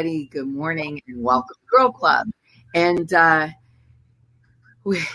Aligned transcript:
Everybody. 0.00 0.28
Good 0.28 0.48
morning 0.48 1.02
and 1.06 1.22
welcome 1.22 1.56
to 1.56 1.76
Girl 1.76 1.92
Club. 1.92 2.26
And 2.74 3.12
uh, 3.12 3.48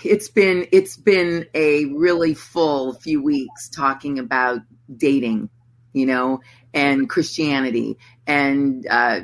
it's 0.03 0.29
been 0.29 0.67
it's 0.71 0.95
been 0.95 1.47
a 1.55 1.85
really 1.85 2.35
full 2.35 2.93
few 2.93 3.19
weeks 3.23 3.67
talking 3.67 4.19
about 4.19 4.59
dating, 4.95 5.49
you 5.93 6.05
know, 6.05 6.41
and 6.71 7.09
Christianity 7.09 7.97
and 8.27 8.85
uh, 8.87 9.21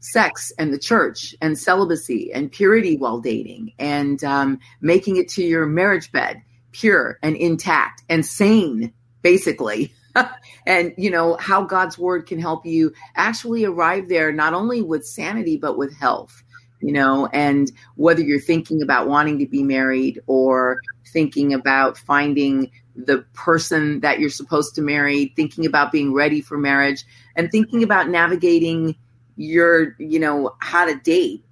sex 0.00 0.50
and 0.58 0.72
the 0.72 0.78
church 0.78 1.34
and 1.42 1.58
celibacy 1.58 2.32
and 2.32 2.50
purity 2.50 2.96
while 2.96 3.20
dating 3.20 3.74
and 3.78 4.24
um, 4.24 4.60
making 4.80 5.18
it 5.18 5.28
to 5.32 5.44
your 5.44 5.66
marriage 5.66 6.10
bed 6.10 6.40
pure 6.70 7.18
and 7.22 7.36
intact 7.36 8.02
and 8.08 8.24
sane, 8.24 8.94
basically. 9.20 9.92
and 10.66 10.94
you 10.96 11.10
know 11.10 11.36
how 11.40 11.62
God's 11.64 11.98
word 11.98 12.26
can 12.26 12.38
help 12.38 12.66
you 12.66 12.92
actually 13.16 13.64
arrive 13.64 14.08
there 14.08 14.32
not 14.32 14.54
only 14.54 14.82
with 14.82 15.06
sanity 15.06 15.56
but 15.56 15.76
with 15.76 15.94
health 15.96 16.42
you 16.82 16.92
know? 16.92 17.28
And 17.32 17.72
whether 17.94 18.20
you're 18.20 18.40
thinking 18.40 18.82
about 18.82 19.08
wanting 19.08 19.38
to 19.38 19.46
be 19.46 19.62
married 19.62 20.20
or 20.26 20.80
thinking 21.06 21.54
about 21.54 21.96
finding 21.96 22.70
the 22.94 23.18
person 23.32 24.00
that 24.00 24.18
you're 24.18 24.28
supposed 24.28 24.74
to 24.74 24.82
marry 24.82 25.32
thinking 25.36 25.64
about 25.64 25.92
being 25.92 26.12
ready 26.12 26.42
for 26.42 26.58
marriage 26.58 27.04
and 27.36 27.50
thinking 27.50 27.82
about 27.82 28.10
navigating 28.10 28.94
your 29.36 29.96
you 29.98 30.18
know 30.18 30.54
how 30.58 30.84
to 30.84 30.94
date 30.96 31.42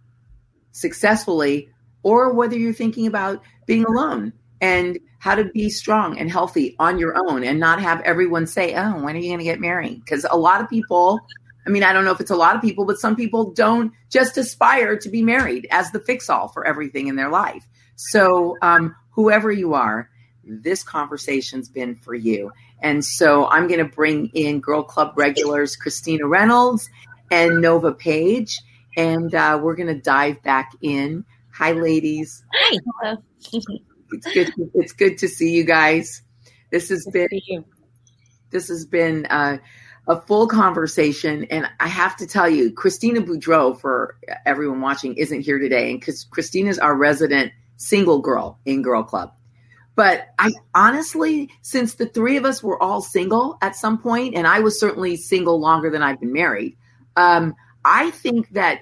successfully 0.72 1.70
or 2.02 2.34
whether 2.34 2.58
you're 2.58 2.74
thinking 2.74 3.06
about 3.06 3.42
being 3.64 3.84
alone. 3.84 4.32
And 4.60 4.98
how 5.20 5.34
to 5.34 5.44
be 5.44 5.68
strong 5.68 6.18
and 6.18 6.30
healthy 6.30 6.74
on 6.78 6.98
your 6.98 7.14
own 7.16 7.44
and 7.44 7.60
not 7.60 7.80
have 7.80 8.00
everyone 8.00 8.46
say, 8.46 8.74
Oh, 8.74 9.02
when 9.04 9.14
are 9.14 9.18
you 9.18 9.28
going 9.28 9.38
to 9.38 9.44
get 9.44 9.60
married? 9.60 10.02
Because 10.02 10.26
a 10.28 10.36
lot 10.36 10.62
of 10.62 10.68
people, 10.68 11.20
I 11.66 11.70
mean, 11.70 11.82
I 11.82 11.92
don't 11.92 12.06
know 12.06 12.10
if 12.10 12.20
it's 12.20 12.30
a 12.30 12.36
lot 12.36 12.56
of 12.56 12.62
people, 12.62 12.86
but 12.86 12.98
some 12.98 13.14
people 13.14 13.52
don't 13.52 13.92
just 14.08 14.38
aspire 14.38 14.96
to 14.96 15.08
be 15.10 15.22
married 15.22 15.68
as 15.70 15.90
the 15.90 16.00
fix 16.00 16.30
all 16.30 16.48
for 16.48 16.66
everything 16.66 17.06
in 17.06 17.16
their 17.16 17.28
life. 17.28 17.68
So, 17.96 18.56
um, 18.62 18.96
whoever 19.10 19.52
you 19.52 19.74
are, 19.74 20.08
this 20.42 20.82
conversation's 20.82 21.68
been 21.68 21.96
for 21.96 22.14
you. 22.14 22.50
And 22.80 23.04
so 23.04 23.46
I'm 23.48 23.68
going 23.68 23.86
to 23.86 23.94
bring 23.94 24.28
in 24.28 24.60
Girl 24.60 24.82
Club 24.82 25.12
regulars 25.16 25.76
Christina 25.76 26.26
Reynolds 26.26 26.88
and 27.30 27.60
Nova 27.60 27.92
Page, 27.92 28.58
and 28.96 29.34
uh, 29.34 29.60
we're 29.62 29.76
going 29.76 29.94
to 29.94 30.00
dive 30.00 30.42
back 30.42 30.72
in. 30.80 31.26
Hi, 31.52 31.72
ladies. 31.72 32.42
Hi. 33.02 33.16
It's 34.12 34.32
good. 34.32 34.52
To, 34.54 34.70
it's 34.74 34.92
good 34.92 35.18
to 35.18 35.28
see 35.28 35.50
you 35.50 35.64
guys. 35.64 36.22
This 36.70 36.88
has 36.88 37.06
been 37.12 37.28
this 38.50 38.68
has 38.68 38.84
been 38.84 39.26
uh, 39.26 39.58
a 40.08 40.20
full 40.20 40.48
conversation, 40.48 41.44
and 41.50 41.68
I 41.78 41.88
have 41.88 42.16
to 42.16 42.26
tell 42.26 42.48
you, 42.48 42.72
Christina 42.72 43.20
Boudreau, 43.20 43.78
for 43.80 44.16
everyone 44.44 44.80
watching, 44.80 45.14
isn't 45.14 45.42
here 45.42 45.58
today, 45.58 45.90
and 45.90 46.00
because 46.00 46.24
Christina's 46.24 46.78
our 46.78 46.96
resident 46.96 47.52
single 47.76 48.20
girl 48.20 48.58
in 48.64 48.82
Girl 48.82 49.02
Club. 49.02 49.32
But 49.96 50.28
I 50.38 50.52
honestly, 50.74 51.50
since 51.62 51.94
the 51.94 52.06
three 52.06 52.36
of 52.36 52.44
us 52.44 52.62
were 52.62 52.80
all 52.82 53.02
single 53.02 53.58
at 53.60 53.76
some 53.76 53.98
point, 53.98 54.34
and 54.34 54.46
I 54.46 54.60
was 54.60 54.78
certainly 54.78 55.16
single 55.16 55.60
longer 55.60 55.90
than 55.90 56.02
I've 56.02 56.20
been 56.20 56.32
married, 56.32 56.76
um, 57.16 57.54
I 57.84 58.10
think 58.10 58.50
that 58.50 58.80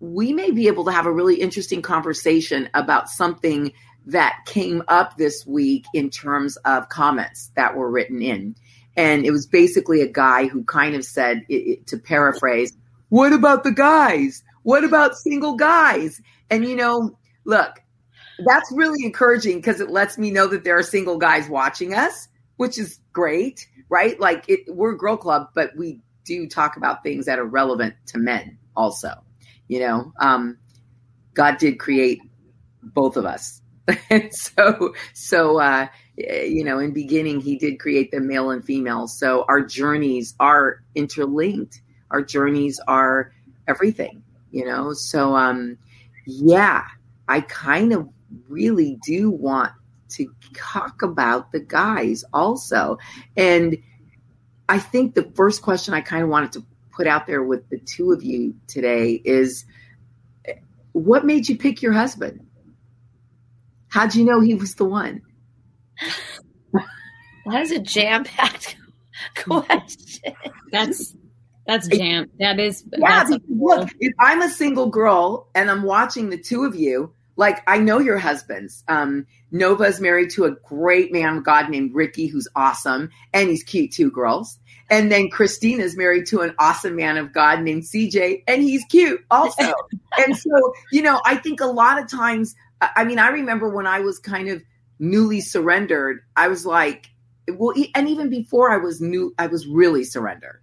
we 0.00 0.32
may 0.32 0.50
be 0.50 0.66
able 0.66 0.84
to 0.84 0.92
have 0.92 1.06
a 1.06 1.12
really 1.12 1.36
interesting 1.36 1.80
conversation 1.80 2.68
about 2.74 3.08
something 3.08 3.72
that 4.06 4.44
came 4.46 4.82
up 4.88 5.16
this 5.16 5.44
week 5.46 5.84
in 5.92 6.10
terms 6.10 6.56
of 6.58 6.88
comments 6.88 7.50
that 7.56 7.76
were 7.76 7.90
written 7.90 8.22
in. 8.22 8.54
And 8.96 9.26
it 9.26 9.32
was 9.32 9.46
basically 9.46 10.00
a 10.00 10.08
guy 10.08 10.46
who 10.46 10.64
kind 10.64 10.94
of 10.94 11.04
said, 11.04 11.44
it, 11.48 11.54
it, 11.54 11.86
to 11.88 11.98
paraphrase, 11.98 12.76
what 13.08 13.32
about 13.32 13.64
the 13.64 13.72
guys? 13.72 14.42
What 14.62 14.84
about 14.84 15.16
single 15.16 15.54
guys? 15.54 16.20
And, 16.50 16.64
you 16.64 16.76
know, 16.76 17.18
look, 17.44 17.82
that's 18.44 18.70
really 18.72 19.04
encouraging 19.04 19.58
because 19.58 19.80
it 19.80 19.90
lets 19.90 20.18
me 20.18 20.30
know 20.30 20.46
that 20.46 20.64
there 20.64 20.78
are 20.78 20.82
single 20.82 21.18
guys 21.18 21.48
watching 21.48 21.94
us, 21.94 22.28
which 22.56 22.78
is 22.78 23.00
great, 23.12 23.66
right? 23.88 24.18
Like 24.20 24.44
it, 24.48 24.60
we're 24.68 24.92
a 24.92 24.98
girl 24.98 25.16
club, 25.16 25.48
but 25.54 25.76
we 25.76 26.00
do 26.24 26.48
talk 26.48 26.76
about 26.76 27.02
things 27.02 27.26
that 27.26 27.38
are 27.38 27.44
relevant 27.44 27.94
to 28.06 28.18
men 28.18 28.58
also. 28.76 29.10
You 29.68 29.80
know, 29.80 30.12
um, 30.20 30.58
God 31.34 31.58
did 31.58 31.78
create 31.78 32.20
both 32.82 33.16
of 33.16 33.24
us 33.24 33.60
and 34.10 34.34
so 34.34 34.94
so 35.14 35.60
uh 35.60 35.86
you 36.16 36.64
know 36.64 36.78
in 36.78 36.92
beginning 36.92 37.40
he 37.40 37.56
did 37.56 37.78
create 37.78 38.10
the 38.10 38.20
male 38.20 38.50
and 38.50 38.64
female. 38.64 39.06
So 39.06 39.44
our 39.48 39.60
journeys 39.60 40.34
are 40.40 40.82
interlinked. 40.94 41.80
Our 42.10 42.22
journeys 42.22 42.80
are 42.86 43.32
everything 43.68 44.22
you 44.50 44.64
know? 44.64 44.92
So 44.92 45.36
um 45.36 45.76
yeah 46.26 46.84
i 47.28 47.40
kind 47.42 47.92
of 47.92 48.08
really 48.48 48.98
do 49.04 49.30
want 49.30 49.72
to 50.08 50.32
talk 50.54 51.02
about 51.02 51.52
the 51.52 51.60
guys 51.60 52.24
also. 52.32 52.98
And 53.36 53.76
i 54.68 54.78
think 54.78 55.14
the 55.14 55.30
first 55.34 55.62
question 55.62 55.94
i 55.94 56.00
kind 56.00 56.22
of 56.22 56.28
wanted 56.28 56.52
to 56.52 56.64
put 56.90 57.06
out 57.06 57.26
there 57.26 57.42
with 57.42 57.68
the 57.68 57.78
two 57.78 58.12
of 58.12 58.22
you 58.22 58.54
today 58.66 59.20
is 59.24 59.66
what 60.92 61.26
made 61.26 61.48
you 61.48 61.56
pick 61.58 61.82
your 61.82 61.92
husband 61.92 62.45
How'd 63.88 64.14
you 64.14 64.24
know 64.24 64.40
he 64.40 64.54
was 64.54 64.74
the 64.74 64.84
one? 64.84 65.22
That 67.46 67.62
is 67.62 67.70
a 67.70 67.78
jam 67.78 68.24
packed 68.24 68.76
question. 69.36 70.34
That's 70.72 71.14
that's 71.66 71.88
jam. 71.88 72.28
That 72.40 72.58
is 72.58 72.84
yeah. 72.92 73.24
That's 73.24 73.42
look, 73.48 73.88
if 74.00 74.12
I'm 74.18 74.42
a 74.42 74.48
single 74.48 74.88
girl 74.88 75.48
and 75.54 75.70
I'm 75.70 75.84
watching 75.84 76.30
the 76.30 76.38
two 76.38 76.64
of 76.64 76.74
you, 76.74 77.12
like 77.36 77.62
I 77.68 77.78
know 77.78 77.98
your 77.98 78.18
husbands. 78.18 78.82
Um, 78.88 79.26
Nova's 79.52 80.00
married 80.00 80.30
to 80.30 80.44
a 80.44 80.50
great 80.50 81.12
man 81.12 81.38
of 81.38 81.44
God 81.44 81.70
named 81.70 81.94
Ricky, 81.94 82.26
who's 82.26 82.48
awesome, 82.56 83.10
and 83.32 83.48
he's 83.48 83.62
cute 83.62 83.92
too, 83.92 84.10
girls. 84.10 84.58
And 84.88 85.10
then 85.10 85.30
Christina's 85.30 85.96
married 85.96 86.26
to 86.26 86.40
an 86.42 86.54
awesome 86.58 86.94
man 86.94 87.16
of 87.16 87.32
God 87.32 87.62
named 87.62 87.82
CJ, 87.82 88.44
and 88.46 88.62
he's 88.62 88.84
cute 88.88 89.20
also. 89.30 89.72
and 90.18 90.36
so, 90.36 90.74
you 90.92 91.02
know, 91.02 91.20
I 91.24 91.36
think 91.36 91.60
a 91.60 91.66
lot 91.66 92.00
of 92.00 92.08
times 92.08 92.54
I 92.80 93.04
mean, 93.04 93.18
I 93.18 93.28
remember 93.28 93.68
when 93.68 93.86
I 93.86 94.00
was 94.00 94.18
kind 94.18 94.48
of 94.48 94.62
newly 94.98 95.40
surrendered, 95.40 96.20
I 96.36 96.48
was 96.48 96.66
like, 96.66 97.08
well, 97.48 97.74
and 97.94 98.08
even 98.08 98.28
before 98.28 98.70
I 98.70 98.78
was 98.78 99.00
new, 99.00 99.34
I 99.38 99.46
was 99.46 99.66
really 99.66 100.04
surrendered. 100.04 100.60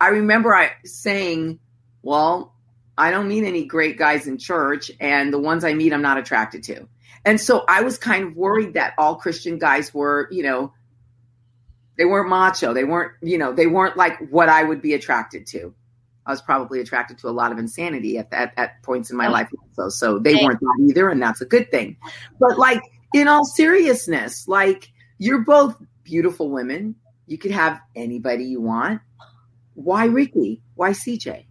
I 0.00 0.08
remember 0.08 0.54
I 0.54 0.72
saying, 0.84 1.58
well, 2.02 2.54
I 2.98 3.10
don't 3.10 3.28
meet 3.28 3.44
any 3.44 3.64
great 3.64 3.98
guys 3.98 4.26
in 4.26 4.38
church, 4.38 4.90
and 5.00 5.32
the 5.32 5.38
ones 5.38 5.64
I 5.64 5.74
meet, 5.74 5.92
I'm 5.92 6.02
not 6.02 6.18
attracted 6.18 6.62
to. 6.64 6.88
And 7.24 7.40
so 7.40 7.64
I 7.68 7.82
was 7.82 7.98
kind 7.98 8.24
of 8.24 8.36
worried 8.36 8.74
that 8.74 8.94
all 8.98 9.16
Christian 9.16 9.58
guys 9.58 9.92
were, 9.92 10.28
you 10.30 10.42
know, 10.42 10.72
they 11.98 12.04
weren't 12.04 12.28
macho. 12.28 12.72
They 12.72 12.84
weren't, 12.84 13.12
you 13.22 13.38
know, 13.38 13.52
they 13.52 13.66
weren't 13.66 13.96
like 13.96 14.28
what 14.30 14.48
I 14.48 14.62
would 14.62 14.80
be 14.82 14.94
attracted 14.94 15.46
to. 15.48 15.74
I 16.26 16.30
was 16.30 16.42
probably 16.42 16.80
attracted 16.80 17.18
to 17.18 17.28
a 17.28 17.30
lot 17.30 17.52
of 17.52 17.58
insanity 17.58 18.18
at, 18.18 18.32
at, 18.32 18.52
at 18.56 18.82
points 18.82 19.10
in 19.10 19.16
my 19.16 19.28
life 19.28 19.48
also. 19.78 19.88
So 19.88 20.18
they 20.18 20.34
weren't 20.34 20.60
that 20.60 20.86
either, 20.88 21.08
and 21.08 21.22
that's 21.22 21.40
a 21.40 21.46
good 21.46 21.70
thing. 21.70 21.96
But 22.40 22.58
like 22.58 22.82
in 23.14 23.28
all 23.28 23.44
seriousness, 23.44 24.48
like 24.48 24.90
you're 25.18 25.44
both 25.44 25.76
beautiful 26.04 26.50
women. 26.50 26.96
You 27.26 27.38
could 27.38 27.50
have 27.50 27.80
anybody 27.94 28.44
you 28.44 28.60
want. 28.60 29.00
Why 29.74 30.06
Ricky? 30.06 30.62
Why 30.74 30.90
CJ? 30.90 31.46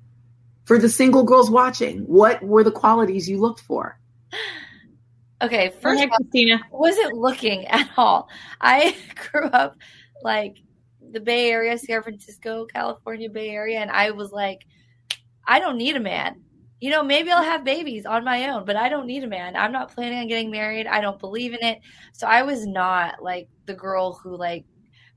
For 0.66 0.80
the 0.80 0.90
single 0.90 1.24
girls 1.24 1.52
watching, 1.52 2.00
what 2.02 2.42
were 2.42 2.64
the 2.64 2.72
qualities 2.72 3.30
you 3.30 3.40
looked 3.40 3.62
for? 3.62 4.00
Okay, 5.42 5.72
first 5.82 6.02
all, 6.02 6.08
Christina 6.08 6.60
wasn't 6.72 7.14
looking 7.14 7.66
at 7.68 7.90
all. 7.98 8.30
I 8.62 8.96
grew 9.32 9.46
up 9.46 9.78
like 10.24 10.58
the 11.12 11.20
Bay 11.20 11.50
Area, 11.52 11.78
San 11.78 12.04
Francisco, 12.04 12.66
California 12.66 13.30
Bay 13.30 13.50
Area, 13.50 13.80
and 13.80 13.92
I 13.92 14.12
was 14.12 14.32
like, 14.32 14.66
I 15.48 15.60
don't 15.60 15.78
need 15.78 15.96
a 15.96 16.00
man. 16.00 16.42
You 16.82 16.92
know, 16.92 17.04
maybe 17.04 17.32
I'll 17.32 17.44
have 17.44 17.64
babies 17.64 18.06
on 18.06 18.24
my 18.24 18.50
own, 18.50 18.66
but 18.66 18.76
I 18.76 18.90
don't 18.90 19.08
need 19.08 19.24
a 19.24 19.28
man. 19.28 19.56
I'm 19.56 19.72
not 19.72 19.94
planning 19.94 20.20
on 20.20 20.28
getting 20.28 20.52
married. 20.52 20.88
I 20.88 21.02
don't 21.02 21.20
believe 21.20 21.54
in 21.54 21.64
it. 21.64 21.80
So 22.14 22.28
I 22.28 22.44
was 22.44 22.66
not 22.68 23.24
like 23.24 23.48
the 23.66 23.74
girl 23.74 24.14
who 24.14 24.36
like 24.36 24.66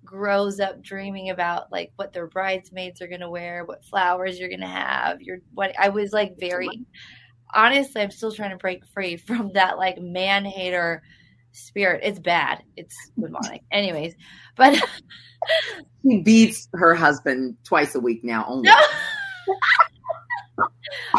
grows 0.05 0.61
up 0.61 0.81
dreaming 0.83 1.31
about 1.31 1.71
like 1.71 1.93
what 1.97 2.13
their 2.13 2.29
bridesmaids 2.29 3.03
are 3.03 3.09
going 3.09 3.21
to 3.21 3.29
wear, 3.29 3.65
what 3.65 3.85
flowers 3.85 4.39
you're 4.39 4.49
going 4.49 4.61
to 4.61 4.67
have. 4.67 5.21
Your 5.21 5.39
what 5.53 5.75
I 5.79 5.89
was 5.89 6.13
like 6.13 6.39
very 6.39 6.69
honestly, 7.55 8.03
I'm 8.03 8.11
still 8.11 8.33
trying 8.33 8.51
to 8.51 8.57
break 8.57 8.87
free 8.87 9.17
from 9.17 9.53
that 9.53 9.79
like 9.79 10.01
man 10.01 10.45
hater 10.45 11.03
spirit. 11.59 12.01
It's 12.03 12.19
bad. 12.19 12.63
It's 12.77 12.97
demonic. 13.19 13.63
Anyways, 13.71 14.15
but 14.57 14.81
she 16.03 16.21
beats 16.23 16.69
her 16.75 16.95
husband 16.95 17.57
twice 17.65 17.95
a 17.95 18.01
week 18.01 18.25
now 18.25 18.45
only. 18.49 18.71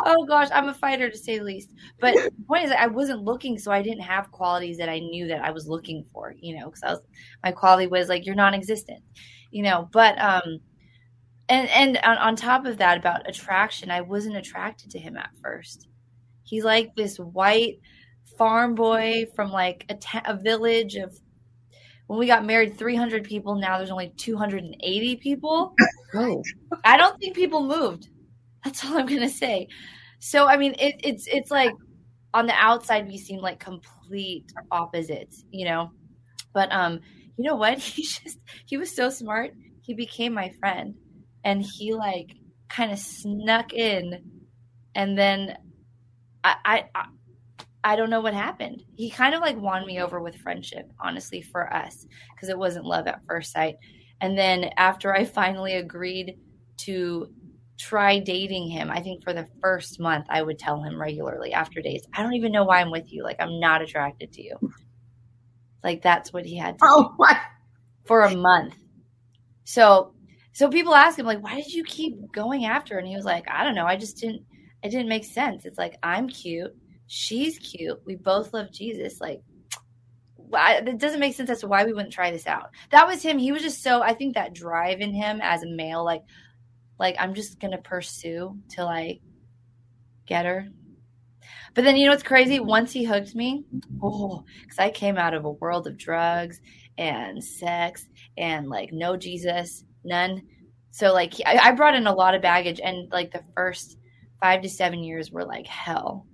oh 0.06 0.26
gosh, 0.26 0.50
I'm 0.54 0.70
a 0.70 0.74
fighter 0.74 1.10
to 1.10 1.18
say 1.18 1.38
the 1.38 1.44
least. 1.44 1.72
But 2.00 2.16
the 2.16 2.32
point 2.48 2.66
is, 2.66 2.72
I 2.72 2.88
wasn't 2.88 3.24
looking, 3.24 3.58
so 3.58 3.72
I 3.72 3.82
didn't 3.82 4.04
have 4.04 4.32
qualities 4.32 4.78
that 4.78 4.90
I 4.90 5.00
knew 5.00 5.28
that 5.28 5.44
I 5.44 5.52
was 5.52 5.68
looking 5.68 6.06
for. 6.14 6.34
You 6.40 6.60
know, 6.60 6.66
because 6.66 6.84
I 6.84 6.92
was 6.92 7.02
my 7.44 7.52
quality 7.52 7.88
was 7.88 8.10
like 8.10 8.26
you're 8.26 8.36
non-existent. 8.36 9.04
You 9.52 9.64
know, 9.64 9.90
but 9.92 10.20
um, 10.22 10.60
and 11.50 11.68
and 11.70 11.98
on, 12.04 12.18
on 12.18 12.36
top 12.36 12.66
of 12.66 12.78
that 12.78 12.98
about 12.98 13.28
attraction 13.28 13.92
i 13.92 14.00
wasn't 14.00 14.36
attracted 14.36 14.92
to 14.92 15.00
him 15.00 15.18
at 15.18 15.32
first 15.42 15.88
he's 16.44 16.64
like 16.64 16.96
this 16.96 17.18
white 17.18 17.80
farm 18.40 18.74
boy 18.74 19.26
from 19.36 19.52
like 19.52 19.86
a, 20.26 20.36
village 20.38 20.96
of 20.96 21.14
when 22.08 22.18
we 22.18 22.26
got 22.26 22.46
married 22.46 22.78
300 22.78 23.26
people. 23.26 23.56
Now 23.56 23.78
there's 23.78 23.92
only 23.92 24.14
280 24.18 25.16
people. 25.18 25.76
Oh. 26.16 26.42
i 26.84 26.98
don't 26.98 27.20
think 27.20 27.36
people 27.36 27.62
moved. 27.62 28.10
That's 28.66 28.84
all 28.84 28.98
i'm 28.98 29.06
gonna 29.06 29.30
say. 29.30 29.68
So 30.18 30.48
i 30.48 30.58
mean 30.58 30.74
it, 30.80 30.96
it's 31.04 31.28
it's 31.28 31.52
like 31.52 31.72
on 32.34 32.48
the 32.48 32.54
outside 32.54 33.06
we 33.08 33.20
seem 33.20 33.42
like 33.42 33.60
complete 33.60 34.52
opposites 34.72 35.46
you 35.52 35.66
know? 35.66 35.92
But 36.52 36.72
um 36.72 37.02
you 37.38 37.44
know 37.44 37.56
what? 37.56 37.78
He 37.96 38.02
just 38.02 38.40
he 38.66 38.78
was 38.78 38.96
so 38.96 39.12
smart. 39.12 39.52
He 39.84 39.94
became 39.94 40.34
my 40.34 40.50
friend. 40.60 40.96
And 41.44 41.62
he 41.62 41.94
like 41.94 42.32
kind 42.70 42.92
of 42.92 42.98
snuck 42.98 43.72
in. 43.72 44.24
And 44.96 45.16
then 45.16 45.58
I, 46.44 46.56
I 46.96 47.06
I 47.84 47.96
don't 47.96 48.10
know 48.10 48.22
what 48.22 48.34
happened. 48.34 48.84
He 48.96 49.10
kind 49.10 49.34
of 49.34 49.42
like 49.42 49.58
won 49.58 49.86
me 49.86 50.02
over 50.02 50.20
with 50.20 50.36
friendship, 50.36 50.92
honestly, 51.00 51.42
for 51.42 51.74
us, 51.74 52.06
because 52.36 52.50
it 52.50 52.58
wasn't 52.58 52.86
love 52.86 53.08
at 53.08 53.26
first 53.26 53.54
sight. 53.54 53.76
And 54.22 54.38
then 54.38 54.72
after 54.78 55.16
I 55.16 55.24
finally 55.24 55.76
agreed 55.76 56.38
to 56.78 57.30
try 57.78 58.20
dating 58.20 58.70
him, 58.70 58.92
I 58.92 59.02
think 59.02 59.24
for 59.24 59.34
the 59.34 59.48
first 59.62 60.00
month, 60.00 60.26
I 60.30 60.42
would 60.42 60.60
tell 60.60 60.84
him 60.84 61.00
regularly 61.00 61.54
after 61.54 61.82
dates, 61.82 62.06
I 62.14 62.22
don't 62.22 62.34
even 62.34 62.52
know 62.52 62.66
why 62.66 62.82
I'm 62.82 62.92
with 62.92 63.14
you. 63.14 63.24
Like, 63.24 63.38
I'm 63.40 63.60
not 63.60 63.82
attracted 63.82 64.34
to 64.34 64.44
you. 64.44 64.58
Like, 65.84 66.02
that's 66.02 66.34
what 66.34 66.46
he 66.46 66.58
had 66.58 66.78
to 66.80 66.86
oh, 66.86 67.14
what? 67.16 67.38
for 68.06 68.24
a 68.24 68.36
month. 68.36 68.76
So 69.64 70.14
so 70.52 70.68
people 70.68 70.94
ask 70.94 71.18
him 71.18 71.26
like, 71.26 71.42
why 71.42 71.56
did 71.56 71.72
you 71.72 71.84
keep 71.86 72.32
going 72.34 72.66
after? 72.66 72.96
Her? 72.96 73.00
And 73.00 73.08
he 73.08 73.16
was 73.16 73.24
like, 73.24 73.46
I 73.50 73.64
don't 73.64 73.76
know. 73.76 73.86
I 73.86 73.96
just 73.96 74.18
didn't. 74.18 74.44
It 74.84 74.90
didn't 74.90 75.08
make 75.08 75.24
sense. 75.24 75.66
It's 75.66 75.78
like 75.78 75.98
I'm 76.04 76.28
cute, 76.28 76.76
she's 77.10 77.58
cute. 77.58 78.00
We 78.06 78.16
both 78.16 78.54
love 78.54 78.72
Jesus. 78.72 79.20
Like 79.20 79.42
why, 80.36 80.76
it 80.76 80.98
doesn't 81.00 81.20
make 81.20 81.36
sense 81.36 81.50
as 81.50 81.60
to 81.62 81.68
why 81.68 81.84
we 81.84 81.92
wouldn't 81.92 82.14
try 82.14 82.32
this 82.32 82.48
out. 82.48 82.70
That 82.92 83.08
was 83.08 83.22
him. 83.22 83.38
He 83.38 83.52
was 83.52 83.62
just 83.62 83.84
so. 83.84 84.02
I 84.02 84.14
think 84.14 84.36
that 84.36 84.54
drive 84.54 85.02
in 85.02 85.14
him 85.14 85.42
as 85.42 85.64
a 85.64 85.70
male, 85.70 86.06
like, 86.06 86.24
like 86.98 87.16
I'm 87.20 87.34
just 87.34 87.60
gonna 87.60 87.80
pursue 87.80 88.58
till 88.70 88.88
I 88.88 89.20
get 90.26 90.46
her. 90.46 90.68
But 91.74 91.84
then 91.84 91.98
you 91.98 92.06
know 92.06 92.14
what's 92.14 92.24
crazy? 92.24 92.60
Once 92.60 92.92
he 92.92 93.04
hooked 93.04 93.36
me, 93.36 93.66
oh, 94.02 94.44
because 94.62 94.80
I 94.80 94.90
came 94.90 95.18
out 95.18 95.34
of 95.34 95.46
a 95.46 95.52
world 95.52 95.88
of 95.88 95.98
drugs 95.98 96.62
and 96.98 97.44
sex 97.44 98.08
and 98.38 98.70
like 98.70 98.92
no 98.92 99.18
Jesus, 99.18 99.84
none. 100.04 100.44
So 100.92 101.14
like 101.14 101.34
I, 101.46 101.58
I 101.58 101.72
brought 101.74 101.96
in 101.96 102.08
a 102.08 102.14
lot 102.14 102.36
of 102.36 102.42
baggage, 102.42 102.80
and 102.84 103.12
like 103.12 103.32
the 103.32 103.44
first 103.56 103.98
five 104.42 104.62
to 104.62 104.70
seven 104.70 105.04
years 105.04 105.32
were 105.32 105.46
like 105.46 105.68
hell. 105.68 106.28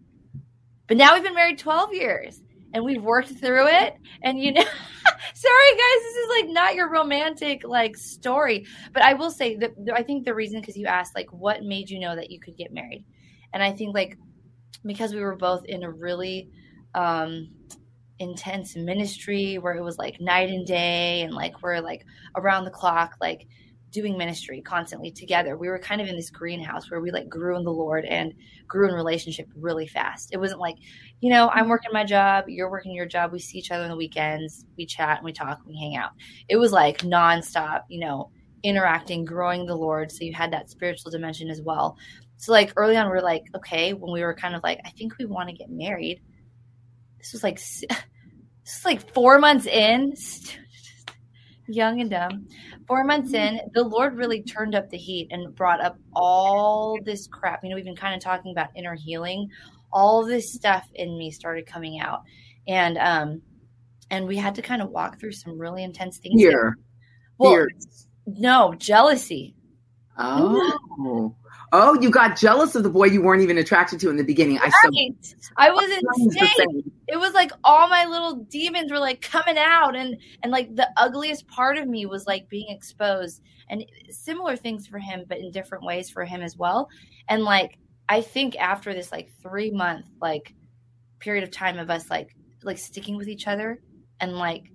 But 0.88 0.98
now 0.98 1.14
we've 1.14 1.24
been 1.24 1.34
married 1.34 1.60
twelve 1.60 1.94
years, 1.94 2.42
and 2.74 2.84
we've 2.84 3.04
worked 3.04 3.30
through 3.30 3.68
it. 3.68 3.96
And 4.22 4.40
you 4.40 4.54
know, 4.54 4.62
sorry 5.34 5.72
guys, 5.72 6.04
this 6.04 6.16
is 6.16 6.30
like 6.30 6.50
not 6.50 6.76
your 6.76 6.90
romantic 6.90 7.64
like 7.64 7.98
story. 7.98 8.66
But 8.94 9.04
I 9.04 9.14
will 9.14 9.32
say 9.32 9.56
that 9.58 9.72
I 9.94 10.04
think 10.04 10.26
the 10.26 10.36
reason 10.36 10.62
because 10.62 10.78
you 10.78 10.86
asked 10.88 11.16
like 11.16 11.32
what 11.32 11.64
made 11.64 11.90
you 11.90 12.00
know 12.00 12.16
that 12.16 12.32
you 12.32 12.40
could 12.40 12.58
get 12.58 12.74
married, 12.74 13.06
and 13.54 13.64
I 13.64 13.72
think 13.72 13.94
like 13.94 14.18
because 14.86 15.14
we 15.14 15.22
were 15.22 15.36
both 15.36 15.66
in 15.66 15.84
a 15.84 15.92
really 15.92 16.50
um 16.94 17.50
intense 18.20 18.76
ministry 18.76 19.58
where 19.58 19.74
it 19.74 19.84
was 19.84 19.98
like 19.98 20.22
night 20.22 20.50
and 20.50 20.66
day 20.66 21.22
and 21.24 21.34
like 21.34 21.62
we're 21.62 21.82
like 21.82 22.06
around 22.38 22.64
the 22.64 22.72
clock 22.72 23.16
like 23.20 23.46
doing 23.96 24.18
ministry 24.18 24.62
constantly 24.62 25.10
together. 25.10 25.58
We 25.58 25.70
were 25.70 25.80
kind 25.80 26.02
of 26.02 26.08
in 26.08 26.18
this 26.18 26.30
greenhouse 26.30 26.92
where 26.92 27.00
we 27.00 27.12
like 27.12 27.30
grew 27.30 27.58
in 27.58 27.64
the 27.64 27.72
lord 27.72 28.04
and 28.04 28.34
grew 28.68 28.90
in 28.90 28.94
relationship 28.94 29.48
really 29.56 29.88
fast. 29.88 30.30
It 30.34 30.38
wasn't 30.38 30.60
like 30.60 30.76
you 31.22 31.30
know 31.30 31.50
i'm 31.54 31.70
working 31.70 31.92
my 31.94 32.04
job 32.04 32.46
you're 32.48 32.70
working 32.70 32.94
your 32.94 33.06
job. 33.06 33.32
We 33.32 33.40
see 33.40 33.58
each 33.58 33.72
other 33.72 33.84
on 33.84 33.90
the 33.90 33.96
weekends 33.96 34.66
we 34.78 34.86
chat 34.86 35.18
and 35.18 35.26
we 35.26 35.32
talk 35.32 35.60
and 35.60 35.68
we 35.68 35.80
hang 35.80 35.96
out. 35.96 36.12
It 36.50 36.58
was 36.58 36.74
like 36.74 37.00
nonstop 37.00 37.84
you 37.90 38.02
know 38.02 38.30
interacting 38.64 39.24
growing 39.24 39.66
the 39.66 39.76
lord. 39.76 40.12
So 40.12 40.26
you 40.26 40.34
had 40.34 40.52
that 40.52 40.70
spiritual 40.70 41.12
dimension 41.12 41.50
as 41.50 41.62
well. 41.62 41.98
So 42.38 42.52
like 42.52 42.74
early 42.76 42.98
on 42.98 43.10
we 43.10 43.18
are 43.18 43.22
like 43.22 43.46
okay 43.56 43.94
when 43.94 44.12
we 44.12 44.22
were 44.22 44.36
kind 44.36 44.56
of 44.56 44.62
like 44.64 44.80
i 44.86 44.90
think 44.90 45.18
we 45.18 45.26
want 45.26 45.50
to 45.50 45.56
get 45.56 45.70
married. 45.70 46.22
This 47.18 47.32
was 47.32 47.44
like 47.44 47.56
this 48.66 48.78
is 48.80 48.86
like 48.86 49.14
four 49.14 49.40
months 49.40 49.66
in 49.66 50.14
young 51.68 52.02
and 52.02 52.10
dumb. 52.10 52.48
Four 52.88 53.04
months 53.04 53.34
in 53.34 53.60
the 53.74 53.84
lord 53.84 54.16
really 54.16 54.42
turned 54.42 54.76
up 54.76 54.90
the 54.90 54.98
heat 54.98 55.28
and 55.32 55.54
brought 55.56 55.82
up 55.82 55.98
all 56.16 56.98
this 57.04 57.28
crap. 57.28 57.64
You 57.64 57.70
know 57.70 57.76
we've 57.76 57.86
been 57.86 57.96
kind 57.96 58.16
of 58.16 58.22
talking 58.22 58.52
about 58.52 58.70
inner 58.76 58.96
healing. 58.96 59.50
All 59.92 60.26
this 60.26 60.54
stuff 60.54 60.88
in 60.96 61.18
me 61.18 61.32
started 61.32 61.66
coming 61.66 62.00
out. 62.00 62.22
And 62.68 62.98
um 62.98 63.42
and 64.12 64.28
we 64.28 64.38
had 64.38 64.56
to 64.56 64.62
kind 64.62 64.82
of 64.82 64.90
walk 64.90 65.20
through 65.20 65.32
some 65.32 65.58
really 65.58 65.84
intense 65.84 66.18
things. 66.18 66.40
Here 66.40 66.78
well 67.38 67.52
Fear. 67.52 67.70
no 68.28 68.74
jealousy 68.78 69.55
oh 70.18 71.36
Oh, 71.78 72.00
you 72.00 72.10
got 72.10 72.38
jealous 72.38 72.76
of 72.76 72.84
the 72.84 72.90
boy 72.90 73.06
you 73.06 73.22
weren't 73.22 73.42
even 73.42 73.58
attracted 73.58 74.00
to 74.00 74.10
in 74.10 74.16
the 74.16 74.24
beginning. 74.24 74.58
Right. 74.58 74.72
I 74.74 75.10
so 75.22 75.52
I 75.58 75.72
was 75.72 75.92
insane. 76.18 76.92
It 77.08 77.20
was 77.20 77.34
like 77.34 77.52
all 77.64 77.90
my 77.90 78.06
little 78.06 78.36
demons 78.36 78.92
were 78.92 79.00
like 79.00 79.22
coming 79.22 79.58
out 79.58 79.96
and 79.96 80.16
and 80.42 80.52
like 80.54 80.74
the 80.74 80.90
ugliest 80.98 81.48
part 81.48 81.78
of 81.78 81.88
me 81.88 82.06
was 82.06 82.28
like 82.28 82.48
being 82.50 82.70
exposed 82.70 83.42
and 83.70 83.84
similar 84.10 84.56
things 84.56 84.88
for 84.88 85.00
him 85.00 85.26
but 85.28 85.40
in 85.40 85.52
different 85.52 85.84
ways 85.84 86.10
for 86.10 86.24
him 86.24 86.42
as 86.42 86.56
well. 86.56 86.88
And 87.28 87.44
like 87.44 87.78
I 88.08 88.22
think 88.22 88.56
after 88.56 88.94
this 88.94 89.12
like 89.12 89.30
3 89.42 89.72
month 89.72 90.06
like 90.22 90.54
period 91.20 91.44
of 91.44 91.52
time 91.52 91.78
of 91.78 91.90
us 91.90 92.10
like 92.10 92.36
like 92.64 92.78
sticking 92.78 93.18
with 93.18 93.28
each 93.28 93.48
other 93.48 93.82
and 94.22 94.38
like 94.38 94.72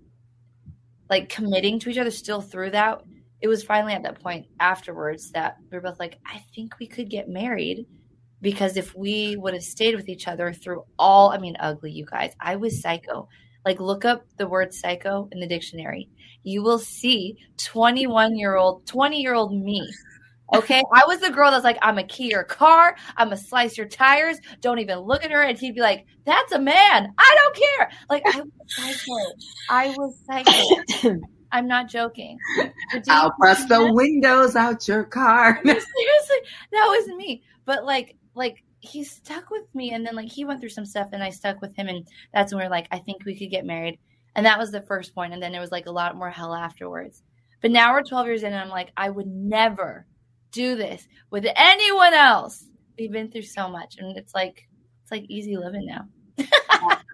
like 1.08 1.28
committing 1.28 1.78
to 1.80 1.88
each 1.90 1.98
other 1.98 2.10
still 2.10 2.42
through 2.42 2.72
that 2.72 3.00
it 3.40 3.48
was 3.48 3.62
finally 3.62 3.94
at 3.94 4.02
that 4.02 4.22
point 4.22 4.46
afterwards 4.58 5.30
that 5.32 5.56
we 5.70 5.78
were 5.78 5.82
both 5.82 5.98
like, 5.98 6.18
I 6.26 6.42
think 6.54 6.78
we 6.78 6.86
could 6.86 7.08
get 7.08 7.28
married 7.28 7.86
because 8.42 8.76
if 8.76 8.94
we 8.94 9.36
would 9.36 9.54
have 9.54 9.62
stayed 9.62 9.96
with 9.96 10.08
each 10.08 10.28
other 10.28 10.52
through 10.52 10.84
all, 10.98 11.30
I 11.30 11.38
mean, 11.38 11.56
ugly, 11.60 11.90
you 11.90 12.06
guys, 12.06 12.32
I 12.40 12.56
was 12.56 12.80
psycho. 12.80 13.28
Like, 13.64 13.80
look 13.80 14.04
up 14.04 14.24
the 14.38 14.48
word 14.48 14.72
psycho 14.72 15.28
in 15.32 15.40
the 15.40 15.46
dictionary. 15.46 16.08
You 16.42 16.62
will 16.62 16.78
see 16.78 17.36
21 17.58 18.36
year 18.36 18.56
old, 18.56 18.86
20 18.86 19.20
year 19.20 19.34
old 19.34 19.52
me. 19.52 19.86
Okay. 20.54 20.82
I 20.92 21.04
was 21.06 21.20
the 21.20 21.30
girl 21.30 21.50
that's 21.50 21.64
like, 21.64 21.78
I'm 21.80 21.98
a 21.98 22.04
key 22.04 22.30
your 22.30 22.44
car. 22.44 22.96
I'm 23.16 23.30
to 23.30 23.36
slice 23.36 23.76
your 23.76 23.86
tires. 23.86 24.38
Don't 24.60 24.80
even 24.80 24.98
look 25.00 25.24
at 25.24 25.30
her. 25.30 25.42
And 25.42 25.58
he'd 25.58 25.74
be 25.74 25.80
like, 25.80 26.06
that's 26.24 26.52
a 26.52 26.58
man. 26.58 27.12
I 27.18 27.36
don't 27.38 27.56
care. 27.56 27.90
Like, 28.08 28.22
I 28.26 28.40
was 28.40 28.50
psycho. 28.66 29.14
I 29.68 29.88
was 29.96 30.18
psycho. 30.26 31.20
I'm 31.52 31.66
not 31.66 31.88
joking. 31.88 32.38
I'll 33.08 33.32
press 33.32 33.64
the 33.66 33.92
windows 33.92 34.56
out 34.56 34.86
your 34.86 35.04
car. 35.04 35.60
Seriously, 35.64 36.36
that 36.72 36.86
was 36.86 37.08
me. 37.16 37.42
But 37.64 37.84
like, 37.84 38.16
like 38.34 38.62
he 38.80 39.04
stuck 39.04 39.50
with 39.50 39.72
me, 39.74 39.92
and 39.92 40.06
then 40.06 40.14
like 40.14 40.30
he 40.30 40.44
went 40.44 40.60
through 40.60 40.70
some 40.70 40.86
stuff, 40.86 41.08
and 41.12 41.22
I 41.22 41.30
stuck 41.30 41.60
with 41.60 41.74
him, 41.76 41.88
and 41.88 42.06
that's 42.32 42.52
when 42.52 42.60
we 42.60 42.66
are 42.66 42.70
like, 42.70 42.88
I 42.90 42.98
think 42.98 43.24
we 43.24 43.38
could 43.38 43.50
get 43.50 43.64
married, 43.64 43.98
and 44.34 44.46
that 44.46 44.58
was 44.58 44.70
the 44.70 44.82
first 44.82 45.14
point, 45.14 45.32
and 45.32 45.42
then 45.42 45.54
it 45.54 45.60
was 45.60 45.72
like 45.72 45.86
a 45.86 45.92
lot 45.92 46.16
more 46.16 46.30
hell 46.30 46.54
afterwards. 46.54 47.22
But 47.60 47.72
now 47.72 47.92
we're 47.92 48.02
12 48.02 48.26
years 48.26 48.42
in, 48.42 48.52
and 48.52 48.60
I'm 48.60 48.70
like, 48.70 48.90
I 48.96 49.10
would 49.10 49.26
never 49.26 50.06
do 50.50 50.76
this 50.76 51.06
with 51.30 51.46
anyone 51.54 52.14
else. 52.14 52.64
We've 52.98 53.12
been 53.12 53.30
through 53.30 53.42
so 53.42 53.68
much, 53.68 53.96
and 53.98 54.16
it's 54.16 54.34
like 54.34 54.66
it's 55.02 55.10
like 55.10 55.24
easy 55.28 55.56
living 55.56 55.86
now. 55.86 56.06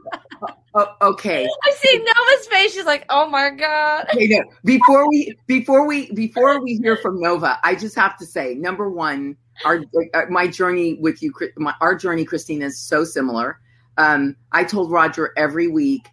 Oh, 0.75 0.95
okay. 1.01 1.47
I 1.65 1.71
see 1.73 1.99
Nova's 1.99 2.47
face. 2.49 2.75
She's 2.75 2.85
like, 2.85 3.07
"Oh 3.09 3.29
my 3.29 3.51
god." 3.51 4.07
Okay, 4.13 4.27
no. 4.27 4.43
Before 4.65 5.09
we, 5.09 5.35
before 5.47 5.87
we, 5.87 6.13
before 6.13 6.63
we 6.63 6.77
hear 6.77 6.97
from 6.99 7.21
Nova, 7.21 7.59
I 7.65 7.75
just 7.75 7.95
have 7.97 8.19
to 8.19 8.27
say, 8.27 8.55
number 8.55 8.91
one, 8.91 9.37
our 9.65 9.83
uh, 10.15 10.23
my 10.29 10.47
journey 10.47 10.95
with 10.95 11.23
you, 11.23 11.33
my, 11.57 11.75
our 11.81 11.95
journey, 11.95 12.25
Christina, 12.25 12.67
is 12.67 12.79
so 12.79 13.05
similar. 13.05 13.59
Um, 13.97 14.37
I 14.53 14.65
told 14.65 14.91
Roger 14.91 15.33
every 15.37 15.69
week, 15.69 16.09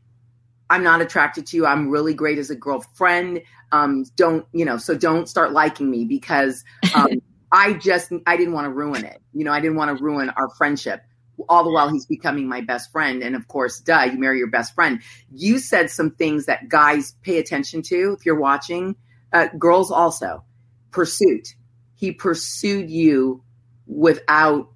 I'm 0.69 0.83
not 0.83 1.01
attracted 1.01 1.45
to 1.47 1.57
you. 1.57 1.65
I'm 1.65 1.89
really 1.89 2.13
great 2.13 2.37
as 2.37 2.49
a 2.49 2.55
girlfriend. 2.55 3.41
Um, 3.73 4.05
don't 4.15 4.45
you 4.53 4.63
know? 4.63 4.77
So 4.77 4.95
don't 4.95 5.27
start 5.27 5.51
liking 5.51 5.91
me 5.91 6.05
because 6.05 6.63
um, 6.95 7.21
I 7.51 7.73
just 7.73 8.13
I 8.27 8.37
didn't 8.37 8.53
want 8.53 8.65
to 8.65 8.71
ruin 8.71 9.03
it. 9.03 9.21
You 9.33 9.43
know, 9.43 9.51
I 9.51 9.59
didn't 9.59 9.75
want 9.75 9.97
to 9.97 10.03
ruin 10.03 10.29
our 10.31 10.49
friendship 10.57 11.01
all 11.49 11.63
the 11.63 11.71
while 11.71 11.89
he's 11.89 12.05
becoming 12.05 12.47
my 12.47 12.61
best 12.61 12.91
friend. 12.91 13.23
And 13.23 13.35
of 13.35 13.47
course, 13.47 13.79
duh, 13.79 14.03
you 14.11 14.19
marry 14.19 14.37
your 14.37 14.49
best 14.49 14.75
friend. 14.75 15.01
You 15.31 15.59
said 15.59 15.89
some 15.89 16.11
things 16.11 16.45
that 16.45 16.69
guys 16.69 17.15
pay 17.23 17.37
attention 17.37 17.81
to 17.83 18.15
if 18.17 18.25
you're 18.25 18.39
watching. 18.39 18.95
Uh, 19.31 19.47
girls 19.57 19.91
also. 19.91 20.43
Pursuit. 20.91 21.55
He 21.95 22.11
pursued 22.11 22.89
you 22.89 23.43
without 23.87 24.69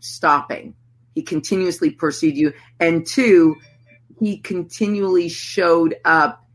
stopping. 0.00 0.74
He 1.14 1.22
continuously 1.22 1.90
pursued 1.90 2.36
you. 2.36 2.52
And 2.80 3.06
two, 3.06 3.56
he 4.18 4.38
continually 4.38 5.28
showed 5.28 5.96
up 6.04 6.46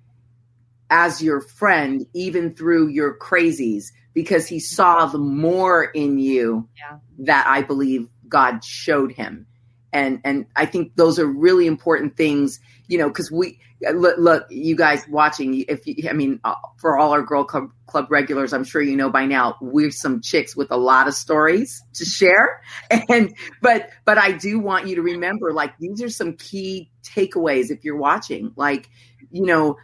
as 0.89 1.21
your 1.21 1.41
friend, 1.41 2.05
even 2.13 2.55
through 2.55 2.87
your 2.87 3.17
crazies, 3.17 3.85
because 4.13 4.47
he 4.47 4.59
saw 4.59 5.05
the 5.05 5.17
more 5.17 5.83
in 5.83 6.17
you 6.17 6.67
yeah. 6.77 6.97
that 7.19 7.45
I 7.47 7.61
believe 7.61 8.07
God 8.27 8.63
showed 8.63 9.11
him. 9.11 9.47
And 9.93 10.19
and 10.23 10.45
I 10.55 10.65
think 10.65 10.95
those 10.95 11.17
are 11.17 11.25
really 11.25 11.65
important 11.65 12.17
things, 12.17 12.59
you 12.87 12.97
know, 12.97 13.07
because 13.07 13.31
we 13.31 13.59
look, 13.81 14.17
look, 14.17 14.47
you 14.49 14.75
guys 14.75 15.03
watching. 15.07 15.63
If 15.67 15.85
you, 15.85 16.09
I 16.09 16.13
mean, 16.13 16.39
uh, 16.43 16.55
for 16.77 16.97
all 16.97 17.11
our 17.13 17.21
girl 17.21 17.43
club, 17.43 17.71
club 17.85 18.07
regulars, 18.09 18.53
I'm 18.53 18.63
sure 18.63 18.81
you 18.81 18.95
know 18.95 19.09
by 19.09 19.25
now 19.25 19.55
we're 19.61 19.91
some 19.91 20.21
chicks 20.21 20.55
with 20.55 20.71
a 20.71 20.77
lot 20.77 21.07
of 21.07 21.13
stories 21.13 21.81
to 21.93 22.05
share. 22.05 22.61
And 23.09 23.33
but 23.61 23.89
but 24.05 24.17
I 24.17 24.31
do 24.33 24.59
want 24.59 24.87
you 24.87 24.95
to 24.95 25.01
remember, 25.01 25.53
like 25.53 25.77
these 25.77 26.01
are 26.01 26.09
some 26.09 26.33
key 26.33 26.91
takeaways 27.03 27.71
if 27.71 27.83
you're 27.83 27.97
watching. 27.97 28.51
Like, 28.55 28.89
you 29.31 29.45
know, 29.45 29.77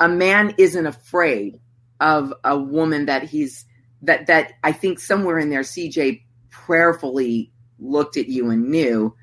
a 0.00 0.08
man 0.08 0.54
isn't 0.58 0.86
afraid 0.86 1.60
of 2.00 2.32
a 2.44 2.58
woman 2.58 3.06
that 3.06 3.24
he's 3.24 3.64
that 4.02 4.26
that 4.26 4.52
I 4.62 4.72
think 4.72 4.98
somewhere 4.98 5.38
in 5.38 5.50
there, 5.50 5.60
CJ 5.60 6.22
prayerfully 6.50 7.52
looked 7.78 8.16
at 8.16 8.28
you 8.28 8.50
and 8.50 8.70
knew 8.70 9.14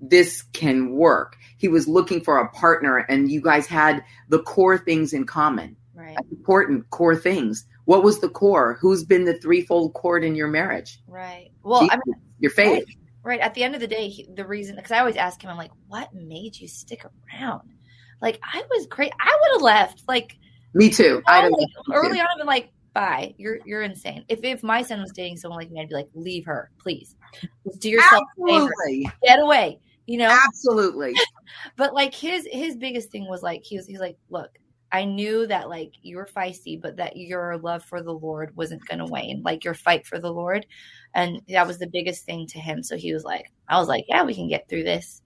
this 0.00 0.42
can 0.52 0.92
work. 0.92 1.36
He 1.58 1.68
was 1.68 1.88
looking 1.88 2.20
for 2.20 2.38
a 2.38 2.50
partner, 2.50 2.98
and 2.98 3.30
you 3.30 3.40
guys 3.40 3.66
had 3.66 4.04
the 4.28 4.42
core 4.42 4.78
things 4.78 5.12
in 5.12 5.24
common. 5.24 5.76
Right. 5.94 6.16
Important 6.30 6.90
core 6.90 7.16
things. 7.16 7.66
What 7.86 8.02
was 8.02 8.20
the 8.20 8.28
core? 8.28 8.76
Who's 8.80 9.04
been 9.04 9.24
the 9.24 9.38
threefold 9.38 9.94
cord 9.94 10.24
in 10.24 10.34
your 10.34 10.48
marriage? 10.48 11.00
Right. 11.06 11.50
Well, 11.62 11.82
Jesus, 11.82 11.94
I 11.94 12.00
mean, 12.04 12.20
your 12.38 12.50
faith. 12.50 12.84
Right, 13.22 13.38
right. 13.38 13.40
At 13.40 13.54
the 13.54 13.62
end 13.64 13.74
of 13.74 13.80
the 13.80 13.86
day, 13.86 14.08
he, 14.08 14.28
the 14.34 14.46
reason, 14.46 14.76
because 14.76 14.92
I 14.92 14.98
always 14.98 15.16
ask 15.16 15.42
him, 15.42 15.50
I'm 15.50 15.56
like, 15.56 15.70
what 15.86 16.12
made 16.12 16.56
you 16.56 16.68
stick 16.68 17.04
around? 17.04 17.70
Like, 18.20 18.40
I 18.42 18.62
was 18.70 18.86
great. 18.86 19.12
I 19.18 19.38
would 19.40 19.56
have 19.56 19.62
left. 19.62 20.02
Like, 20.06 20.36
me 20.74 20.90
too. 20.90 21.22
I 21.26 21.48
like, 21.48 21.68
early 21.94 22.16
too. 22.16 22.20
on, 22.20 22.26
I've 22.30 22.38
been 22.38 22.46
like, 22.46 22.70
bye. 22.96 23.34
You're 23.36 23.58
you're 23.66 23.82
insane. 23.82 24.24
If 24.28 24.42
if 24.42 24.62
my 24.62 24.80
son 24.80 25.00
was 25.00 25.12
dating 25.12 25.36
someone 25.36 25.60
like 25.60 25.70
me, 25.70 25.80
I'd 25.80 25.88
be 25.90 25.94
like, 25.94 26.08
leave 26.14 26.46
her, 26.46 26.70
please. 26.78 27.14
Do 27.78 27.90
yourself 27.90 28.24
Absolutely. 28.40 29.10
Get 29.22 29.38
away. 29.38 29.80
You 30.06 30.18
know? 30.18 30.38
Absolutely. 30.46 31.14
but 31.76 31.92
like 31.92 32.14
his 32.14 32.48
his 32.50 32.74
biggest 32.74 33.10
thing 33.10 33.28
was 33.28 33.42
like 33.42 33.62
he 33.64 33.76
was 33.76 33.86
he's 33.86 34.00
like, 34.00 34.16
look, 34.30 34.50
I 34.90 35.04
knew 35.04 35.46
that 35.46 35.68
like 35.68 35.92
you 36.00 36.16
were 36.16 36.26
feisty, 36.26 36.80
but 36.80 36.96
that 36.96 37.18
your 37.18 37.58
love 37.58 37.84
for 37.84 38.02
the 38.02 38.14
Lord 38.14 38.56
wasn't 38.56 38.86
going 38.86 39.00
to 39.00 39.04
wane, 39.04 39.42
like 39.44 39.62
your 39.62 39.74
fight 39.74 40.06
for 40.06 40.18
the 40.18 40.32
Lord. 40.32 40.64
And 41.14 41.42
that 41.48 41.66
was 41.66 41.78
the 41.78 41.90
biggest 41.92 42.24
thing 42.24 42.46
to 42.48 42.58
him. 42.58 42.82
So 42.82 42.96
he 42.96 43.12
was 43.12 43.24
like, 43.24 43.52
I 43.68 43.78
was 43.78 43.88
like, 43.88 44.06
yeah, 44.08 44.24
we 44.24 44.34
can 44.34 44.48
get 44.48 44.70
through 44.70 44.84
this 44.84 45.20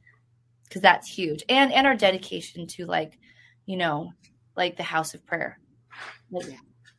because 0.64 0.82
that's 0.82 1.08
huge. 1.08 1.44
And, 1.48 1.72
and 1.72 1.86
our 1.86 1.94
dedication 1.94 2.66
to 2.68 2.86
like, 2.86 3.16
you 3.66 3.76
know, 3.76 4.12
like 4.56 4.76
the 4.76 4.82
house 4.82 5.14
of 5.14 5.24
prayer. 5.24 5.60
Like, 6.32 6.46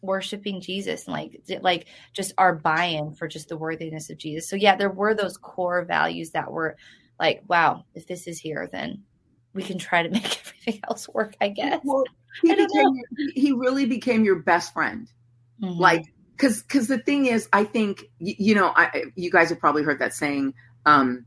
worshiping 0.02 0.62
Jesus 0.62 1.06
and 1.06 1.14
like 1.14 1.42
like 1.62 1.88
just 2.14 2.34
our 2.38 2.56
buy-in 2.56 3.14
for 3.14 3.28
just 3.28 3.50
the 3.50 3.58
worthiness 3.58 4.10
of 4.10 4.18
Jesus. 4.18 4.50
So 4.50 4.56
yeah, 4.56 4.76
there 4.76 4.90
were 4.90 5.14
those 5.14 5.38
core 5.38 5.86
values 5.86 6.32
that 6.32 6.52
were 6.52 6.76
like, 7.20 7.44
wow, 7.48 7.86
if 7.94 8.08
this 8.08 8.28
is 8.28 8.40
here, 8.40 8.68
then 8.72 9.04
we 9.54 9.64
can 9.64 9.78
try 9.78 10.04
to 10.04 10.10
make 10.12 10.40
everything 10.40 10.82
else 10.90 11.08
work, 11.10 11.36
I 11.40 11.50
guess. 11.50 11.82
Well, 11.84 12.04
he, 12.42 12.52
I 12.52 12.56
became, 12.56 13.02
he 13.36 13.52
really 13.52 13.86
became 13.86 14.24
your 14.24 14.40
best 14.40 14.74
friend. 14.74 15.08
Mm-hmm. 15.62 15.80
Like 15.80 16.06
cuz 16.38 16.64
cuz 16.64 16.88
the 16.88 16.98
thing 16.98 17.28
is 17.28 17.48
I 17.54 17.64
think 17.64 18.06
you, 18.20 18.36
you 18.38 18.56
know, 18.56 18.72
I 18.76 19.06
you 19.16 19.30
guys 19.30 19.50
have 19.50 19.60
probably 19.60 19.84
heard 19.84 20.00
that 20.00 20.14
saying 20.14 20.54
um 20.86 21.26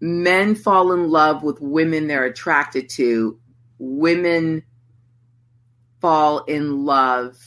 men 0.00 0.54
fall 0.54 0.92
in 0.92 1.08
love 1.08 1.42
with 1.42 1.60
women 1.60 2.08
they're 2.08 2.24
attracted 2.24 2.90
to. 2.90 3.38
Women 3.78 4.64
fall 6.02 6.44
in 6.44 6.84
love 6.84 7.38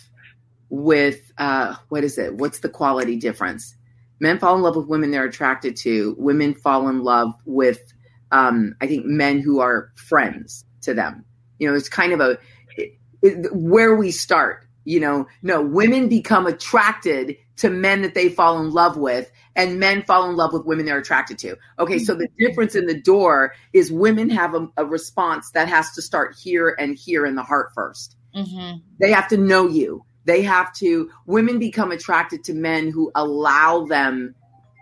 with 0.69 1.31
uh, 1.37 1.75
what 1.89 2.03
is 2.03 2.17
it? 2.17 2.35
What's 2.35 2.59
the 2.59 2.69
quality 2.69 3.17
difference? 3.17 3.75
Men 4.19 4.39
fall 4.39 4.55
in 4.55 4.61
love 4.61 4.77
with 4.77 4.87
women 4.87 5.11
they're 5.11 5.25
attracted 5.25 5.75
to. 5.77 6.15
Women 6.17 6.55
fall 6.55 6.87
in 6.87 7.03
love 7.03 7.33
with, 7.45 7.93
um, 8.31 8.73
I 8.81 8.87
think, 8.87 9.05
men 9.05 9.39
who 9.39 9.59
are 9.59 9.91
friends 9.95 10.65
to 10.81 10.93
them. 10.93 11.25
You 11.59 11.69
know, 11.69 11.75
it's 11.75 11.89
kind 11.89 12.13
of 12.13 12.21
a 12.21 12.37
it, 12.77 12.97
it, 13.21 13.53
where 13.53 13.95
we 13.95 14.09
start. 14.09 14.63
You 14.85 14.99
know, 14.99 15.27
no, 15.41 15.61
women 15.61 16.07
become 16.07 16.45
attracted 16.45 17.37
to 17.57 17.69
men 17.69 18.03
that 18.03 18.13
they 18.13 18.29
fall 18.29 18.59
in 18.59 18.69
love 18.71 18.97
with, 18.97 19.31
and 19.55 19.79
men 19.79 20.03
fall 20.03 20.29
in 20.29 20.35
love 20.35 20.53
with 20.53 20.65
women 20.65 20.85
they're 20.85 20.99
attracted 20.99 21.39
to. 21.39 21.57
Okay, 21.79 21.97
so 21.97 22.13
the 22.13 22.27
difference 22.37 22.75
in 22.75 22.85
the 22.85 23.01
door 23.01 23.53
is 23.73 23.91
women 23.91 24.29
have 24.29 24.53
a, 24.53 24.67
a 24.77 24.85
response 24.85 25.49
that 25.51 25.67
has 25.67 25.91
to 25.93 26.01
start 26.03 26.35
here 26.39 26.75
and 26.77 26.95
here 26.95 27.25
in 27.25 27.35
the 27.35 27.43
heart 27.43 27.73
1st 27.75 28.15
Mm-hmm. 28.35 28.77
They 28.99 29.11
have 29.11 29.27
to 29.29 29.37
know 29.37 29.67
you. 29.67 30.05
They 30.25 30.41
have 30.41 30.73
to, 30.75 31.09
women 31.25 31.59
become 31.59 31.91
attracted 31.91 32.43
to 32.45 32.53
men 32.53 32.89
who 32.89 33.11
allow 33.15 33.85
them 33.85 34.35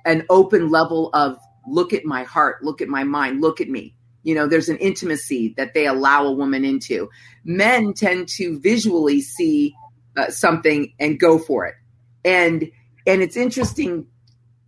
an 0.05 0.25
open 0.29 0.69
level 0.69 1.09
of 1.13 1.37
look 1.67 1.93
at 1.93 2.05
my 2.05 2.23
heart, 2.23 2.63
look 2.63 2.81
at 2.81 2.87
my 2.87 3.03
mind, 3.03 3.41
look 3.41 3.61
at 3.61 3.69
me. 3.69 3.95
You 4.23 4.35
know, 4.35 4.47
there's 4.47 4.69
an 4.69 4.77
intimacy 4.77 5.53
that 5.57 5.73
they 5.73 5.85
allow 5.85 6.25
a 6.25 6.31
woman 6.31 6.63
into. 6.63 7.09
Men 7.43 7.93
tend 7.93 8.29
to 8.29 8.59
visually 8.59 9.21
see 9.21 9.75
uh, 10.15 10.29
something 10.29 10.93
and 10.99 11.19
go 11.19 11.37
for 11.37 11.65
it. 11.65 11.75
And 12.23 12.71
and 13.05 13.21
it's 13.21 13.35
interesting 13.35 14.07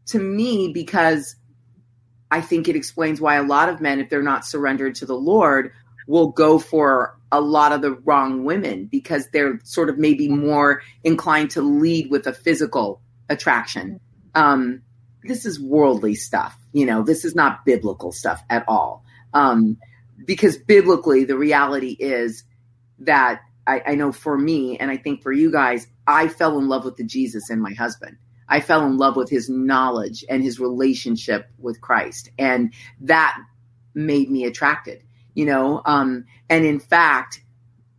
to 0.08 0.20
me 0.20 0.72
because 0.74 1.38
I 2.32 2.42
think 2.42 2.68
it 2.68 2.76
explains 2.76 3.22
why 3.22 3.36
a 3.36 3.44
lot 3.44 3.70
of 3.70 3.80
men 3.80 4.00
if 4.00 4.10
they're 4.10 4.22
not 4.22 4.46
surrendered 4.46 4.96
to 4.96 5.06
the 5.06 5.16
Lord 5.16 5.72
will 6.08 6.32
go 6.32 6.60
for 6.60 7.18
a 7.36 7.42
lot 7.42 7.72
of 7.72 7.82
the 7.82 7.92
wrong 7.92 8.44
women 8.44 8.86
because 8.86 9.28
they're 9.32 9.60
sort 9.64 9.90
of 9.90 9.98
maybe 9.98 10.28
more 10.28 10.82
inclined 11.04 11.52
to 11.52 11.62
lead 11.62 12.10
with 12.10 12.28
a 12.28 12.34
physical 12.34 13.02
attraction. 13.30 14.00
Um, 14.34 14.82
this 15.24 15.46
is 15.46 15.60
worldly 15.60 16.16
stuff, 16.16 16.58
you 16.72 16.86
know, 16.86 17.04
this 17.04 17.26
is 17.26 17.36
not 17.36 17.66
biblical 17.66 18.12
stuff 18.12 18.44
at 18.50 18.64
all. 18.68 19.04
Um, 19.34 19.78
because 20.24 20.58
biblically, 20.58 21.26
the 21.26 21.38
reality 21.38 21.96
is 22.00 22.44
that 23.00 23.42
I, 23.68 23.82
I 23.88 23.96
know 23.96 24.12
for 24.12 24.38
me, 24.38 24.78
and 24.78 24.90
I 24.90 24.98
think 24.98 25.22
for 25.22 25.32
you 25.32 25.52
guys, 25.52 25.88
I 26.08 26.28
fell 26.28 26.58
in 26.58 26.68
love 26.70 26.86
with 26.86 26.96
the 26.96 27.04
Jesus 27.04 27.50
in 27.50 27.60
my 27.60 27.74
husband. 27.74 28.18
I 28.48 28.60
fell 28.60 28.86
in 28.86 28.98
love 28.98 29.16
with 29.16 29.30
his 29.30 29.50
knowledge 29.50 30.24
and 30.30 30.44
his 30.44 30.60
relationship 30.60 31.50
with 31.58 31.82
Christ. 31.82 32.30
And 32.38 32.74
that 33.02 33.38
made 33.94 34.30
me 34.30 34.46
attracted 34.46 35.02
you 35.36 35.46
know 35.46 35.82
um, 35.86 36.26
and 36.50 36.66
in 36.66 36.80
fact 36.80 37.42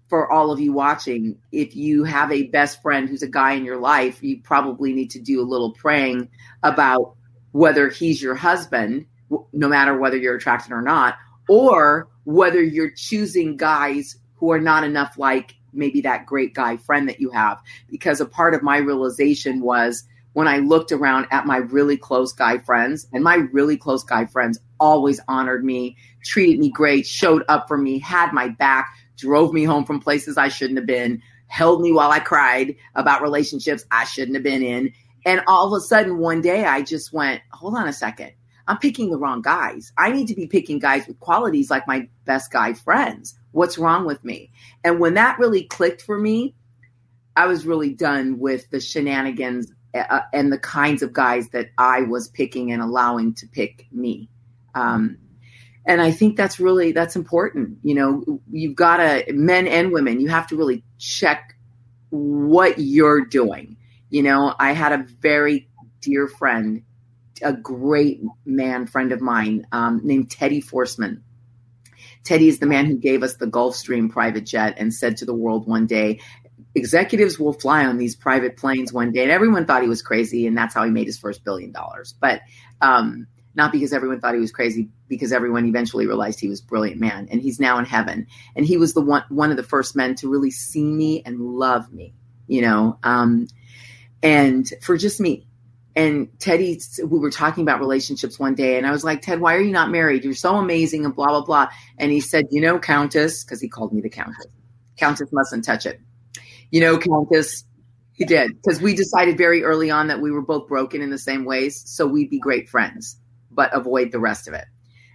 for 0.09 0.31
all 0.31 0.51
of 0.51 0.61
you 0.61 0.73
watching 0.73 1.37
if 1.53 1.75
you 1.75 2.05
have 2.05 2.31
a 2.33 2.45
best 2.45 2.83
friend 2.83 3.09
who's 3.09 3.23
a 3.23 3.29
guy 3.29 3.53
in 3.53 3.65
your 3.65 3.79
life 3.79 4.23
you 4.23 4.41
probably 4.43 4.93
need 4.93 5.11
to 5.11 5.21
do 5.21 5.41
a 5.41 5.47
little 5.47 5.73
praying 5.73 6.29
about 6.63 7.15
whether 7.53 7.89
he's 7.89 8.21
your 8.21 8.35
husband 8.35 9.07
no 9.53 9.69
matter 9.69 9.97
whether 9.99 10.17
you're 10.17 10.37
attracted 10.37 10.73
or 10.73 10.83
not 10.83 11.17
or 11.49 12.09
whether 12.25 12.63
you're 12.63 12.91
choosing 12.91 13.57
guys 13.57 14.17
who 14.37 14.51
are 14.51 14.61
not 14.61 14.85
enough 14.85 15.17
like 15.17 15.55
maybe 15.73 16.01
that 16.01 16.27
great 16.27 16.55
guy 16.55 16.77
friend 16.77 17.09
that 17.09 17.21
you 17.21 17.31
have. 17.31 17.63
Because 17.89 18.21
a 18.21 18.27
part 18.27 18.55
of 18.55 18.63
my 18.63 18.79
realization 18.79 19.61
was 19.61 20.05
when 20.37 20.49
I 20.49 20.59
looked 20.59 20.93
around 20.93 21.29
at 21.31 21.47
my 21.47 21.57
really 21.57 21.97
close 21.97 22.31
guy 22.35 22.59
friends, 22.59 23.07
and 23.15 23.25
my 23.25 23.37
really 23.37 23.79
close 23.79 24.05
guy 24.05 24.27
friends 24.27 24.59
always 24.79 25.19
honored 25.29 25.65
me, 25.65 25.97
treated 26.23 26.59
me 26.61 26.69
great, 26.69 27.07
showed 27.07 27.43
up 27.49 27.67
for 27.67 27.79
me, 27.79 27.99
had 27.99 28.35
my 28.35 28.49
back, 28.49 28.95
drove 29.17 29.55
me 29.55 29.65
home 29.65 29.87
from 29.87 29.99
places 29.99 30.37
I 30.37 30.49
shouldn't 30.49 30.77
have 30.77 30.87
been, 30.87 31.23
held 31.47 31.81
me 31.81 31.91
while 31.91 32.11
I 32.11 32.19
cried 32.19 32.77
about 32.95 33.23
relationships 33.23 33.87
I 33.91 34.05
shouldn't 34.05 34.37
have 34.37 34.43
been 34.43 34.63
in. 34.63 34.93
And 35.25 35.41
all 35.47 35.73
of 35.73 35.73
a 35.73 35.81
sudden, 35.83 36.19
one 36.19 36.43
day, 36.43 36.67
I 36.67 36.83
just 36.83 37.15
went, 37.15 37.41
hold 37.55 37.75
on 37.75 37.89
a 37.89 37.93
second. 37.95 38.33
I'm 38.69 38.77
picking 38.77 39.09
the 39.09 39.17
wrong 39.17 39.41
guys. 39.41 39.91
I 39.97 40.13
need 40.13 40.29
to 40.29 40.35
be 40.35 40.47
picking 40.47 40.79
guys 40.79 41.07
with 41.07 41.19
qualities 41.19 41.71
like 41.71 41.89
my 41.89 42.11
best 42.27 42.53
guy 42.53 42.75
friends. 42.75 43.39
What's 43.53 43.79
wrong 43.79 44.05
with 44.05 44.23
me? 44.23 44.51
And 44.85 45.01
when 45.01 45.15
that 45.15 45.39
really 45.39 45.63
clicked 45.63 46.03
for 46.03 46.19
me, 46.19 46.55
I 47.37 47.47
was 47.47 47.67
really 47.67 47.95
done 47.95 48.39
with 48.39 48.69
the 48.71 48.81
shenanigans 48.81 49.73
uh, 49.99 50.21
and 50.33 50.53
the 50.53 50.59
kinds 50.59 51.03
of 51.03 51.13
guys 51.13 51.49
that 51.51 51.71
I 51.79 52.03
was 52.03 52.29
picking 52.29 52.73
and 52.73 52.83
allowing 52.83 53.35
to 53.35 53.47
pick 53.47 53.87
me. 53.93 54.29
Um, 54.75 55.19
and 55.87 56.03
I 56.03 56.11
think 56.11 56.37
that's 56.37 56.59
really 56.59 56.93
that's 56.93 57.17
important. 57.17 57.79
You 57.83 57.95
know, 57.95 58.41
you've 58.51 58.75
got 58.75 58.97
to 58.97 59.33
men 59.33 59.67
and 59.69 59.93
women. 59.93 60.21
You 60.21 60.29
have 60.29 60.49
to 60.49 60.57
really 60.57 60.83
check 60.99 61.57
what 62.11 62.79
you're 62.79 63.25
doing. 63.25 63.77
You 64.11 64.23
know, 64.23 64.55
I 64.59 64.73
had 64.73 64.93
a 64.93 65.07
very 65.21 65.69
dear 66.01 66.29
friend, 66.29 66.83
a 67.43 67.53
great 67.53 68.21
man 68.45 68.87
friend 68.87 69.13
of 69.13 69.21
mine 69.21 69.67
um, 69.73 70.01
named 70.03 70.31
Teddy 70.31 70.61
Forstmann. 70.61 71.23
Teddy 72.25 72.49
is 72.49 72.59
the 72.59 72.67
man 72.67 72.87
who 72.87 72.97
gave 72.97 73.23
us 73.23 73.37
the 73.37 73.47
Gulfstream 73.47 74.11
private 74.11 74.45
jet 74.45 74.75
and 74.79 74.93
said 74.93 75.19
to 75.19 75.25
the 75.25 75.35
world 75.35 75.69
one 75.69 75.87
day, 75.87 76.21
executives 76.77 77.39
will 77.39 77.55
fly 77.55 77.87
on 77.87 77.97
these 77.97 78.15
private 78.15 78.57
planes 78.57 78.93
one 78.93 79.11
day. 79.11 79.23
And 79.23 79.31
everyone 79.33 79.65
thought 79.65 79.83
he 79.83 79.89
was 79.89 80.03
crazy, 80.03 80.47
and 80.47 80.57
that's 80.57 80.75
how 80.75 80.85
he 80.85 80.91
made 80.91 81.07
his 81.07 81.19
first 81.19 81.43
billion 81.43 81.73
dollars. 81.73 82.15
But 82.21 82.43
um, 82.81 83.27
not 83.55 83.73
because 83.73 83.93
everyone 83.93 84.21
thought 84.21 84.35
he 84.35 84.41
was 84.41 84.53
crazy, 84.53 84.91
because 85.09 85.33
everyone 85.33 85.67
eventually 85.67 86.07
realized 86.07 86.39
he 86.39 86.49
was 86.49 86.61
a 86.61 86.67
brilliant 86.67 87.01
man. 87.01 87.29
And 87.31 87.41
he's 87.41 87.59
now 87.59 87.79
in 87.79 87.87
heaven. 87.87 88.27
And 88.55 88.67
he 88.67 88.77
was 88.77 88.93
the 88.93 89.01
one, 89.01 89.25
one 89.31 89.51
of 89.51 89.57
the 89.57 89.63
first 89.63 89.97
men 89.97 90.15
to 90.17 90.29
really 90.29 90.51
see 90.51 90.85
me 90.85 91.23
and 91.25 91.41
love 91.41 91.91
me, 91.93 92.15
you 92.47 92.61
know, 92.61 92.99
um, 93.03 93.49
and 94.23 94.71
for 94.83 94.97
just 94.97 95.19
me. 95.19 95.47
And 95.95 96.29
Teddy, 96.39 96.79
we 97.07 97.19
were 97.19 97.31
talking 97.31 97.63
about 97.63 97.81
relationships 97.81 98.39
one 98.39 98.55
day, 98.55 98.77
and 98.77 98.87
I 98.87 98.91
was 98.91 99.03
like, 99.03 99.23
Ted, 99.23 99.41
why 99.41 99.55
are 99.55 99.63
you 99.63 99.73
not 99.73 99.91
married? 99.91 100.25
You're 100.25 100.35
so 100.35 100.57
amazing, 100.57 101.07
and 101.07 101.17
blah, 101.17 101.29
blah, 101.29 101.45
blah. 101.45 101.69
And 101.97 102.13
he 102.13 102.21
said, 102.21 102.45
You 102.51 102.61
know, 102.61 102.79
Countess, 102.79 103.43
because 103.43 103.63
he 103.63 103.69
called 103.71 103.95
me 103.95 104.03
the 104.03 104.11
Countess. 104.11 104.47
Countess 104.99 105.31
mustn't 105.33 105.65
touch 105.65 105.87
it. 105.87 105.99
You 106.71 106.81
know, 106.81 106.99
Countess, 106.99 107.65
he 108.13 108.25
did, 108.25 108.51
because 108.55 108.81
we 108.81 108.95
decided 108.95 109.39
very 109.39 109.63
early 109.63 109.91
on 109.91 110.09
that 110.09 110.21
we 110.21 110.31
were 110.31 110.43
both 110.43 110.69
broken 110.69 111.03
in 111.03 111.11
the 111.11 111.19
same 111.19 111.45
ways, 111.45 111.83
so 111.87 112.07
we'd 112.07 112.31
be 112.31 112.39
great 112.39 112.69
friends 112.69 113.19
but 113.57 113.75
avoid 113.75 114.13
the 114.13 114.21
rest 114.21 114.47
of 114.47 114.55
it. 114.55 114.67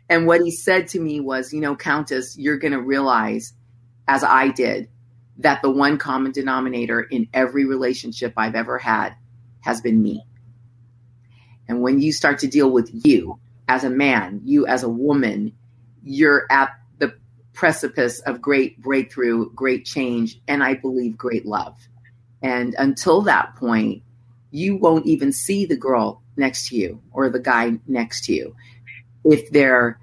And 0.09 0.27
what 0.27 0.41
he 0.41 0.51
said 0.51 0.89
to 0.89 0.99
me 0.99 1.21
was, 1.21 1.53
you 1.53 1.61
know, 1.61 1.77
Countess, 1.77 2.37
you're 2.37 2.57
going 2.57 2.73
to 2.73 2.81
realize, 2.81 3.53
as 4.07 4.23
I 4.25 4.49
did, 4.49 4.89
that 5.37 5.61
the 5.61 5.69
one 5.69 5.97
common 5.97 6.33
denominator 6.33 7.01
in 7.01 7.29
every 7.33 7.65
relationship 7.65 8.33
I've 8.35 8.55
ever 8.55 8.77
had 8.77 9.15
has 9.61 9.79
been 9.79 10.01
me. 10.01 10.25
And 11.69 11.81
when 11.81 12.01
you 12.01 12.11
start 12.11 12.39
to 12.39 12.47
deal 12.47 12.69
with 12.69 12.89
you 12.91 13.39
as 13.69 13.85
a 13.85 13.89
man, 13.89 14.41
you 14.43 14.65
as 14.65 14.83
a 14.83 14.89
woman, 14.89 15.53
you're 16.03 16.45
at 16.49 16.71
precipice 17.61 18.19
of 18.21 18.41
great 18.41 18.81
breakthrough, 18.81 19.47
great 19.51 19.85
change, 19.85 20.41
and 20.47 20.63
I 20.63 20.73
believe 20.73 21.15
great 21.15 21.45
love. 21.45 21.77
And 22.41 22.73
until 22.79 23.21
that 23.21 23.55
point, 23.55 24.01
you 24.49 24.77
won't 24.77 25.05
even 25.05 25.31
see 25.31 25.67
the 25.67 25.75
girl 25.75 26.23
next 26.35 26.69
to 26.69 26.75
you 26.75 26.99
or 27.11 27.29
the 27.29 27.39
guy 27.39 27.77
next 27.85 28.25
to 28.25 28.33
you 28.33 28.55
if 29.23 29.51
they're 29.51 29.99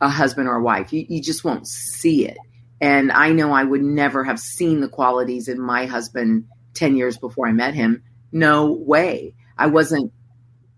a 0.00 0.08
husband 0.08 0.48
or 0.48 0.56
a 0.56 0.62
wife. 0.62 0.90
You, 0.90 1.04
you 1.06 1.20
just 1.20 1.44
won't 1.44 1.68
see 1.68 2.26
it. 2.26 2.38
And 2.80 3.12
I 3.12 3.32
know 3.32 3.52
I 3.52 3.64
would 3.64 3.82
never 3.82 4.24
have 4.24 4.40
seen 4.40 4.80
the 4.80 4.88
qualities 4.88 5.48
in 5.48 5.60
my 5.60 5.84
husband 5.84 6.46
10 6.72 6.96
years 6.96 7.18
before 7.18 7.46
I 7.46 7.52
met 7.52 7.74
him. 7.74 8.02
No 8.32 8.72
way. 8.72 9.34
I 9.58 9.66
wasn't 9.66 10.14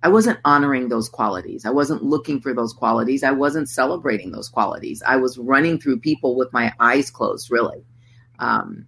I 0.02 0.08
wasn't 0.08 0.40
honoring 0.44 0.88
those 0.88 1.08
qualities. 1.08 1.64
I 1.64 1.70
wasn't 1.70 2.02
looking 2.02 2.40
for 2.40 2.52
those 2.52 2.72
qualities. 2.72 3.22
I 3.22 3.30
wasn't 3.30 3.68
celebrating 3.68 4.32
those 4.32 4.48
qualities. 4.48 5.02
I 5.06 5.16
was 5.16 5.38
running 5.38 5.78
through 5.78 6.00
people 6.00 6.36
with 6.36 6.52
my 6.52 6.72
eyes 6.80 7.10
closed, 7.10 7.50
really, 7.50 7.84
um, 8.38 8.86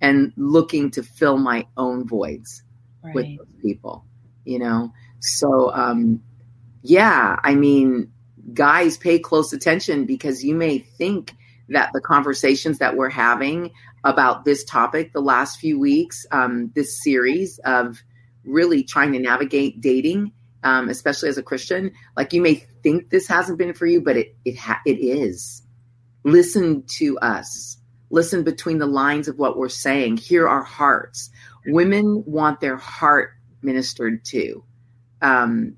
and 0.00 0.32
looking 0.36 0.90
to 0.92 1.02
fill 1.02 1.38
my 1.38 1.66
own 1.76 2.06
voids 2.06 2.62
right. 3.02 3.14
with 3.14 3.26
those 3.38 3.60
people. 3.60 4.04
You 4.44 4.58
know, 4.60 4.92
so, 5.20 5.72
um, 5.72 6.22
yeah, 6.82 7.36
I 7.42 7.54
mean, 7.54 8.12
guys, 8.52 8.96
pay 8.96 9.18
close 9.18 9.52
attention 9.52 10.04
because 10.04 10.44
you 10.44 10.54
may 10.54 10.78
think 10.78 11.32
that 11.68 11.90
the 11.92 12.00
conversations 12.00 12.78
that 12.78 12.96
we're 12.96 13.08
having 13.08 13.70
about 14.04 14.44
this 14.44 14.64
topic 14.64 15.12
the 15.12 15.20
last 15.20 15.58
few 15.60 15.78
weeks, 15.78 16.26
um, 16.32 16.70
this 16.74 17.02
series 17.02 17.58
of 17.64 18.02
really 18.44 18.82
trying 18.82 19.12
to 19.12 19.20
navigate 19.20 19.80
dating, 19.80 20.32
um, 20.64 20.88
especially 20.88 21.28
as 21.28 21.38
a 21.38 21.42
Christian, 21.42 21.92
like 22.16 22.32
you 22.32 22.40
may 22.40 22.54
think 22.82 23.10
this 23.10 23.26
hasn't 23.26 23.58
been 23.58 23.74
for 23.74 23.86
you, 23.86 24.00
but 24.00 24.16
it 24.16 24.36
it 24.44 24.56
ha- 24.56 24.80
it 24.86 24.98
is. 24.98 25.62
Listen 26.24 26.84
to 26.98 27.18
us. 27.18 27.78
Listen 28.10 28.44
between 28.44 28.78
the 28.78 28.86
lines 28.86 29.26
of 29.26 29.38
what 29.38 29.56
we're 29.56 29.68
saying. 29.68 30.18
Hear 30.18 30.46
our 30.46 30.62
hearts. 30.62 31.30
Women 31.66 32.22
want 32.26 32.60
their 32.60 32.76
heart 32.76 33.32
ministered 33.62 34.24
to. 34.26 34.64
Um, 35.20 35.76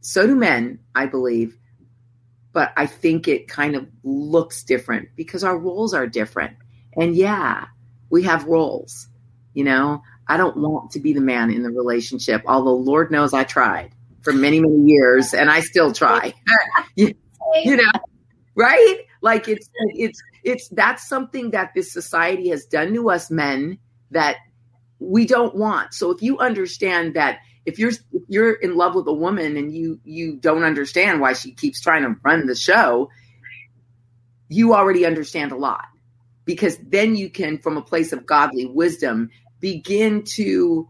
so 0.00 0.26
do 0.26 0.36
men, 0.36 0.78
I 0.94 1.06
believe. 1.06 1.58
But 2.52 2.72
I 2.76 2.86
think 2.86 3.28
it 3.28 3.48
kind 3.48 3.74
of 3.74 3.86
looks 4.02 4.62
different 4.62 5.08
because 5.16 5.44
our 5.44 5.58
roles 5.58 5.92
are 5.92 6.06
different. 6.06 6.56
And 6.94 7.14
yeah, 7.14 7.66
we 8.08 8.22
have 8.22 8.44
roles. 8.44 9.08
You 9.52 9.64
know, 9.64 10.02
I 10.26 10.36
don't 10.36 10.56
want 10.56 10.92
to 10.92 11.00
be 11.00 11.12
the 11.12 11.20
man 11.20 11.50
in 11.50 11.62
the 11.62 11.70
relationship, 11.70 12.42
although 12.46 12.76
Lord 12.76 13.10
knows 13.10 13.34
I 13.34 13.44
tried 13.44 13.95
for 14.26 14.32
many, 14.32 14.58
many 14.58 14.90
years 14.90 15.32
and 15.32 15.48
I 15.48 15.60
still 15.60 15.92
try. 15.92 16.34
you, 16.96 17.14
you 17.64 17.76
know, 17.76 17.92
right? 18.56 18.98
Like 19.22 19.46
it's, 19.46 19.70
it's, 19.94 20.20
it's, 20.42 20.68
that's 20.70 21.08
something 21.08 21.52
that 21.52 21.70
this 21.76 21.92
society 21.92 22.48
has 22.48 22.66
done 22.66 22.92
to 22.94 23.08
us 23.08 23.30
men 23.30 23.78
that 24.10 24.38
we 24.98 25.26
don't 25.26 25.54
want. 25.54 25.94
So 25.94 26.10
if 26.10 26.22
you 26.22 26.38
understand 26.38 27.14
that 27.14 27.38
if 27.64 27.78
you're 27.78 27.90
if 27.90 28.22
you're 28.28 28.52
in 28.52 28.76
love 28.76 28.94
with 28.94 29.06
a 29.08 29.12
woman 29.12 29.56
and 29.56 29.74
you 29.74 30.00
you 30.04 30.36
don't 30.36 30.62
understand 30.62 31.20
why 31.20 31.32
she 31.32 31.52
keeps 31.52 31.80
trying 31.80 32.02
to 32.02 32.14
run 32.24 32.46
the 32.46 32.54
show, 32.54 33.10
you 34.48 34.74
already 34.74 35.04
understand 35.04 35.52
a 35.52 35.56
lot. 35.56 35.84
Because 36.44 36.78
then 36.78 37.16
you 37.16 37.28
can 37.28 37.58
from 37.58 37.76
a 37.76 37.82
place 37.82 38.12
of 38.12 38.24
godly 38.24 38.66
wisdom 38.66 39.30
begin 39.58 40.22
to 40.22 40.88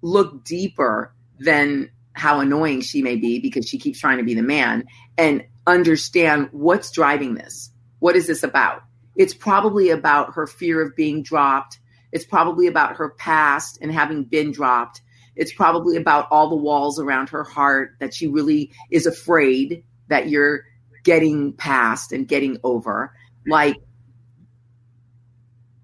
look 0.00 0.42
deeper 0.42 1.14
than 1.38 1.90
how 2.16 2.40
annoying 2.40 2.80
she 2.80 3.02
may 3.02 3.16
be 3.16 3.38
because 3.38 3.68
she 3.68 3.78
keeps 3.78 4.00
trying 4.00 4.18
to 4.18 4.24
be 4.24 4.34
the 4.34 4.42
man 4.42 4.84
and 5.16 5.44
understand 5.66 6.48
what's 6.52 6.90
driving 6.90 7.34
this. 7.34 7.70
What 7.98 8.16
is 8.16 8.26
this 8.26 8.42
about? 8.42 8.82
It's 9.14 9.34
probably 9.34 9.90
about 9.90 10.34
her 10.34 10.46
fear 10.46 10.82
of 10.82 10.96
being 10.96 11.22
dropped. 11.22 11.78
It's 12.12 12.24
probably 12.24 12.66
about 12.66 12.96
her 12.96 13.10
past 13.10 13.78
and 13.80 13.92
having 13.92 14.24
been 14.24 14.52
dropped 14.52 15.00
it's 15.36 15.52
probably 15.52 15.96
about 15.96 16.28
all 16.30 16.48
the 16.48 16.56
walls 16.56 16.98
around 16.98 17.28
her 17.28 17.44
heart 17.44 17.96
that 18.00 18.14
she 18.14 18.26
really 18.26 18.72
is 18.90 19.06
afraid 19.06 19.84
that 20.08 20.28
you're 20.28 20.64
getting 21.04 21.52
past 21.52 22.10
and 22.10 22.26
getting 22.26 22.58
over. 22.64 23.14
Like 23.46 23.76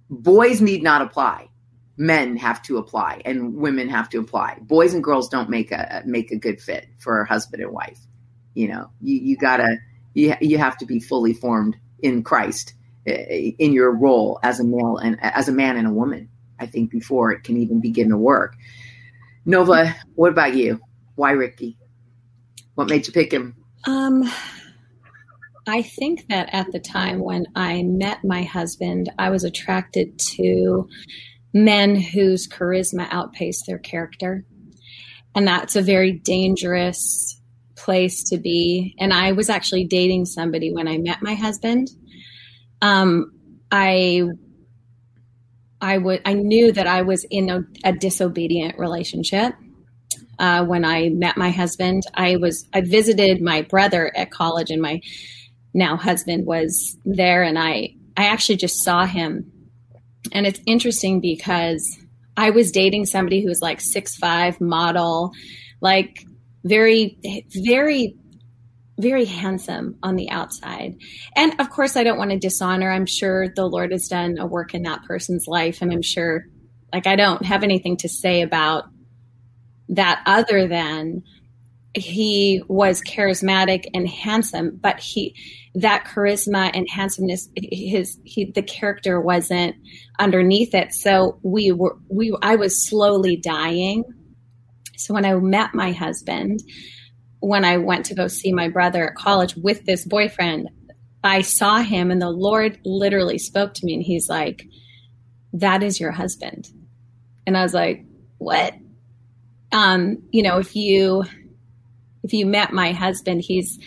boys 0.09 0.61
need 0.61 0.83
not 0.83 1.03
apply. 1.03 1.49
Men 2.03 2.37
have 2.37 2.61
to 2.62 2.79
apply 2.79 3.23
and 3.25 3.55
women 3.55 3.88
have 3.88 4.09
to 4.09 4.19
apply. 4.19 4.59
Boys 4.61 4.93
and 4.93 5.05
girls 5.05 5.29
don't 5.29 5.49
make 5.49 5.71
a 5.71 6.03
make 6.05 6.33
a 6.33 6.37
good 6.37 6.61
fit 6.61 6.88
for 6.99 7.21
a 7.21 7.29
husband 7.29 7.62
and 7.62 7.71
wife. 7.71 8.01
You 8.55 8.67
know, 8.67 8.91
you, 9.01 9.21
you 9.21 9.37
gotta 9.37 9.77
you, 10.15 10.35
you 10.41 10.59
have 10.59 10.77
to 10.79 10.85
be 10.85 10.99
fully 10.99 11.33
formed 11.33 11.77
in 12.01 12.25
Christ 12.25 12.75
eh, 13.07 13.53
in 13.57 13.73
your 13.73 13.93
role 13.93 14.41
as 14.43 14.59
a 14.59 14.65
male 14.65 14.97
and 14.97 15.17
as 15.23 15.49
a 15.49 15.53
man 15.53 15.77
and 15.77 15.87
a 15.87 15.93
woman. 15.93 16.29
I 16.59 16.67
think 16.67 16.91
before 16.91 17.31
it 17.31 17.45
can 17.45 17.57
even 17.57 17.81
begin 17.81 18.09
to 18.09 18.17
work. 18.17 18.57
Nova, 19.45 19.95
what 20.17 20.33
about 20.33 20.57
you? 20.57 20.81
Why 21.15 21.31
Ricky? 21.33 21.79
What 22.75 22.88
made 22.88 23.07
you 23.07 23.12
pick 23.12 23.33
him? 23.33 23.55
Um, 23.87 24.29
I 25.69 25.83
think 25.83 26.27
that 26.29 26.49
at 26.53 26.73
the 26.73 26.81
time 26.81 27.21
when 27.21 27.47
I 27.55 27.85
met 27.85 28.25
my 28.25 28.43
husband, 28.43 29.09
I 29.21 29.31
was 29.31 29.45
attracted 29.45 30.19
to 30.37 30.88
men 31.53 31.97
whose 31.97 32.49
charisma 32.49 33.09
outpaced 33.11 33.65
their 33.67 33.79
character. 33.79 34.45
And 35.35 35.47
that's 35.47 35.77
a 35.77 35.83
very 35.83 36.12
dangerous 36.12 37.41
place 37.77 38.23
to 38.31 38.38
be. 38.38 38.95
And 38.99 39.12
I 39.12 39.33
was 39.33 39.51
actually 39.51 39.85
dating 39.85 40.27
somebody 40.27 40.73
when 40.73 40.88
I 40.88 40.99
met 40.99 41.23
my 41.23 41.35
husband. 41.35 41.88
Um, 42.81 43.33
I 43.71 44.25
I 45.81 45.99
would 45.99 46.23
I 46.25 46.35
knew 46.35 46.71
that 46.73 46.87
I 46.87 47.03
was 47.03 47.27
in 47.31 47.51
a, 47.51 47.65
a 47.85 47.93
disobedient 47.93 48.79
relationship. 48.79 49.55
Uh, 50.38 50.65
when 50.65 50.85
I 50.85 51.09
met 51.09 51.37
my 51.37 51.51
husband, 51.51 52.05
I 52.15 52.37
was 52.37 52.67
I 52.73 52.83
visited 52.83 53.43
my 53.43 53.62
brother 53.62 54.12
at 54.17 54.31
college, 54.31 54.71
and 54.71 54.81
my 54.81 55.01
now 55.75 55.97
husband 55.97 56.47
was 56.47 56.97
there, 57.05 57.43
and 57.43 57.59
I 57.59 57.95
I 58.17 58.27
actually 58.27 58.57
just 58.57 58.85
saw 58.85 59.07
him, 59.07 59.51
and 60.31 60.47
it's 60.47 60.61
interesting 60.67 61.21
because 61.21 61.99
I 62.37 62.51
was 62.51 62.71
dating 62.71 63.07
somebody 63.07 63.43
who 63.43 63.49
was 63.49 63.61
like 63.61 63.81
six 63.81 64.17
five 64.17 64.61
model, 64.61 65.33
like 65.81 66.25
very 66.65 67.19
very 67.53 68.17
very 68.99 69.25
handsome 69.25 69.97
on 70.03 70.17
the 70.17 70.31
outside. 70.31 70.97
And 71.35 71.59
of 71.61 71.71
course, 71.71 71.97
I 71.97 72.05
don't 72.05 72.19
want 72.19 72.31
to 72.31 72.39
dishonor. 72.39 72.91
I'm 72.91 73.07
sure 73.07 73.49
the 73.49 73.67
Lord 73.67 73.91
has 73.91 74.07
done 74.07 74.39
a 74.39 74.47
work 74.47 74.75
in 74.75 74.83
that 74.83 75.05
person's 75.05 75.47
life. 75.49 75.83
And 75.83 75.93
I'm 75.93 76.03
sure, 76.03 76.45
like, 76.93 77.07
I 77.07 77.17
don't 77.17 77.45
have 77.45 77.65
anything 77.65 77.97
to 77.99 78.09
say 78.09 78.43
about 78.43 78.85
that 79.89 80.23
other 80.27 80.69
than 80.69 81.25
he 81.94 82.62
was 82.68 83.02
charismatic 83.02 83.87
and 83.92 84.09
handsome, 84.09 84.78
but 84.81 84.98
he, 84.98 85.37
that 85.74 86.05
charisma 86.07 86.70
and 86.74 86.88
handsomeness, 86.88 87.48
his, 87.55 88.18
he, 88.24 88.46
the 88.46 88.62
character 88.62 89.20
wasn't 89.20 89.76
underneath 90.18 90.74
it. 90.74 90.92
So 90.94 91.38
we 91.42 91.72
were, 91.72 91.96
we, 92.09 92.35
I 92.42 92.57
was 92.57 92.87
slowly 92.87 93.37
dying. 93.37 94.05
So 94.96 95.12
when 95.12 95.24
I 95.24 95.35
met 95.35 95.74
my 95.74 95.92
husband, 95.92 96.62
when 97.40 97.64
I 97.64 97.76
went 97.76 98.07
to 98.07 98.14
go 98.14 98.28
see 98.28 98.52
my 98.52 98.68
brother 98.68 99.11
at 99.11 99.16
college 99.16 99.57
with 99.57 99.85
this 99.85 100.05
boyfriend, 100.05 100.70
I 101.24 101.42
saw 101.42 101.78
him 101.78 102.11
and 102.11 102.22
the 102.22 102.31
Lord 102.31 102.78
literally 102.85 103.38
spoke 103.38 103.74
to 103.74 103.87
me 103.87 103.94
and 103.94 104.02
he's 104.02 104.28
like, 104.28 104.66
That 105.52 105.83
is 105.83 106.00
your 106.00 106.12
husband. 106.12 106.68
And 107.46 107.57
I 107.57 107.62
was 107.62 107.74
like, 107.74 108.05
What? 108.38 108.74
Um, 109.72 110.22
you 110.31 110.42
know, 110.42 110.59
if 110.59 110.76
you 110.76 111.24
if 112.23 112.33
you 112.33 112.47
met 112.47 112.73
my 112.73 112.93
husband, 112.93 113.43
he's 113.43 113.79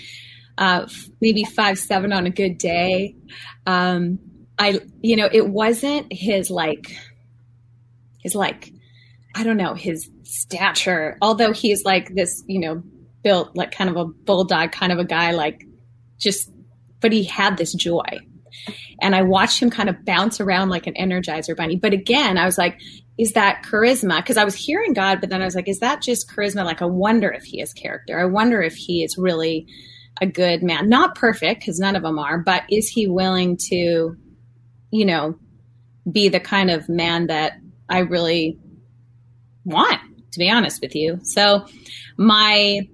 uh, 0.57 0.87
maybe 1.21 1.43
five 1.43 1.77
seven 1.77 2.13
on 2.13 2.25
a 2.25 2.29
good 2.29 2.57
day. 2.57 3.15
Um, 3.65 4.19
I, 4.57 4.79
you 5.01 5.15
know, 5.15 5.29
it 5.31 5.49
wasn't 5.49 6.07
his 6.11 6.49
like, 6.49 6.95
his 8.19 8.35
like, 8.35 8.71
I 9.35 9.43
don't 9.43 9.57
know, 9.57 9.73
his 9.73 10.09
stature. 10.23 11.17
Although 11.21 11.51
he's 11.51 11.83
like 11.83 12.13
this, 12.15 12.43
you 12.47 12.59
know, 12.59 12.81
built 13.23 13.55
like 13.55 13.71
kind 13.71 13.89
of 13.89 13.97
a 13.97 14.05
bulldog 14.05 14.71
kind 14.71 14.91
of 14.91 14.99
a 14.99 15.05
guy, 15.05 15.31
like 15.31 15.65
just, 16.19 16.49
but 17.01 17.11
he 17.11 17.23
had 17.23 17.57
this 17.57 17.73
joy. 17.73 18.19
And 19.01 19.15
I 19.15 19.23
watched 19.23 19.61
him 19.61 19.69
kind 19.69 19.89
of 19.89 20.05
bounce 20.05 20.39
around 20.39 20.69
like 20.69 20.87
an 20.87 20.93
energizer 20.93 21.55
bunny. 21.55 21.75
But 21.75 21.93
again, 21.93 22.37
I 22.37 22.45
was 22.45 22.57
like, 22.57 22.79
is 23.17 23.33
that 23.33 23.63
charisma? 23.63 24.17
Because 24.17 24.37
I 24.37 24.43
was 24.43 24.55
hearing 24.55 24.93
God, 24.93 25.21
but 25.21 25.29
then 25.29 25.41
I 25.41 25.45
was 25.45 25.55
like, 25.55 25.67
is 25.67 25.79
that 25.79 26.01
just 26.01 26.29
charisma? 26.29 26.65
Like, 26.65 26.81
I 26.81 26.85
wonder 26.85 27.31
if 27.31 27.43
he 27.43 27.59
has 27.59 27.73
character. 27.73 28.19
I 28.19 28.25
wonder 28.25 28.61
if 28.61 28.75
he 28.75 29.03
is 29.03 29.17
really 29.17 29.67
a 30.21 30.25
good 30.25 30.63
man. 30.63 30.89
Not 30.89 31.15
perfect, 31.15 31.61
because 31.61 31.79
none 31.79 31.95
of 31.95 32.03
them 32.03 32.19
are, 32.19 32.37
but 32.39 32.63
is 32.69 32.87
he 32.89 33.07
willing 33.07 33.57
to, 33.69 34.15
you 34.91 35.05
know, 35.05 35.37
be 36.09 36.29
the 36.29 36.39
kind 36.39 36.69
of 36.69 36.87
man 36.89 37.27
that 37.27 37.53
I 37.89 37.99
really 37.99 38.57
want, 39.63 39.99
to 40.31 40.39
be 40.39 40.49
honest 40.49 40.81
with 40.81 40.95
you? 40.95 41.19
So 41.23 41.65
my 42.17 42.87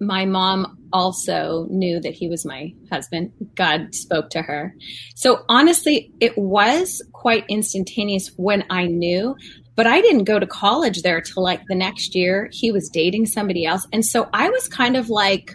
my 0.00 0.26
mom 0.26 0.85
also 0.92 1.66
knew 1.70 2.00
that 2.00 2.14
he 2.14 2.28
was 2.28 2.44
my 2.44 2.72
husband. 2.90 3.32
God 3.54 3.94
spoke 3.94 4.30
to 4.30 4.42
her. 4.42 4.74
So 5.14 5.44
honestly, 5.48 6.12
it 6.20 6.36
was 6.36 7.02
quite 7.12 7.44
instantaneous 7.48 8.30
when 8.36 8.64
I 8.70 8.86
knew, 8.86 9.36
but 9.74 9.86
I 9.86 10.00
didn't 10.00 10.24
go 10.24 10.38
to 10.38 10.46
college 10.46 11.02
there 11.02 11.20
till 11.20 11.42
like 11.42 11.62
the 11.68 11.74
next 11.74 12.14
year. 12.14 12.48
He 12.52 12.72
was 12.72 12.88
dating 12.88 13.26
somebody 13.26 13.66
else. 13.66 13.86
And 13.92 14.04
so 14.04 14.28
I 14.32 14.48
was 14.48 14.68
kind 14.68 14.96
of 14.96 15.10
like, 15.10 15.52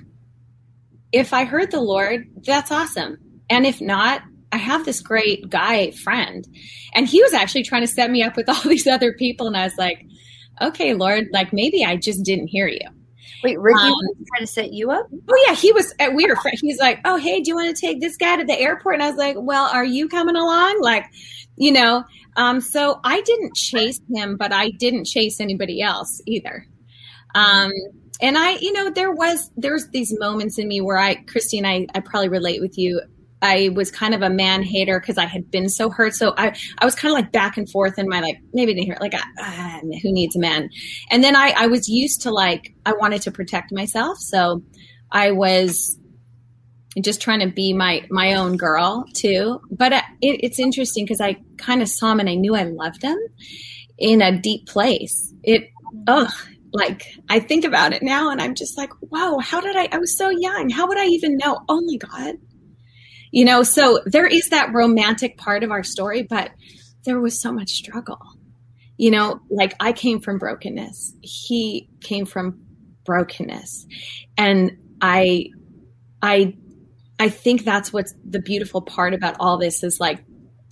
if 1.11 1.33
I 1.33 1.43
heard 1.45 1.71
the 1.71 1.81
Lord, 1.81 2.27
that's 2.45 2.71
awesome. 2.71 3.17
And 3.49 3.65
if 3.65 3.81
not, 3.81 4.21
I 4.51 4.57
have 4.57 4.85
this 4.85 5.01
great 5.01 5.49
guy 5.49 5.91
friend. 5.91 6.45
And 6.93 7.07
he 7.07 7.21
was 7.21 7.33
actually 7.33 7.63
trying 7.63 7.81
to 7.81 7.87
set 7.87 8.11
me 8.11 8.21
up 8.21 8.35
with 8.35 8.49
all 8.49 8.61
these 8.63 8.87
other 8.87 9.13
people. 9.13 9.47
And 9.47 9.57
I 9.57 9.63
was 9.63 9.77
like, 9.77 10.05
okay, 10.61 10.93
Lord, 10.93 11.27
like 11.31 11.53
maybe 11.53 11.83
I 11.83 11.95
just 11.95 12.23
didn't 12.23 12.47
hear 12.47 12.67
you. 12.67 12.87
Wait, 13.43 13.59
Ricky 13.59 13.79
um, 13.79 13.91
was 13.91 14.15
trying 14.27 14.45
to 14.45 14.51
set 14.51 14.73
you 14.73 14.91
up? 14.91 15.07
Oh 15.11 15.43
yeah, 15.47 15.55
he 15.55 15.71
was. 15.71 15.93
Uh, 15.99 16.09
we 16.13 16.27
were. 16.27 16.35
friends. 16.35 16.59
He's 16.61 16.79
like, 16.79 16.99
oh 17.05 17.17
hey, 17.17 17.41
do 17.41 17.49
you 17.49 17.55
want 17.55 17.75
to 17.75 17.79
take 17.79 17.99
this 17.99 18.17
guy 18.17 18.37
to 18.37 18.45
the 18.45 18.59
airport? 18.59 18.95
And 18.95 19.03
I 19.03 19.09
was 19.09 19.17
like, 19.17 19.35
well, 19.39 19.65
are 19.65 19.85
you 19.85 20.07
coming 20.07 20.35
along? 20.35 20.79
Like, 20.81 21.05
you 21.55 21.71
know. 21.71 22.03
Um, 22.37 22.61
so 22.61 22.99
I 23.03 23.21
didn't 23.21 23.55
chase 23.55 23.99
him, 24.13 24.37
but 24.37 24.53
I 24.53 24.69
didn't 24.69 25.05
chase 25.05 25.41
anybody 25.41 25.81
else 25.81 26.21
either. 26.25 26.65
Um, 27.35 27.71
and 28.21 28.37
I, 28.37 28.51
you 28.57 28.71
know, 28.71 28.91
there 28.91 29.11
was 29.11 29.49
there's 29.57 29.87
these 29.89 30.17
moments 30.17 30.57
in 30.57 30.67
me 30.67 30.79
where 30.79 30.97
I, 30.97 31.15
Christine, 31.15 31.65
I, 31.65 31.87
I 31.95 31.99
probably 31.99 32.29
relate 32.29 32.61
with 32.61 32.77
you. 32.77 33.01
I 33.41 33.69
was 33.73 33.89
kind 33.89 34.13
of 34.13 34.21
a 34.21 34.29
man 34.29 34.61
hater 34.61 34.99
because 34.99 35.17
I 35.17 35.25
had 35.25 35.49
been 35.49 35.67
so 35.67 35.89
hurt. 35.89 36.13
So 36.13 36.33
I, 36.37 36.55
I 36.77 36.85
was 36.85 36.95
kind 36.95 37.11
of 37.11 37.15
like 37.15 37.31
back 37.31 37.57
and 37.57 37.69
forth 37.69 37.97
in 37.97 38.07
my 38.07 38.19
like, 38.19 38.37
maybe 38.53 38.73
didn't 38.73 38.85
hear 38.85 38.97
like, 39.01 39.15
uh, 39.15 39.79
who 40.01 40.11
needs 40.11 40.35
a 40.35 40.39
man? 40.39 40.69
And 41.09 41.23
then 41.23 41.35
I, 41.35 41.53
I 41.57 41.67
was 41.67 41.89
used 41.89 42.21
to 42.21 42.31
like, 42.31 42.73
I 42.85 42.93
wanted 42.93 43.23
to 43.23 43.31
protect 43.31 43.71
myself. 43.71 44.17
So 44.19 44.63
I 45.11 45.31
was 45.31 45.97
just 47.01 47.21
trying 47.21 47.39
to 47.39 47.47
be 47.47 47.73
my, 47.73 48.05
my 48.11 48.35
own 48.35 48.57
girl 48.57 49.05
too. 49.15 49.59
But 49.71 49.93
it, 49.93 50.03
it's 50.21 50.59
interesting 50.59 51.05
because 51.05 51.21
I 51.21 51.37
kind 51.57 51.81
of 51.81 51.89
saw 51.89 52.11
him 52.11 52.19
and 52.19 52.29
I 52.29 52.35
knew 52.35 52.55
I 52.55 52.63
loved 52.63 53.01
him 53.01 53.17
in 53.97 54.21
a 54.21 54.39
deep 54.39 54.67
place. 54.67 55.33
It, 55.43 55.69
ugh, 56.07 56.31
like 56.73 57.07
I 57.27 57.39
think 57.39 57.65
about 57.65 57.93
it 57.93 58.03
now 58.03 58.29
and 58.29 58.39
I'm 58.39 58.53
just 58.53 58.77
like, 58.77 58.91
wow, 59.01 59.39
how 59.39 59.61
did 59.61 59.75
I, 59.75 59.89
I 59.91 59.97
was 59.97 60.15
so 60.15 60.29
young. 60.29 60.69
How 60.69 60.87
would 60.87 60.99
I 60.99 61.05
even 61.05 61.37
know? 61.37 61.59
Only 61.67 61.97
God 61.97 62.35
you 63.31 63.45
know 63.45 63.63
so 63.63 63.99
there 64.05 64.27
is 64.27 64.49
that 64.49 64.73
romantic 64.73 65.37
part 65.37 65.63
of 65.63 65.71
our 65.71 65.83
story 65.83 66.23
but 66.23 66.51
there 67.05 67.19
was 67.19 67.41
so 67.41 67.51
much 67.51 67.69
struggle 67.69 68.19
you 68.97 69.09
know 69.09 69.39
like 69.49 69.73
i 69.79 69.91
came 69.91 70.19
from 70.19 70.37
brokenness 70.37 71.13
he 71.21 71.89
came 72.01 72.25
from 72.25 72.59
brokenness 73.05 73.87
and 74.37 74.77
i 75.01 75.45
i 76.21 76.53
i 77.19 77.29
think 77.29 77.63
that's 77.63 77.91
what's 77.91 78.13
the 78.29 78.39
beautiful 78.39 78.81
part 78.81 79.13
about 79.13 79.35
all 79.39 79.57
this 79.57 79.83
is 79.83 79.99
like 79.99 80.23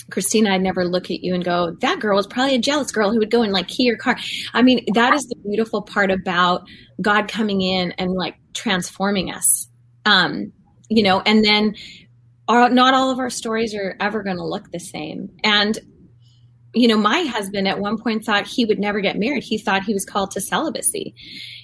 Christina, 0.10 0.52
I'd 0.52 0.62
never 0.62 0.86
look 0.86 1.12
at 1.12 1.24
you 1.24 1.34
and 1.34 1.44
go, 1.44 1.76
that 1.82 2.00
girl 2.00 2.20
is 2.20 2.28
probably 2.28 2.56
a 2.56 2.60
jealous 2.60 2.92
girl 2.92 3.12
who 3.12 3.20
would 3.20 3.32
go 3.32 3.42
and 3.42 3.54
like 3.54 3.68
key 3.68 3.84
your 3.84 3.98
car. 3.98 4.18
I 4.54 4.62
mean, 4.62 4.84
that 4.94 5.14
is 5.14 5.24
the 5.28 5.36
beautiful 5.48 5.82
part 5.82 6.12
about 6.12 6.64
God 7.02 7.28
coming 7.28 7.62
in 7.62 7.92
and 7.94 8.12
like 8.12 8.36
transforming 8.54 9.32
us. 9.32 9.68
Um, 10.06 10.52
you 10.90 11.04
know, 11.04 11.22
and 11.22 11.44
then 11.44 11.76
our, 12.50 12.70
not 12.70 12.96
all 12.96 13.12
of 13.12 13.20
our 13.20 13.30
stories 13.30 13.76
are 13.76 13.96
ever 14.00 14.24
going 14.24 14.38
to 14.38 14.44
look 14.44 14.72
the 14.72 14.80
same. 14.80 15.30
And, 15.44 15.78
you 16.74 16.88
know, 16.88 16.98
my 16.98 17.22
husband 17.22 17.68
at 17.68 17.80
one 17.80 17.98
point 17.98 18.26
thought 18.26 18.48
he 18.48 18.66
would 18.66 18.80
never 18.80 19.00
get 19.02 19.18
married. 19.18 19.44
He 19.44 19.60
thought 19.60 19.84
he 19.84 19.94
was 19.94 20.04
called 20.04 20.32
to 20.32 20.42
celibacy, 20.42 21.14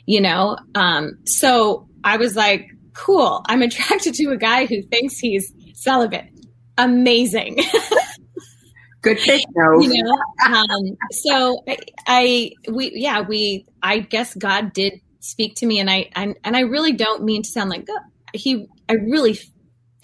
you 0.06 0.22
know? 0.22 0.58
Um, 0.76 1.18
so 1.26 1.90
I 2.04 2.18
was 2.18 2.36
like, 2.36 2.70
cool. 2.94 3.44
I'm 3.48 3.64
attracted 3.64 4.14
to 4.14 4.30
a 4.30 4.38
guy 4.38 4.68
who 4.68 4.84
thinks 4.84 5.18
he's 5.18 5.52
celibate. 5.74 6.30
Amazing. 6.78 7.60
Good 9.02 9.18
pick, 9.18 9.44
no. 9.56 9.80
you 9.82 10.04
know, 10.04 10.18
um, 10.48 10.98
so 11.12 11.64
I, 11.68 11.78
I, 12.08 12.52
we, 12.72 12.92
yeah, 12.96 13.22
we, 13.22 13.68
I 13.82 14.00
guess 14.00 14.34
God 14.34 14.74
did 14.74 15.00
speak 15.20 15.56
to 15.58 15.68
me 15.68 15.80
and 15.80 15.92
I, 15.92 16.10
I 16.16 16.34
and 16.44 16.58
I 16.58 16.62
really 16.62 16.94
don't 16.94 17.24
mean 17.24 17.44
to 17.44 17.50
sound 17.50 17.70
like, 17.70 17.88
he, 18.34 18.68
I 18.90 18.94
really 18.94 19.38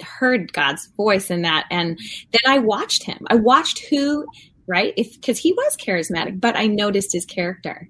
heard 0.02 0.54
God's 0.54 0.88
voice 0.98 1.30
in 1.30 1.44
that. 1.44 1.66
And 1.72 1.98
then 2.32 2.54
I 2.54 2.60
watched 2.60 3.04
him. 3.04 3.20
I 3.28 3.36
watched 3.36 3.86
who, 3.90 4.26
right? 4.68 4.94
If, 4.98 5.22
cause 5.22 5.38
he 5.38 5.54
was 5.54 5.78
charismatic, 5.78 6.40
but 6.40 6.56
I 6.56 6.68
noticed 6.68 7.14
his 7.14 7.26
character 7.26 7.90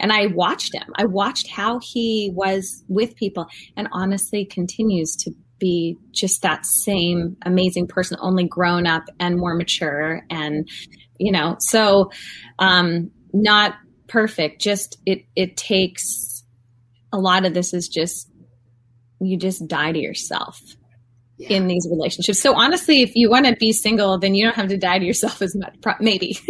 and 0.00 0.12
I 0.12 0.26
watched 0.26 0.74
him. 0.74 0.86
I 0.96 1.04
watched 1.04 1.50
how 1.50 1.80
he 1.82 2.30
was 2.34 2.84
with 2.88 3.16
people 3.16 3.46
and 3.76 3.88
honestly 3.92 4.44
continues 4.44 5.16
to 5.16 5.32
be 5.58 5.96
just 6.12 6.42
that 6.42 6.64
same 6.64 7.36
amazing 7.44 7.88
person, 7.88 8.16
only 8.20 8.46
grown 8.46 8.86
up 8.86 9.04
and 9.18 9.36
more 9.36 9.54
mature. 9.54 10.22
And, 10.30 10.68
you 11.18 11.32
know, 11.32 11.56
so, 11.58 12.10
um, 12.58 13.10
not 13.32 13.74
perfect. 14.06 14.60
Just 14.60 14.98
it, 15.04 15.24
it 15.34 15.56
takes 15.56 16.44
a 17.12 17.18
lot 17.18 17.44
of 17.44 17.54
this 17.54 17.74
is 17.74 17.88
just, 17.88 18.30
you 19.20 19.36
just 19.36 19.66
die 19.66 19.92
to 19.92 19.98
yourself 19.98 20.60
yeah. 21.38 21.48
in 21.50 21.66
these 21.66 21.86
relationships. 21.90 22.40
So 22.40 22.54
honestly, 22.54 23.02
if 23.02 23.14
you 23.14 23.30
want 23.30 23.46
to 23.46 23.56
be 23.56 23.72
single, 23.72 24.18
then 24.18 24.34
you 24.34 24.44
don't 24.44 24.56
have 24.56 24.68
to 24.68 24.76
die 24.76 24.98
to 24.98 25.04
yourself 25.04 25.40
as 25.40 25.56
much. 25.56 25.74
Maybe. 26.00 26.38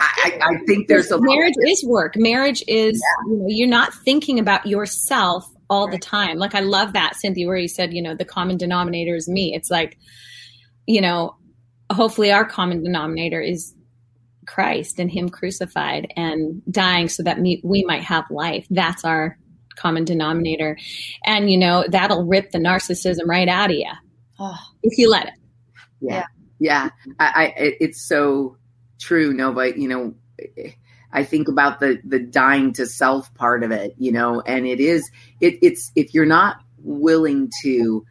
I, 0.00 0.38
I, 0.40 0.64
think 0.66 0.86
there's 0.86 1.10
a 1.10 1.20
marriage 1.20 1.54
is 1.66 1.84
work. 1.84 2.14
Marriage 2.16 2.62
is 2.68 3.02
yeah. 3.02 3.32
you 3.32 3.38
know 3.38 3.46
you're 3.48 3.68
not 3.68 3.92
thinking 3.92 4.38
about 4.38 4.66
yourself 4.66 5.44
all 5.68 5.86
right. 5.86 5.92
the 5.92 5.98
time. 5.98 6.38
Like 6.38 6.54
I 6.54 6.60
love 6.60 6.92
that 6.92 7.16
Cynthia, 7.16 7.48
where 7.48 7.56
you 7.56 7.66
said 7.66 7.92
you 7.92 8.02
know 8.02 8.14
the 8.14 8.24
common 8.24 8.56
denominator 8.56 9.16
is 9.16 9.28
me. 9.28 9.54
It's 9.54 9.70
like 9.70 9.98
you 10.86 11.00
know 11.00 11.36
hopefully 11.90 12.30
our 12.30 12.44
common 12.44 12.84
denominator 12.84 13.40
is 13.40 13.74
Christ 14.46 15.00
and 15.00 15.10
Him 15.10 15.28
crucified 15.28 16.12
and 16.16 16.62
dying 16.70 17.08
so 17.08 17.24
that 17.24 17.40
me, 17.40 17.60
we 17.64 17.84
might 17.84 18.04
have 18.04 18.24
life. 18.30 18.66
That's 18.70 19.04
our 19.04 19.36
common 19.78 20.04
denominator. 20.04 20.76
And, 21.24 21.50
you 21.50 21.58
know, 21.58 21.84
that'll 21.88 22.24
rip 22.24 22.50
the 22.50 22.58
narcissism 22.58 23.26
right 23.26 23.48
out 23.48 23.70
of 23.70 23.76
you 23.76 23.90
oh. 24.38 24.58
if 24.82 24.98
you 24.98 25.10
let 25.10 25.26
it. 25.26 25.34
Yeah. 26.00 26.26
Yeah. 26.58 26.90
I, 27.18 27.26
I, 27.26 27.52
it's 27.80 28.06
so 28.06 28.56
true, 28.98 29.32
Nova. 29.32 29.78
You 29.78 29.88
know, 29.88 30.14
I 31.12 31.24
think 31.24 31.48
about 31.48 31.80
the, 31.80 32.00
the 32.04 32.18
dying 32.18 32.72
to 32.74 32.86
self 32.86 33.32
part 33.34 33.62
of 33.62 33.70
it, 33.70 33.94
you 33.98 34.12
know, 34.12 34.40
and 34.40 34.66
it 34.66 34.80
is, 34.80 35.08
it, 35.40 35.58
it's, 35.62 35.90
if 35.94 36.14
you're 36.14 36.26
not 36.26 36.60
willing 36.78 37.50
to 37.62 38.04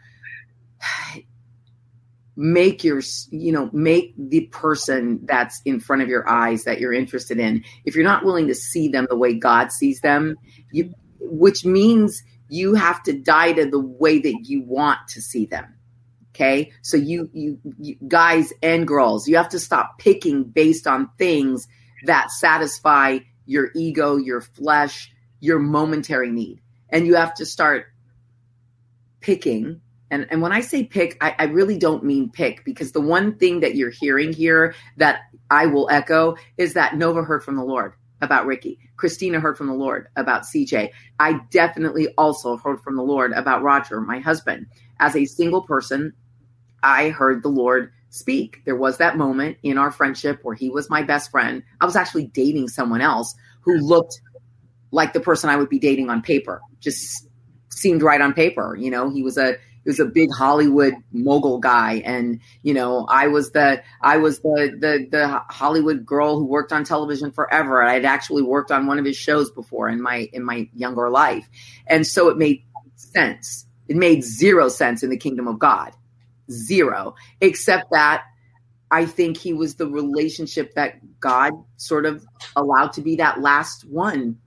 make 2.37 2.83
your 2.83 3.01
you 3.31 3.51
know 3.51 3.67
make 3.73 4.13
the 4.15 4.41
person 4.51 5.19
that's 5.23 5.59
in 5.65 5.79
front 5.79 6.03
of 6.03 6.07
your 6.07 6.29
eyes 6.29 6.65
that 6.65 6.79
you're 6.79 6.93
interested 6.93 7.39
in 7.39 7.63
if 7.83 7.95
you're 7.95 8.03
not 8.03 8.23
willing 8.23 8.45
to 8.47 8.53
see 8.53 8.87
them 8.87 9.07
the 9.09 9.17
way 9.17 9.33
god 9.33 9.71
sees 9.71 9.99
them 10.01 10.35
you 10.71 10.93
which 11.19 11.65
means 11.65 12.23
you 12.49 12.75
have 12.75 13.03
to 13.03 13.13
die 13.13 13.53
to 13.53 13.69
the 13.69 13.79
way 13.79 14.19
that 14.19 14.41
you 14.43 14.61
want 14.61 14.99
to 15.09 15.21
see 15.21 15.45
them. 15.45 15.75
Okay. 16.33 16.71
So 16.83 16.97
you, 16.97 17.29
you, 17.33 17.59
you, 17.79 17.95
guys 18.07 18.53
and 18.61 18.87
girls, 18.87 19.27
you 19.27 19.37
have 19.37 19.49
to 19.49 19.59
stop 19.59 19.97
picking 19.97 20.43
based 20.43 20.85
on 20.85 21.09
things 21.17 21.67
that 22.05 22.29
satisfy 22.29 23.19
your 23.45 23.71
ego, 23.75 24.17
your 24.17 24.41
flesh, 24.41 25.11
your 25.39 25.57
momentary 25.57 26.29
need. 26.29 26.61
And 26.89 27.07
you 27.07 27.15
have 27.15 27.33
to 27.35 27.45
start 27.45 27.87
picking. 29.19 29.81
And, 30.11 30.27
and 30.29 30.41
when 30.41 30.51
I 30.51 30.61
say 30.61 30.83
pick, 30.83 31.17
I, 31.21 31.35
I 31.39 31.43
really 31.45 31.77
don't 31.77 32.03
mean 32.03 32.29
pick 32.29 32.63
because 32.63 32.91
the 32.91 33.01
one 33.01 33.37
thing 33.37 33.61
that 33.61 33.75
you're 33.75 33.89
hearing 33.89 34.31
here 34.31 34.75
that 34.97 35.21
I 35.49 35.65
will 35.65 35.89
echo 35.89 36.35
is 36.55 36.75
that 36.75 36.95
Nova 36.95 37.23
heard 37.23 37.43
from 37.43 37.55
the 37.55 37.65
Lord 37.65 37.93
about 38.21 38.45
Ricky. 38.45 38.79
Christina 38.95 39.39
heard 39.39 39.57
from 39.57 39.67
the 39.67 39.73
Lord 39.73 40.07
about 40.15 40.43
CJ. 40.43 40.91
I 41.19 41.39
definitely 41.51 42.07
also 42.17 42.57
heard 42.57 42.81
from 42.81 42.95
the 42.95 43.03
Lord 43.03 43.31
about 43.33 43.63
Roger, 43.63 44.01
my 44.01 44.19
husband. 44.19 44.67
As 44.99 45.15
a 45.15 45.25
single 45.25 45.61
person, 45.61 46.13
I 46.83 47.09
heard 47.09 47.43
the 47.43 47.49
Lord 47.49 47.91
speak. 48.09 48.61
There 48.65 48.75
was 48.75 48.97
that 48.97 49.17
moment 49.17 49.57
in 49.63 49.77
our 49.77 49.91
friendship 49.91 50.39
where 50.43 50.55
he 50.55 50.69
was 50.69 50.89
my 50.89 51.03
best 51.03 51.31
friend. 51.31 51.63
I 51.81 51.85
was 51.85 51.95
actually 51.95 52.27
dating 52.27 52.69
someone 52.69 53.01
else 53.01 53.35
who 53.61 53.77
looked 53.77 54.19
like 54.91 55.13
the 55.13 55.19
person 55.19 55.49
I 55.49 55.57
would 55.57 55.69
be 55.69 55.79
dating 55.79 56.09
on 56.09 56.21
paper. 56.21 56.61
Just 56.79 57.27
seemed 57.69 58.01
right 58.01 58.21
on 58.21 58.33
paper. 58.33 58.75
You 58.79 58.89
know, 58.89 59.09
he 59.09 59.21
was 59.21 59.37
a 59.37 59.57
was 59.87 59.99
a 59.99 60.05
big 60.05 60.29
Hollywood 60.31 60.93
mogul 61.13 61.59
guy, 61.59 62.03
and 62.05 62.41
you 62.61 62.73
know, 62.73 63.07
I 63.09 63.27
was 63.27 63.51
the 63.51 63.81
I 64.01 64.17
was 64.17 64.39
the 64.41 64.77
the 64.79 65.07
the 65.09 65.41
Hollywood 65.49 66.05
girl 66.05 66.37
who 66.37 66.45
worked 66.45 66.73
on 66.73 66.83
television 66.83 67.31
forever. 67.31 67.81
I'd 67.81 68.05
actually 68.05 68.43
worked 68.43 68.69
on 68.69 68.85
one 68.85 68.99
of 68.99 69.05
his 69.05 69.15
shows 69.15 69.49
before 69.49 69.87
in 69.87 70.01
my 70.01 70.29
in 70.33 70.43
my 70.43 70.69
younger 70.75 71.09
life, 71.09 71.47
and 71.87 72.05
so 72.05 72.27
it 72.27 72.37
made 72.37 72.63
sense. 72.95 73.65
It 73.87 73.95
made 73.95 74.23
zero 74.23 74.67
sense 74.67 75.01
in 75.01 75.09
the 75.09 75.17
kingdom 75.17 75.47
of 75.47 75.57
God, 75.57 75.93
zero, 76.51 77.15
except 77.39 77.89
that 77.91 78.25
I 78.91 79.05
think 79.05 79.37
he 79.37 79.53
was 79.53 79.75
the 79.75 79.87
relationship 79.87 80.75
that 80.75 80.99
God 81.21 81.53
sort 81.77 82.05
of 82.05 82.25
allowed 82.57 82.91
to 82.93 83.01
be 83.01 83.15
that 83.15 83.39
last 83.39 83.85
one. 83.85 84.37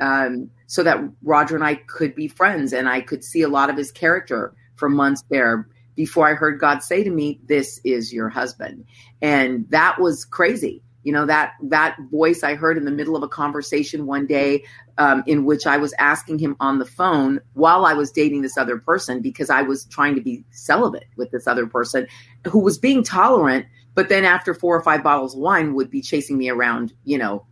Um, 0.00 0.50
so 0.66 0.82
that 0.82 0.98
Roger 1.22 1.54
and 1.54 1.64
I 1.64 1.76
could 1.76 2.14
be 2.14 2.28
friends 2.28 2.74
and 2.74 2.88
I 2.88 3.00
could 3.00 3.24
see 3.24 3.42
a 3.42 3.48
lot 3.48 3.70
of 3.70 3.78
his 3.78 3.90
character 3.92 4.54
for 4.76 4.88
months 4.88 5.22
there 5.30 5.68
before 5.94 6.28
I 6.28 6.34
heard 6.34 6.60
God 6.60 6.82
say 6.82 7.02
to 7.02 7.10
me, 7.10 7.40
"This 7.46 7.80
is 7.84 8.12
your 8.12 8.28
husband," 8.28 8.84
and 9.22 9.68
that 9.70 10.00
was 10.00 10.24
crazy. 10.24 10.82
You 11.04 11.12
know 11.12 11.26
that 11.26 11.52
that 11.62 11.96
voice 12.10 12.42
I 12.42 12.54
heard 12.54 12.76
in 12.76 12.84
the 12.84 12.90
middle 12.90 13.16
of 13.16 13.22
a 13.22 13.28
conversation 13.28 14.06
one 14.06 14.26
day, 14.26 14.64
um, 14.98 15.22
in 15.26 15.44
which 15.44 15.66
I 15.66 15.76
was 15.76 15.94
asking 15.98 16.38
him 16.40 16.56
on 16.58 16.78
the 16.78 16.84
phone 16.84 17.40
while 17.54 17.86
I 17.86 17.94
was 17.94 18.10
dating 18.10 18.42
this 18.42 18.58
other 18.58 18.78
person 18.78 19.20
because 19.20 19.48
I 19.48 19.62
was 19.62 19.84
trying 19.84 20.16
to 20.16 20.20
be 20.20 20.44
celibate 20.50 21.06
with 21.16 21.30
this 21.30 21.46
other 21.46 21.66
person 21.66 22.08
who 22.46 22.58
was 22.58 22.76
being 22.76 23.04
tolerant, 23.04 23.66
but 23.94 24.08
then 24.08 24.24
after 24.24 24.52
four 24.52 24.76
or 24.76 24.82
five 24.82 25.02
bottles 25.02 25.34
of 25.34 25.40
wine 25.40 25.74
would 25.74 25.90
be 25.90 26.02
chasing 26.02 26.36
me 26.36 26.48
around, 26.48 26.92
you 27.04 27.18
know, 27.18 27.46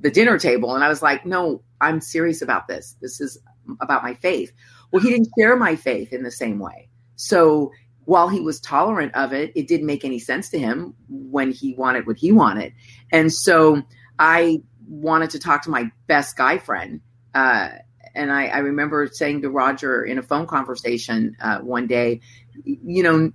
the 0.00 0.10
dinner 0.10 0.38
table, 0.38 0.74
and 0.74 0.84
I 0.84 0.88
was 0.88 1.02
like, 1.02 1.26
"No, 1.26 1.62
I'm 1.80 2.00
serious 2.00 2.40
about 2.40 2.68
this. 2.68 2.96
This 3.02 3.20
is 3.20 3.36
about 3.80 4.02
my 4.02 4.14
faith." 4.14 4.52
Well, 4.92 5.02
he 5.02 5.10
didn't 5.10 5.28
share 5.38 5.56
my 5.56 5.76
faith 5.76 6.12
in 6.12 6.22
the 6.22 6.30
same 6.30 6.58
way. 6.58 6.88
So 7.16 7.70
while 8.04 8.28
he 8.28 8.40
was 8.40 8.60
tolerant 8.60 9.14
of 9.14 9.32
it, 9.32 9.52
it 9.54 9.68
didn't 9.68 9.86
make 9.86 10.04
any 10.04 10.18
sense 10.18 10.48
to 10.50 10.58
him 10.58 10.94
when 11.08 11.52
he 11.52 11.74
wanted 11.74 12.06
what 12.06 12.16
he 12.16 12.32
wanted. 12.32 12.72
And 13.12 13.32
so 13.32 13.82
I 14.18 14.62
wanted 14.88 15.30
to 15.30 15.38
talk 15.38 15.62
to 15.62 15.70
my 15.70 15.90
best 16.06 16.36
guy 16.36 16.58
friend. 16.58 17.00
Uh, 17.34 17.68
and 18.14 18.32
I, 18.32 18.46
I, 18.46 18.58
remember 18.58 19.08
saying 19.12 19.42
to 19.42 19.50
Roger 19.50 20.02
in 20.02 20.18
a 20.18 20.22
phone 20.22 20.46
conversation 20.46 21.36
uh, 21.40 21.58
one 21.58 21.86
day, 21.86 22.20
you 22.64 23.04
know, 23.04 23.30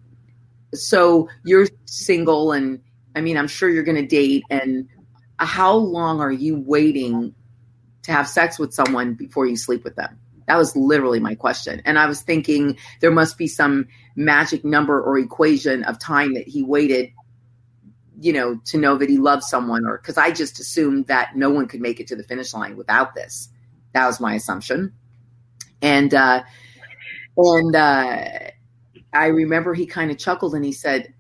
so 0.74 1.30
you're 1.46 1.68
single, 1.86 2.52
and 2.52 2.82
I 3.16 3.22
mean, 3.22 3.38
I'm 3.38 3.48
sure 3.48 3.70
you're 3.70 3.84
going 3.84 3.96
to 3.96 4.06
date. 4.06 4.44
And 4.50 4.90
how 5.38 5.76
long 5.76 6.20
are 6.20 6.32
you 6.32 6.58
waiting 6.58 7.34
to 8.04 8.12
have 8.12 8.28
sex 8.28 8.60
with 8.60 8.74
someone 8.74 9.14
before 9.14 9.46
you 9.46 9.56
sleep 9.56 9.86
with 9.86 9.96
them? 9.96 10.20
That 10.48 10.58
was 10.58 10.76
literally 10.76 11.20
my 11.20 11.36
question. 11.36 11.82
And 11.86 11.98
I 11.98 12.06
was 12.06 12.22
thinking 12.22 12.78
there 13.00 13.12
must 13.12 13.38
be 13.38 13.48
some 13.48 13.88
magic 14.16 14.64
number 14.64 15.02
or 15.02 15.18
equation 15.18 15.84
of 15.84 16.00
time 16.00 16.34
that 16.36 16.48
he 16.48 16.62
waited, 16.64 17.12
you 18.20 18.32
know, 18.32 18.60
to 18.66 18.78
know 18.78 18.98
that 18.98 19.10
he 19.10 19.18
loved 19.18 19.44
someone, 19.44 19.86
or 19.86 19.98
because 19.98 20.18
I 20.18 20.32
just 20.32 20.60
assumed 20.60 21.08
that 21.08 21.36
no 21.36 21.50
one 21.50 21.68
could 21.68 21.82
make 21.82 22.00
it 22.00 22.08
to 22.08 22.16
the 22.16 22.24
finish 22.24 22.54
line 22.54 22.78
without 22.78 23.16
this. 23.16 23.50
That 23.94 24.06
was 24.06 24.20
my 24.20 24.36
assumption. 24.36 24.94
And, 25.82 26.14
uh, 26.14 26.44
and, 27.38 27.76
uh, 27.76 28.26
I 29.14 29.28
remember 29.28 29.74
he 29.74 29.86
kind 29.86 30.12
of 30.12 30.18
chuckled 30.18 30.54
and 30.56 30.66
he 30.66 30.74
said, 30.74 31.14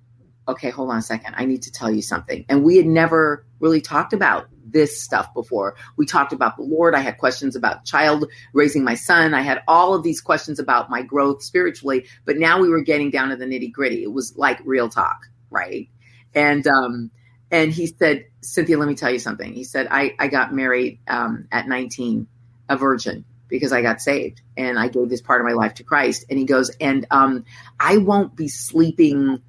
okay, 0.48 0.70
hold 0.70 0.92
on 0.92 0.98
a 0.98 1.02
second. 1.02 1.36
I 1.38 1.46
need 1.46 1.62
to 1.64 1.72
tell 1.72 1.90
you 1.90 2.02
something. 2.02 2.46
And 2.50 2.64
we 2.64 2.78
had 2.78 2.86
never 2.86 3.46
really 3.60 3.82
talked 3.82 4.14
about 4.14 4.48
this 4.76 5.02
stuff 5.02 5.34
before. 5.34 5.78
We 5.96 6.06
talked 6.06 6.34
about 6.34 6.58
the 6.58 6.64
Lord. 6.64 6.96
I 6.96 7.00
had 7.00 7.18
questions 7.18 7.56
about 7.56 7.86
child 7.86 8.30
raising 8.52 8.84
my 8.84 8.96
son. 8.96 9.34
I 9.34 9.42
had 9.42 9.64
all 9.70 9.94
of 9.94 10.04
these 10.04 10.20
questions 10.20 10.60
about 10.60 10.90
my 10.90 11.02
growth 11.02 11.42
spiritually, 11.42 12.06
but 12.26 12.36
now 12.36 12.60
we 12.60 12.68
were 12.68 12.82
getting 12.82 13.10
down 13.10 13.30
to 13.30 13.38
the 13.38 13.46
nitty 13.46 13.72
gritty. 13.72 14.04
It 14.04 14.12
was 14.12 14.36
like 14.36 14.60
real 14.66 14.90
talk, 14.90 15.28
right? 15.50 15.88
And, 16.36 16.68
um, 16.68 17.10
and 17.50 17.72
he 17.72 17.88
said, 17.88 18.26
Cynthia, 18.42 18.78
let 18.78 18.90
me 18.90 18.96
tell 18.96 19.12
you 19.12 19.18
something. 19.18 19.54
He 19.54 19.64
said, 19.64 19.88
I, 19.90 20.14
I 20.20 20.28
got 20.28 20.54
married 20.54 21.00
um, 21.08 21.48
at 21.54 21.70
19, 21.70 22.28
a 22.68 22.76
virgin, 22.76 23.24
because 23.48 23.72
I 23.72 23.82
got 23.82 24.02
saved 24.02 24.42
and 24.58 24.78
I 24.78 24.90
gave 24.90 25.08
this 25.08 25.22
part 25.22 25.40
of 25.40 25.48
my 25.48 25.54
life 25.54 25.76
to 25.76 25.84
Christ. 25.86 26.26
And 26.30 26.38
he 26.38 26.44
goes, 26.44 26.70
and 26.82 27.08
um, 27.12 27.46
I 27.80 27.96
won't 27.96 28.36
be 28.36 28.50
sleeping 28.50 29.42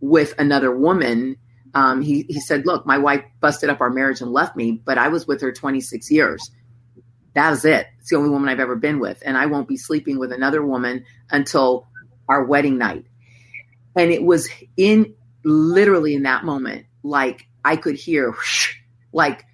with 0.00 0.34
another 0.36 0.76
woman 0.76 1.36
um, 1.74 2.02
he, 2.02 2.24
he 2.28 2.40
said, 2.40 2.66
Look, 2.66 2.86
my 2.86 2.98
wife 2.98 3.24
busted 3.40 3.70
up 3.70 3.80
our 3.80 3.90
marriage 3.90 4.20
and 4.20 4.32
left 4.32 4.56
me, 4.56 4.72
but 4.72 4.98
I 4.98 5.08
was 5.08 5.26
with 5.26 5.40
her 5.42 5.52
26 5.52 6.10
years. 6.10 6.50
That 7.34 7.52
is 7.52 7.64
it. 7.64 7.86
It's 8.00 8.10
the 8.10 8.16
only 8.16 8.30
woman 8.30 8.48
I've 8.48 8.60
ever 8.60 8.76
been 8.76 8.98
with. 8.98 9.22
And 9.24 9.36
I 9.36 9.46
won't 9.46 9.68
be 9.68 9.76
sleeping 9.76 10.18
with 10.18 10.32
another 10.32 10.64
woman 10.64 11.04
until 11.30 11.86
our 12.28 12.44
wedding 12.44 12.78
night. 12.78 13.04
And 13.94 14.10
it 14.10 14.22
was 14.22 14.48
in 14.76 15.14
literally 15.44 16.14
in 16.14 16.24
that 16.24 16.44
moment, 16.44 16.86
like 17.02 17.46
I 17.64 17.76
could 17.76 17.96
hear, 17.96 18.30
whoosh, 18.30 18.76
like, 19.12 19.44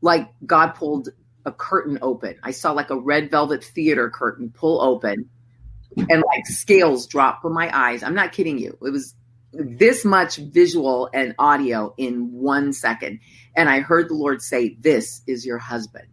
like 0.00 0.30
God 0.46 0.74
pulled 0.74 1.08
a 1.44 1.52
curtain 1.52 1.98
open. 2.00 2.36
I 2.42 2.52
saw 2.52 2.72
like 2.72 2.90
a 2.90 2.98
red 2.98 3.30
velvet 3.30 3.64
theater 3.64 4.10
curtain 4.10 4.50
pull 4.50 4.80
open 4.80 5.28
and 5.96 6.22
like 6.26 6.46
scales 6.46 7.06
drop 7.06 7.42
from 7.42 7.52
my 7.52 7.70
eyes. 7.76 8.02
I'm 8.02 8.14
not 8.14 8.32
kidding 8.32 8.58
you. 8.58 8.76
It 8.82 8.90
was 8.90 9.14
this 9.58 10.04
much 10.04 10.36
visual 10.36 11.08
and 11.12 11.34
audio 11.38 11.94
in 11.96 12.32
one 12.32 12.72
second. 12.72 13.20
And 13.56 13.68
I 13.68 13.80
heard 13.80 14.08
the 14.08 14.14
Lord 14.14 14.42
say, 14.42 14.76
This 14.80 15.22
is 15.26 15.46
your 15.46 15.58
husband. 15.58 16.08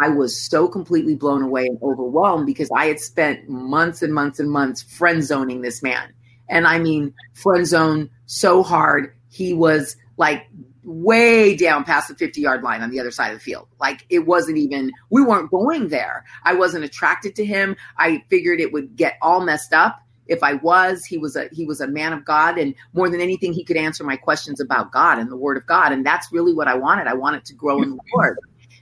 I 0.00 0.08
was 0.08 0.40
so 0.40 0.68
completely 0.68 1.16
blown 1.16 1.42
away 1.42 1.66
and 1.66 1.78
overwhelmed 1.82 2.46
because 2.46 2.70
I 2.74 2.86
had 2.86 3.00
spent 3.00 3.48
months 3.48 4.02
and 4.02 4.14
months 4.14 4.38
and 4.38 4.50
months 4.50 4.82
friend 4.82 5.22
zoning 5.22 5.62
this 5.62 5.82
man. 5.82 6.14
And 6.48 6.66
I 6.66 6.78
mean, 6.78 7.14
friend 7.34 7.66
zone 7.66 8.10
so 8.26 8.62
hard, 8.62 9.14
he 9.28 9.52
was 9.52 9.96
like 10.16 10.46
way 10.84 11.56
down 11.56 11.84
past 11.84 12.08
the 12.08 12.14
50 12.14 12.40
yard 12.40 12.62
line 12.62 12.82
on 12.82 12.90
the 12.90 13.00
other 13.00 13.10
side 13.10 13.32
of 13.32 13.38
the 13.38 13.44
field. 13.44 13.68
Like 13.80 14.04
it 14.08 14.26
wasn't 14.26 14.58
even, 14.58 14.92
we 15.10 15.22
weren't 15.22 15.50
going 15.50 15.88
there. 15.88 16.24
I 16.44 16.54
wasn't 16.54 16.84
attracted 16.84 17.36
to 17.36 17.44
him. 17.44 17.76
I 17.96 18.24
figured 18.28 18.60
it 18.60 18.72
would 18.72 18.96
get 18.96 19.16
all 19.22 19.40
messed 19.44 19.72
up 19.72 20.01
if 20.26 20.42
I 20.42 20.54
was, 20.54 21.04
he 21.04 21.18
was 21.18 21.36
a 21.36 21.48
he 21.52 21.64
was 21.64 21.80
a 21.80 21.86
man 21.86 22.12
of 22.12 22.24
God, 22.24 22.58
and 22.58 22.74
more 22.92 23.08
than 23.08 23.20
anything, 23.20 23.52
he 23.52 23.64
could 23.64 23.76
answer 23.76 24.04
my 24.04 24.16
questions 24.16 24.60
about 24.60 24.92
God 24.92 25.18
and 25.18 25.30
the 25.30 25.36
Word 25.36 25.56
of 25.56 25.66
God, 25.66 25.92
and 25.92 26.06
that's 26.06 26.32
really 26.32 26.54
what 26.54 26.68
I 26.68 26.74
wanted. 26.74 27.06
I 27.06 27.14
wanted 27.14 27.44
to 27.46 27.54
grow 27.54 27.82
in 27.82 27.90
the 27.90 27.98
Lord, 28.14 28.38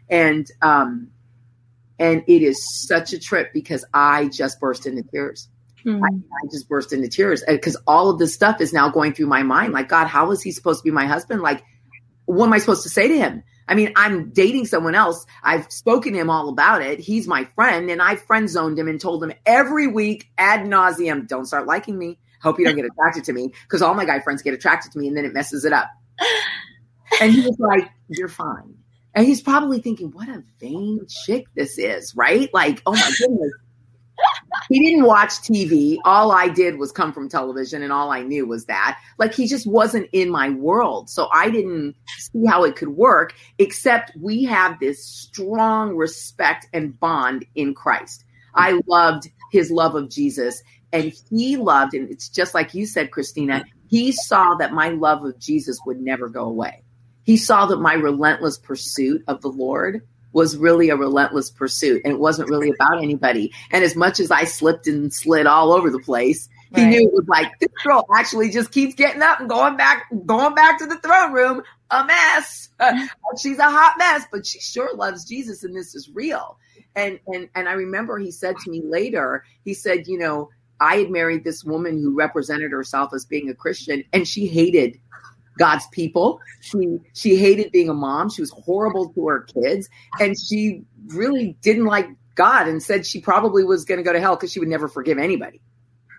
and 0.08 0.46
um, 0.62 1.08
and 1.98 2.22
it 2.26 2.42
is 2.42 2.86
such 2.86 3.12
a 3.12 3.18
trip 3.18 3.52
because 3.52 3.84
I 3.94 4.28
just 4.28 4.60
burst 4.60 4.86
into 4.86 5.02
tears. 5.02 5.48
Mm-hmm. 5.84 6.04
I, 6.04 6.08
I, 6.08 6.46
just 6.50 6.68
burst 6.68 6.92
into 6.92 7.08
tears 7.08 7.42
because 7.48 7.74
all 7.86 8.10
of 8.10 8.18
this 8.18 8.34
stuff 8.34 8.60
is 8.60 8.70
now 8.70 8.90
going 8.90 9.14
through 9.14 9.28
my 9.28 9.42
mind. 9.42 9.72
Like, 9.72 9.88
God, 9.88 10.08
how 10.08 10.30
is 10.30 10.42
he 10.42 10.52
supposed 10.52 10.80
to 10.80 10.84
be 10.84 10.90
my 10.90 11.06
husband? 11.06 11.40
Like, 11.40 11.62
what 12.30 12.46
am 12.46 12.52
I 12.52 12.58
supposed 12.58 12.82
to 12.84 12.88
say 12.88 13.08
to 13.08 13.16
him? 13.16 13.42
I 13.68 13.74
mean, 13.74 13.92
I'm 13.96 14.30
dating 14.30 14.66
someone 14.66 14.94
else. 14.94 15.24
I've 15.42 15.70
spoken 15.70 16.12
to 16.12 16.18
him 16.18 16.30
all 16.30 16.48
about 16.48 16.82
it. 16.82 16.98
He's 16.98 17.28
my 17.28 17.44
friend, 17.54 17.90
and 17.90 18.02
I 18.02 18.16
friend 18.16 18.48
zoned 18.48 18.78
him 18.78 18.88
and 18.88 19.00
told 19.00 19.22
him 19.22 19.32
every 19.46 19.86
week 19.86 20.28
ad 20.38 20.60
nauseum, 20.60 21.28
don't 21.28 21.46
start 21.46 21.66
liking 21.66 21.96
me. 21.98 22.18
Hope 22.42 22.58
you 22.58 22.64
don't 22.64 22.76
get 22.76 22.86
attracted 22.86 23.24
to 23.24 23.32
me 23.32 23.52
because 23.62 23.82
all 23.82 23.94
my 23.94 24.04
guy 24.04 24.20
friends 24.20 24.42
get 24.42 24.54
attracted 24.54 24.92
to 24.92 24.98
me 24.98 25.08
and 25.08 25.16
then 25.16 25.24
it 25.24 25.32
messes 25.32 25.64
it 25.64 25.72
up. 25.72 25.88
And 27.20 27.32
he 27.32 27.40
was 27.40 27.58
like, 27.58 27.90
You're 28.08 28.28
fine. 28.28 28.76
And 29.16 29.26
he's 29.26 29.42
probably 29.42 29.80
thinking, 29.80 30.12
What 30.12 30.28
a 30.28 30.44
vain 30.60 31.00
chick 31.08 31.46
this 31.56 31.76
is, 31.76 32.14
right? 32.14 32.48
Like, 32.54 32.80
oh 32.86 32.92
my 32.92 33.12
goodness 33.18 33.52
he 34.70 34.78
didn't 34.78 35.04
watch 35.04 35.32
TV. 35.40 35.98
All 36.04 36.30
I 36.30 36.48
did 36.48 36.78
was 36.78 36.92
come 36.92 37.12
from 37.12 37.28
television, 37.28 37.82
and 37.82 37.92
all 37.92 38.10
I 38.10 38.22
knew 38.22 38.46
was 38.46 38.66
that. 38.66 39.00
Like, 39.18 39.34
he 39.34 39.48
just 39.48 39.66
wasn't 39.66 40.08
in 40.12 40.30
my 40.30 40.48
world. 40.50 41.10
So 41.10 41.28
I 41.32 41.50
didn't 41.50 41.96
see 42.18 42.46
how 42.46 42.62
it 42.62 42.76
could 42.76 42.90
work, 42.90 43.34
except 43.58 44.12
we 44.16 44.44
have 44.44 44.78
this 44.78 45.04
strong 45.04 45.96
respect 45.96 46.68
and 46.72 46.98
bond 46.98 47.44
in 47.56 47.74
Christ. 47.74 48.24
I 48.54 48.80
loved 48.86 49.28
his 49.50 49.72
love 49.72 49.96
of 49.96 50.08
Jesus, 50.08 50.62
and 50.92 51.12
he 51.30 51.56
loved, 51.56 51.94
and 51.94 52.08
it's 52.08 52.28
just 52.28 52.54
like 52.54 52.72
you 52.72 52.86
said, 52.86 53.10
Christina, 53.10 53.64
he 53.88 54.12
saw 54.12 54.54
that 54.54 54.72
my 54.72 54.90
love 54.90 55.24
of 55.24 55.36
Jesus 55.40 55.80
would 55.84 56.00
never 56.00 56.28
go 56.28 56.44
away. 56.44 56.84
He 57.24 57.36
saw 57.36 57.66
that 57.66 57.78
my 57.78 57.94
relentless 57.94 58.56
pursuit 58.56 59.24
of 59.26 59.40
the 59.40 59.50
Lord 59.50 60.02
was 60.32 60.56
really 60.56 60.90
a 60.90 60.96
relentless 60.96 61.50
pursuit 61.50 62.02
and 62.04 62.14
it 62.14 62.20
wasn't 62.20 62.48
really 62.48 62.70
about 62.70 63.02
anybody. 63.02 63.52
And 63.70 63.82
as 63.84 63.96
much 63.96 64.20
as 64.20 64.30
I 64.30 64.44
slipped 64.44 64.86
and 64.86 65.12
slid 65.12 65.46
all 65.46 65.72
over 65.72 65.90
the 65.90 65.98
place, 65.98 66.48
He 66.74 66.84
knew 66.84 67.00
it 67.00 67.12
was 67.12 67.26
like 67.26 67.58
this 67.58 67.70
girl 67.84 68.06
actually 68.16 68.50
just 68.50 68.70
keeps 68.70 68.94
getting 68.94 69.22
up 69.22 69.40
and 69.40 69.48
going 69.48 69.76
back, 69.76 70.04
going 70.24 70.54
back 70.54 70.78
to 70.78 70.86
the 70.86 70.98
throne 70.98 71.32
room. 71.32 71.62
A 71.90 72.04
mess. 72.04 72.68
Mm-hmm. 72.80 73.36
She's 73.36 73.58
a 73.58 73.68
hot 73.68 73.96
mess, 73.98 74.24
but 74.32 74.46
she 74.46 74.58
sure 74.58 74.96
loves 74.96 75.26
Jesus, 75.26 75.64
and 75.64 75.76
this 75.76 75.94
is 75.94 76.08
real. 76.14 76.56
And 76.96 77.20
and 77.26 77.50
and 77.54 77.68
I 77.68 77.72
remember 77.72 78.18
he 78.18 78.30
said 78.30 78.56
to 78.56 78.70
me 78.70 78.80
later. 78.82 79.44
He 79.66 79.74
said, 79.74 80.06
you 80.06 80.16
know, 80.16 80.48
I 80.80 80.96
had 80.96 81.10
married 81.10 81.44
this 81.44 81.62
woman 81.62 82.00
who 82.00 82.16
represented 82.16 82.70
herself 82.70 83.12
as 83.12 83.26
being 83.26 83.50
a 83.50 83.54
Christian, 83.54 84.02
and 84.14 84.26
she 84.26 84.46
hated 84.46 84.98
God's 85.60 85.86
people. 85.88 86.40
She 86.62 86.98
she 87.12 87.36
hated 87.36 87.70
being 87.70 87.90
a 87.90 87.94
mom. 87.94 88.30
She 88.30 88.40
was 88.40 88.50
horrible 88.50 89.12
to 89.12 89.28
her 89.28 89.42
kids, 89.42 89.90
and 90.18 90.34
she 90.40 90.84
really 91.08 91.54
didn't 91.60 91.84
like 91.84 92.08
God, 92.34 92.66
and 92.66 92.82
said 92.82 93.04
she 93.04 93.20
probably 93.20 93.62
was 93.62 93.84
going 93.84 93.98
to 93.98 94.02
go 94.02 94.14
to 94.14 94.20
hell 94.20 94.36
because 94.36 94.50
she 94.50 94.58
would 94.58 94.70
never 94.70 94.88
forgive 94.88 95.18
anybody. 95.18 95.60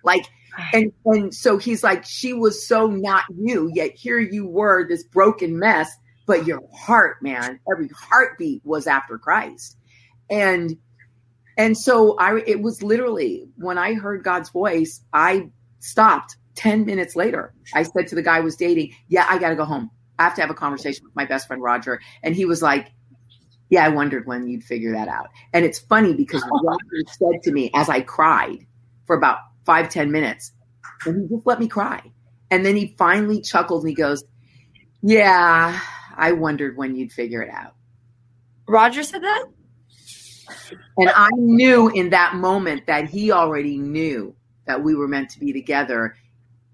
Like, 0.04 0.27
and 0.73 0.93
and 1.06 1.34
so 1.34 1.58
he's 1.58 1.84
like, 1.84 2.06
she 2.06 2.34
was 2.34 2.67
so 2.67 2.86
not 2.86 3.23
you, 3.36 3.71
yet 3.73 3.95
here 3.95 4.19
you 4.19 4.45
were, 4.45 4.88
this 4.88 5.04
broken 5.04 5.58
mess, 5.58 5.91
but 6.27 6.45
your 6.45 6.62
heart, 6.71 7.23
man, 7.23 7.60
every 7.71 7.89
heartbeat 7.89 8.62
was 8.63 8.86
after 8.86 9.17
Christ, 9.17 9.75
and 10.30 10.77
and 11.58 11.75
so 11.75 12.15
I, 12.19 12.41
it 12.45 12.62
was 12.62 12.84
literally 12.84 13.49
when 13.58 13.80
I 13.80 13.95
heard 13.95 14.23
God's 14.23 14.51
voice, 14.51 15.01
I 15.12 15.49
stopped 15.80 16.38
10 16.62 16.86
minutes 16.86 17.15
later. 17.15 17.54
I 17.74 17.84
said 17.84 18.08
to 18.08 18.15
the 18.15 18.21
guy 18.21 18.38
I 18.38 18.41
was 18.41 18.56
dating, 18.56 18.93
Yeah, 19.08 19.26
I 19.28 19.38
got 19.38 19.50
to 19.50 19.56
go 19.56 19.65
home. 19.65 19.89
I 20.19 20.24
have 20.24 20.36
to 20.36 20.41
have 20.41 20.52
a 20.52 20.56
conversation 20.56 21.04
with 21.06 21.15
my 21.15 21.26
best 21.26 21.47
friend, 21.47 21.62
Roger. 21.62 22.00
And 22.24 22.36
he 22.36 22.45
was 22.45 22.62
like, 22.62 22.91
Yeah, 23.69 23.86
I 23.86 23.89
wondered 23.89 24.28
when 24.28 24.47
you'd 24.47 24.63
figure 24.63 24.91
that 24.93 25.08
out. 25.08 25.30
And 25.54 25.65
it's 25.65 25.80
funny 25.80 26.13
because 26.13 26.43
Roger 26.63 27.04
said 27.08 27.41
to 27.43 27.52
me 27.52 27.71
as 27.74 27.89
I 27.89 28.02
cried 28.02 28.65
for 29.08 29.15
about 29.15 29.39
five 29.65 29.89
ten 29.89 30.12
minutes, 30.12 30.54
and 31.06 31.24
he 31.24 31.36
just 31.36 31.47
let 31.47 31.60
me 31.60 31.67
cry. 31.67 32.02
And 32.52 32.65
then 32.65 32.76
he 32.76 32.95
finally 32.97 33.41
chuckled 33.41 33.82
and 33.82 33.89
he 33.89 33.95
goes, 33.95 34.24
Yeah, 35.02 35.80
I 36.15 36.32
wondered 36.34 36.78
when 36.78 36.95
you'd 36.95 37.12
figure 37.12 37.41
it 37.41 37.50
out. 37.50 37.74
Roger 38.67 39.04
said 39.04 39.24
that? 39.24 39.45
And 40.97 41.10
I 41.10 41.30
knew 41.36 41.89
in 41.89 42.12
that 42.12 42.36
moment 42.36 42.86
that 42.88 43.10
he 43.10 43.32
already 43.32 43.78
knew 43.78 44.36
that 44.65 44.84
we 44.84 44.95
were 44.95 45.08
meant 45.08 45.30
to 45.32 45.39
be 45.39 45.52
together. 45.52 46.15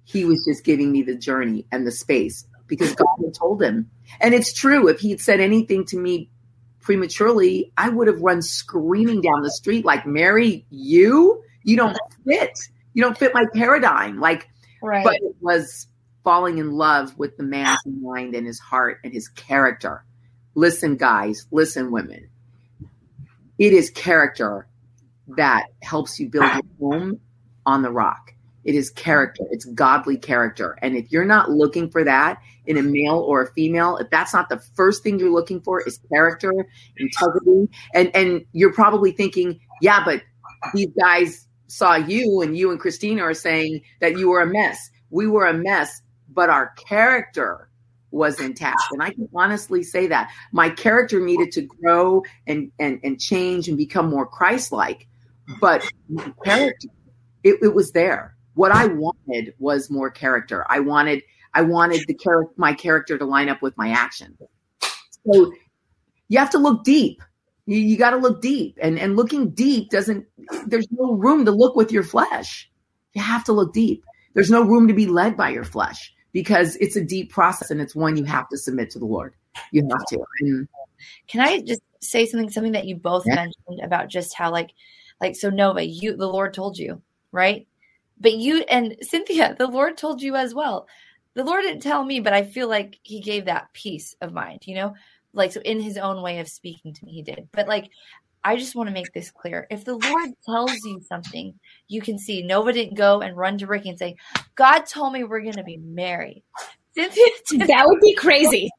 He 0.08 0.26
was 0.26 0.44
just 0.48 0.64
giving 0.64 0.92
me 0.92 1.02
the 1.04 1.16
journey 1.16 1.66
and 1.72 1.86
the 1.86 1.92
space 1.92 2.46
because 2.68 2.96
God 2.96 3.08
had 3.24 3.34
told 3.34 3.62
him. 3.62 3.90
And 4.20 4.34
it's 4.34 4.54
true. 4.54 4.88
If 4.88 5.00
he 5.00 5.10
had 5.12 5.22
said 5.22 5.40
anything 5.40 5.86
to 5.86 5.98
me 5.98 6.30
prematurely, 6.80 7.72
I 7.78 7.90
would 7.90 8.08
have 8.08 8.22
run 8.22 8.42
screaming 8.42 9.22
down 9.22 9.42
the 9.42 9.52
street 9.52 9.86
like, 9.86 10.06
Mary, 10.06 10.66
you? 10.70 11.44
You 11.64 11.78
don't 11.78 11.98
fit. 12.26 12.58
You 12.94 13.04
don't 13.04 13.18
fit 13.18 13.34
my 13.34 13.46
paradigm. 13.54 14.20
Like, 14.20 14.50
right. 14.82 15.04
but 15.04 15.16
it 15.16 15.36
was 15.42 15.88
falling 16.24 16.58
in 16.58 16.72
love 16.72 17.18
with 17.18 17.36
the 17.38 17.44
man's 17.44 17.80
mind 17.86 18.34
and 18.34 18.48
his 18.48 18.60
heart 18.60 19.00
and 19.04 19.14
his 19.14 19.28
character. 19.28 20.06
Listen, 20.56 20.96
guys, 20.96 21.46
listen, 21.52 21.92
women 21.92 22.30
it 23.58 23.74
is 23.74 23.90
character 23.90 24.68
that 25.36 25.66
helps 25.82 26.20
you 26.20 26.30
build 26.30 26.46
your 26.54 26.92
home 26.92 27.20
on 27.66 27.82
the 27.82 27.92
rock. 27.92 28.34
It 28.68 28.76
is 28.76 28.90
character. 28.90 29.44
It's 29.50 29.64
godly 29.64 30.18
character. 30.18 30.78
And 30.82 30.98
if 30.98 31.10
you're 31.10 31.26
not 31.26 31.50
looking 31.50 31.90
for 31.90 32.04
that 32.04 32.42
in 32.66 32.76
a 32.76 32.82
male 32.82 33.20
or 33.26 33.44
a 33.44 33.54
female, 33.54 33.96
if 33.96 34.10
that's 34.10 34.34
not 34.34 34.50
the 34.50 34.60
first 34.76 35.04
thing 35.04 35.20
you're 35.20 35.32
looking 35.32 35.62
for 35.62 35.82
is 35.82 36.02
character, 36.14 36.52
integrity, 36.98 37.70
and 37.94 38.14
and 38.14 38.46
you're 38.52 38.74
probably 38.74 39.14
thinking, 39.14 39.62
yeah, 39.82 40.04
but 40.04 40.22
these 40.74 40.90
guys 41.00 41.48
saw 41.68 41.96
you 41.96 42.42
and 42.42 42.58
you 42.58 42.70
and 42.70 42.80
Christina 42.80 43.24
are 43.24 43.34
saying 43.34 43.82
that 44.02 44.18
you 44.18 44.30
were 44.30 44.42
a 44.42 44.46
mess. 44.46 44.90
We 45.12 45.28
were 45.28 45.48
a 45.48 45.54
mess, 45.54 46.02
but 46.30 46.50
our 46.50 46.74
character 46.76 47.70
was 48.12 48.40
intact. 48.42 48.82
And 48.92 49.02
I 49.02 49.12
can 49.12 49.30
honestly 49.34 49.84
say 49.84 50.08
that 50.08 50.30
my 50.52 50.70
character 50.70 51.22
needed 51.22 51.54
to 51.54 51.62
grow 51.62 52.24
and, 52.46 52.72
and, 52.80 53.00
and 53.02 53.20
change 53.20 53.70
and 53.70 53.78
become 53.78 54.10
more 54.10 54.26
Christ 54.26 54.74
like. 54.74 55.08
But 55.62 55.90
character, 56.44 56.90
it, 57.44 57.60
it 57.62 57.74
was 57.74 57.92
there. 57.92 58.37
What 58.58 58.72
I 58.72 58.88
wanted 58.88 59.54
was 59.60 59.92
more 59.92 60.10
character. 60.10 60.66
I 60.68 60.80
wanted, 60.80 61.22
I 61.54 61.62
wanted 61.62 62.06
the 62.08 62.16
character, 62.16 62.52
my 62.58 62.74
character 62.74 63.16
to 63.16 63.24
line 63.24 63.50
up 63.50 63.62
with 63.62 63.78
my 63.78 63.90
action. 63.90 64.36
So 65.28 65.52
you 66.28 66.40
have 66.40 66.50
to 66.50 66.58
look 66.58 66.84
deep. 66.84 67.22
You, 67.68 67.78
you 67.78 67.98
got 67.98 68.12
to 68.12 68.18
look 68.18 68.42
deep 68.42 68.80
and, 68.82 68.98
and 68.98 69.16
looking 69.16 69.52
deep 69.52 69.92
doesn't, 69.92 70.26
there's 70.66 70.88
no 70.90 71.14
room 71.14 71.46
to 71.46 71.52
look 71.52 71.76
with 71.76 71.92
your 71.92 72.02
flesh. 72.02 72.68
You 73.14 73.22
have 73.22 73.44
to 73.44 73.54
look 73.54 73.74
deep. 73.74 74.04
There's 74.34 74.50
no 74.50 74.64
room 74.64 74.88
to 74.88 74.94
be 74.96 75.06
led 75.06 75.38
by 75.38 75.50
your 75.50 75.64
flesh 75.64 76.12
because 76.32 76.78
it's 76.78 76.96
a 76.96 77.04
deep 77.04 77.32
process 77.32 77.70
and 77.70 77.80
it's 77.80 77.96
one 77.96 78.18
you 78.18 78.24
have 78.24 78.50
to 78.50 78.58
submit 78.58 78.90
to 78.92 79.00
the 79.00 79.06
Lord. 79.06 79.36
You 79.72 79.88
have 79.88 80.06
to. 80.08 80.20
And, 80.40 80.68
Can 81.28 81.42
I 81.42 81.60
just 81.62 81.82
say 82.02 82.26
something 82.26 82.50
something 82.50 82.72
that 82.72 82.86
you 82.86 82.96
both 82.96 83.26
yeah. 83.28 83.36
mentioned 83.36 83.82
about 83.84 84.08
just 84.08 84.34
how 84.34 84.52
like 84.52 84.72
like 85.22 85.36
so 85.36 85.52
Nova, 85.52 85.86
you 85.86 86.18
the 86.18 86.28
Lord 86.28 86.56
told 86.56 86.80
you, 86.80 87.04
right? 87.32 87.68
But 88.20 88.34
you 88.34 88.64
and 88.70 88.96
Cynthia, 89.02 89.56
the 89.58 89.68
Lord 89.68 89.98
told 89.98 90.22
you 90.22 90.36
as 90.36 90.54
well. 90.54 90.88
The 91.36 91.44
Lord 91.44 91.64
didn't 91.64 91.84
tell 91.84 92.04
me, 92.04 92.20
but 92.20 92.34
I 92.34 92.44
feel 92.44 92.68
like 92.68 93.00
he 93.04 93.22
gave 93.22 93.46
that 93.46 93.72
peace 93.74 94.16
of 94.22 94.34
mind, 94.34 94.62
you 94.66 94.76
know? 94.76 94.96
Like 95.34 95.52
so 95.52 95.62
in 95.62 95.80
his 95.80 95.98
own 95.98 96.24
way 96.24 96.40
of 96.40 96.48
speaking 96.48 96.94
to 96.94 97.06
me, 97.06 97.12
he 97.12 97.22
did. 97.22 97.48
But 97.52 97.68
like 97.68 97.92
I 98.44 98.56
just 98.56 98.76
want 98.76 98.88
to 98.88 98.94
make 98.94 99.12
this 99.14 99.30
clear. 99.30 99.68
If 99.70 99.84
the 99.84 99.96
Lord 99.96 100.30
tells 100.46 100.72
you 100.86 101.02
something, 101.02 101.54
you 101.90 102.02
can 102.02 102.18
see 102.18 102.42
Nova 102.42 102.72
didn't 102.72 102.96
go 102.96 103.20
and 103.20 103.36
run 103.36 103.58
to 103.58 103.68
Ricky 103.68 103.90
and 103.90 104.00
say, 104.00 104.16
God 104.56 104.86
told 104.86 105.14
me 105.14 105.24
we're 105.24 105.42
going 105.42 105.58
to 105.58 105.64
be 105.64 105.78
married. 105.78 106.44
that 106.96 107.84
would 107.86 108.00
be 108.00 108.16
crazy. 108.18 108.70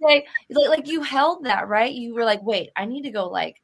like, 0.00 0.26
like 0.48 0.86
you 0.86 1.02
held 1.02 1.44
that, 1.44 1.68
right? 1.68 1.92
You 1.92 2.14
were 2.14 2.24
like, 2.24 2.42
wait, 2.42 2.70
I 2.76 2.84
need 2.84 3.02
to 3.02 3.10
go 3.10 3.28
like 3.28 3.56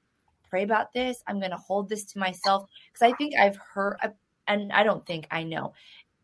pray 0.50 0.64
about 0.64 0.92
this. 0.92 1.22
I'm 1.26 1.38
going 1.38 1.52
to 1.52 1.56
hold 1.56 1.88
this 1.88 2.04
to 2.06 2.18
myself. 2.18 2.68
Because 2.92 3.12
I 3.12 3.16
think 3.16 3.34
I've 3.38 3.58
heard, 3.72 3.98
and 4.48 4.72
I 4.72 4.82
don't 4.82 5.06
think 5.06 5.26
I 5.30 5.42
know, 5.42 5.74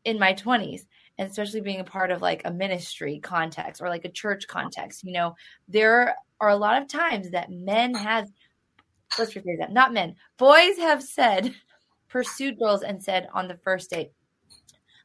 in 0.04 0.18
my 0.18 0.34
20s, 0.34 0.82
and 1.18 1.28
especially 1.30 1.60
being 1.60 1.80
a 1.80 1.84
part 1.84 2.10
of 2.10 2.22
like 2.22 2.42
a 2.44 2.50
ministry 2.50 3.20
context 3.20 3.80
or 3.80 3.88
like 3.88 4.04
a 4.04 4.10
church 4.10 4.46
context, 4.48 5.04
you 5.04 5.12
know, 5.12 5.34
there 5.68 6.16
are 6.40 6.48
a 6.48 6.56
lot 6.56 6.80
of 6.80 6.88
times 6.88 7.30
that 7.30 7.50
men 7.50 7.94
have 7.94 8.28
let's 9.18 9.34
rephrase 9.34 9.58
that. 9.58 9.72
Not 9.72 9.92
men. 9.92 10.16
Boys 10.38 10.76
have 10.78 11.02
said, 11.02 11.54
pursued 12.08 12.58
girls 12.58 12.82
and 12.82 13.02
said 13.02 13.28
on 13.34 13.48
the 13.48 13.58
first 13.58 13.90
date, 13.90 14.12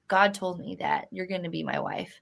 God 0.08 0.34
told 0.34 0.60
me 0.60 0.78
that 0.80 1.08
you're 1.12 1.28
going 1.28 1.44
to 1.44 1.50
be 1.50 1.64
my 1.64 1.80
wife. 1.80 2.22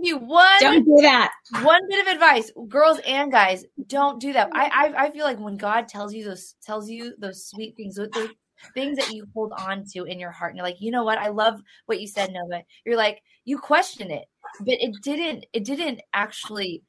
Don't 0.00 0.04
you 0.04 0.18
one 0.18 0.60
don't 0.60 0.84
do 0.84 0.98
that. 1.02 1.32
One 1.62 1.80
bit 1.88 2.06
of 2.06 2.12
advice, 2.12 2.50
girls 2.68 3.00
and 3.06 3.30
guys, 3.30 3.64
don't 3.86 4.20
do 4.20 4.32
that. 4.32 4.50
I, 4.54 4.92
I 4.96 5.04
I 5.06 5.10
feel 5.10 5.24
like 5.24 5.38
when 5.38 5.56
God 5.56 5.88
tells 5.88 6.14
you 6.14 6.24
those 6.24 6.54
tells 6.64 6.88
you 6.88 7.14
those 7.18 7.46
sweet 7.46 7.76
things, 7.76 7.96
those 7.96 8.08
things 8.74 8.98
that 8.98 9.12
you 9.12 9.26
hold 9.34 9.52
on 9.58 9.84
to 9.92 10.04
in 10.04 10.18
your 10.18 10.30
heart, 10.30 10.50
and 10.50 10.58
you're 10.58 10.66
like, 10.66 10.80
you 10.80 10.90
know 10.90 11.04
what? 11.04 11.18
I 11.18 11.28
love 11.28 11.60
what 11.86 12.00
you 12.00 12.06
said, 12.06 12.32
Nova. 12.32 12.62
You're 12.84 12.96
like, 12.96 13.20
you 13.44 13.58
question 13.58 14.10
it, 14.10 14.26
but 14.60 14.74
it 14.80 14.94
didn't. 15.02 15.46
It 15.52 15.64
didn't 15.64 16.00
actually 16.12 16.82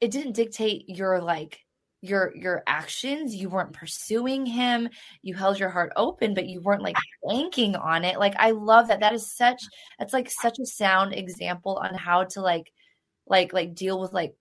it 0.00 0.10
didn't 0.10 0.32
dictate 0.32 0.88
your 0.88 1.20
like 1.20 1.60
your 2.02 2.34
your 2.34 2.62
actions 2.66 3.34
you 3.34 3.48
weren't 3.50 3.74
pursuing 3.74 4.46
him 4.46 4.88
you 5.22 5.34
held 5.34 5.58
your 5.58 5.68
heart 5.68 5.92
open 5.96 6.32
but 6.32 6.46
you 6.46 6.60
weren't 6.62 6.82
like 6.82 6.96
banking 7.26 7.76
on 7.76 8.04
it. 8.04 8.18
Like 8.18 8.34
i 8.38 8.52
love 8.52 8.88
that. 8.88 9.00
That 9.00 9.12
is 9.12 9.34
such 9.34 9.62
that's 9.98 10.12
like 10.12 10.30
such 10.30 10.58
a 10.58 10.66
sound 10.66 11.14
example 11.14 11.80
on 11.82 11.94
how 11.94 12.24
to 12.24 12.40
like 12.40 12.72
like 13.26 13.52
like 13.52 13.74
deal 13.74 14.00
with 14.00 14.12
like 14.12 14.34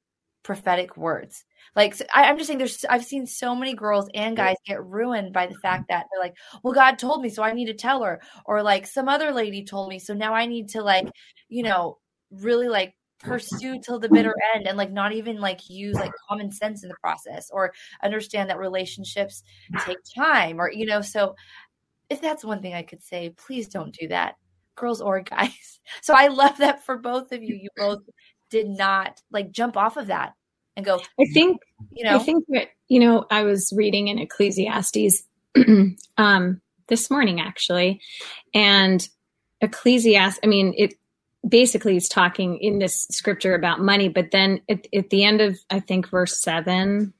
prophetic 0.43 0.95
words. 0.95 1.43
Like 1.75 1.95
I, 2.13 2.23
i'm 2.23 2.37
just 2.37 2.47
saying 2.47 2.59
there's 2.59 2.85
i've 2.89 3.05
seen 3.05 3.27
so 3.27 3.53
many 3.53 3.73
girls 3.73 4.09
and 4.13 4.35
guys 4.35 4.55
get 4.65 4.83
ruined 4.83 5.33
by 5.33 5.45
the 5.45 5.53
mm-hmm. 5.53 5.61
fact 5.61 5.89
that 5.89 6.05
they're 6.11 6.21
like 6.21 6.35
well 6.63 6.73
god 6.73 6.97
told 6.97 7.21
me 7.21 7.29
so 7.29 7.43
i 7.43 7.51
need 7.51 7.67
to 7.67 7.73
tell 7.73 8.03
her. 8.03 8.21
Or 8.45 8.63
like 8.63 8.87
some 8.87 9.09
other 9.09 9.31
lady 9.31 9.65
told 9.65 9.89
me 9.89 9.99
so 9.99 10.13
now 10.13 10.33
i 10.33 10.45
need 10.45 10.69
to 10.69 10.81
like 10.81 11.07
you 11.49 11.63
know 11.63 11.97
really 12.31 12.69
like 12.69 12.93
pursue 13.19 13.79
till 13.81 13.99
the 13.99 14.09
bitter 14.09 14.33
end 14.55 14.67
and 14.67 14.77
like 14.77 14.91
not 14.91 15.11
even 15.11 15.39
like 15.39 15.69
use 15.69 15.95
like 15.95 16.11
common 16.27 16.51
sense 16.51 16.83
in 16.83 16.89
the 16.89 16.95
process 17.01 17.49
or 17.51 17.73
understand 18.03 18.49
that 18.49 18.57
relationships 18.57 19.43
take 19.85 19.97
time 20.15 20.59
or 20.59 20.71
you 20.71 20.85
know 20.85 21.01
so 21.01 21.35
if 22.09 22.21
that's 22.21 22.45
one 22.45 22.61
thing 22.61 22.73
i 22.73 22.81
could 22.81 23.03
say 23.03 23.33
please 23.37 23.67
don't 23.67 23.93
do 23.93 24.07
that 24.07 24.35
girls 24.79 25.01
or 25.01 25.21
guys. 25.21 25.79
So 26.03 26.13
i 26.15 26.27
love 26.27 26.57
that 26.59 26.85
for 26.85 26.99
both 26.99 27.31
of 27.31 27.41
you. 27.41 27.55
You 27.55 27.69
both 27.75 28.03
did 28.51 28.67
not 28.67 29.19
like 29.31 29.49
jump 29.49 29.75
off 29.75 29.97
of 29.97 30.07
that 30.07 30.33
and 30.75 30.85
go 30.85 30.99
i 31.19 31.25
think 31.33 31.57
you 31.91 32.03
know? 32.03 32.17
I 32.17 32.19
think 32.19 32.45
that 32.49 32.67
you 32.87 32.99
know 32.99 33.25
i 33.31 33.41
was 33.41 33.73
reading 33.75 34.07
in 34.07 34.19
ecclesiastes 34.19 35.23
um 36.17 36.61
this 36.89 37.09
morning 37.09 37.41
actually 37.41 38.01
and 38.53 39.07
ecclesiastes 39.61 40.39
i 40.43 40.47
mean 40.47 40.75
it 40.77 40.93
basically 41.47 41.93
he's 41.93 42.09
talking 42.09 42.57
in 42.59 42.79
this 42.79 43.07
scripture 43.11 43.55
about 43.55 43.79
money, 43.79 44.09
but 44.09 44.31
then 44.31 44.61
at, 44.69 44.87
at 44.93 45.09
the 45.09 45.23
end 45.23 45.41
of, 45.41 45.57
I 45.69 45.79
think, 45.79 46.09
verse 46.09 46.41
7 46.41 47.13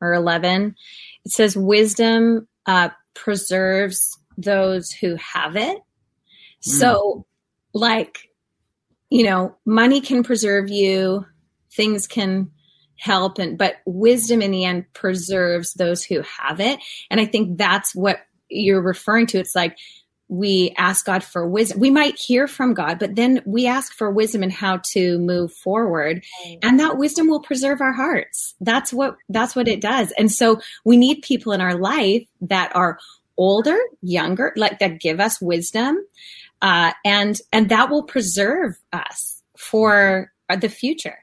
or 0.00 0.14
11, 0.14 0.74
it 1.24 1.32
says, 1.32 1.56
Wisdom 1.56 2.48
uh, 2.66 2.90
preserves 3.14 4.18
those 4.36 4.90
who 4.90 5.16
have 5.16 5.56
it. 5.56 5.76
Mm. 5.76 5.82
So, 6.62 7.26
like, 7.74 8.30
you 9.10 9.24
know, 9.24 9.56
money 9.66 10.00
can 10.00 10.22
preserve 10.22 10.70
you, 10.70 11.26
things 11.70 12.06
can 12.06 12.50
help 13.02 13.38
and 13.40 13.58
but 13.58 13.78
wisdom 13.84 14.40
in 14.40 14.52
the 14.52 14.64
end 14.64 14.84
preserves 14.92 15.74
those 15.74 16.04
who 16.04 16.22
have 16.22 16.60
it 16.60 16.78
and 17.10 17.20
i 17.20 17.24
think 17.24 17.58
that's 17.58 17.96
what 17.96 18.18
you're 18.48 18.80
referring 18.80 19.26
to 19.26 19.38
it's 19.38 19.56
like 19.56 19.76
we 20.32 20.72
ask 20.78 21.04
god 21.04 21.22
for 21.22 21.46
wisdom 21.46 21.78
we 21.78 21.90
might 21.90 22.18
hear 22.18 22.48
from 22.48 22.72
god 22.72 22.98
but 22.98 23.14
then 23.16 23.42
we 23.44 23.66
ask 23.66 23.92
for 23.92 24.10
wisdom 24.10 24.42
and 24.42 24.50
how 24.50 24.78
to 24.82 25.18
move 25.18 25.52
forward 25.52 26.24
and 26.62 26.80
that 26.80 26.96
wisdom 26.96 27.28
will 27.28 27.40
preserve 27.40 27.82
our 27.82 27.92
hearts 27.92 28.54
that's 28.62 28.94
what 28.94 29.16
that's 29.28 29.54
what 29.54 29.68
it 29.68 29.82
does 29.82 30.10
and 30.12 30.32
so 30.32 30.58
we 30.86 30.96
need 30.96 31.20
people 31.20 31.52
in 31.52 31.60
our 31.60 31.74
life 31.74 32.26
that 32.40 32.74
are 32.74 32.98
older 33.36 33.78
younger 34.00 34.54
like 34.56 34.78
that 34.78 34.98
give 35.00 35.20
us 35.20 35.38
wisdom 35.38 36.02
uh, 36.62 36.92
and 37.04 37.40
and 37.52 37.68
that 37.68 37.90
will 37.90 38.04
preserve 38.04 38.78
us 38.90 39.42
for 39.58 40.32
the 40.60 40.68
future 40.68 41.18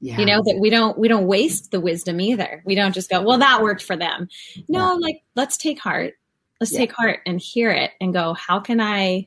yeah. 0.00 0.18
You 0.18 0.26
know, 0.26 0.42
that 0.44 0.58
we 0.60 0.68
don't 0.68 0.98
we 0.98 1.08
don't 1.08 1.26
waste 1.26 1.70
the 1.70 1.80
wisdom 1.80 2.20
either. 2.20 2.62
We 2.66 2.74
don't 2.74 2.92
just 2.92 3.08
go, 3.08 3.22
well, 3.22 3.38
that 3.38 3.62
worked 3.62 3.82
for 3.82 3.96
them. 3.96 4.28
No, 4.68 4.92
yeah. 4.92 4.98
like 5.00 5.22
let's 5.34 5.56
take 5.56 5.78
heart. 5.78 6.12
Let's 6.60 6.72
yeah. 6.72 6.80
take 6.80 6.92
heart 6.92 7.20
and 7.26 7.40
hear 7.40 7.70
it 7.70 7.92
and 8.00 8.12
go, 8.12 8.34
how 8.34 8.60
can 8.60 8.80
I 8.80 9.26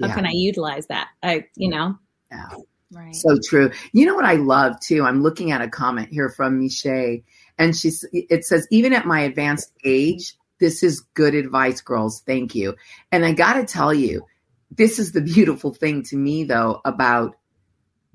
how 0.00 0.14
can 0.14 0.26
I 0.26 0.30
utilize 0.32 0.86
that? 0.86 1.08
I 1.22 1.46
you 1.56 1.70
know? 1.70 1.98
Yeah. 2.30 2.48
Right. 2.90 3.14
So 3.14 3.36
true. 3.44 3.70
You 3.92 4.06
know 4.06 4.14
what 4.14 4.24
I 4.24 4.34
love 4.34 4.80
too? 4.80 5.04
I'm 5.04 5.22
looking 5.22 5.50
at 5.50 5.60
a 5.60 5.68
comment 5.68 6.08
here 6.10 6.30
from 6.30 6.58
Miche, 6.58 7.22
and 7.58 7.76
she's 7.76 8.04
it 8.12 8.44
says, 8.44 8.66
even 8.70 8.92
at 8.92 9.06
my 9.06 9.20
advanced 9.20 9.72
age, 9.84 10.36
this 10.60 10.82
is 10.82 11.00
good 11.14 11.34
advice, 11.34 11.80
girls. 11.80 12.22
Thank 12.24 12.54
you. 12.54 12.76
And 13.12 13.24
I 13.24 13.32
gotta 13.32 13.64
tell 13.64 13.92
you, 13.92 14.24
this 14.70 14.98
is 14.98 15.12
the 15.12 15.20
beautiful 15.34 15.74
thing 15.74 16.04
to 16.04 16.16
me 16.16 16.44
though 16.44 16.80
about 16.84 17.36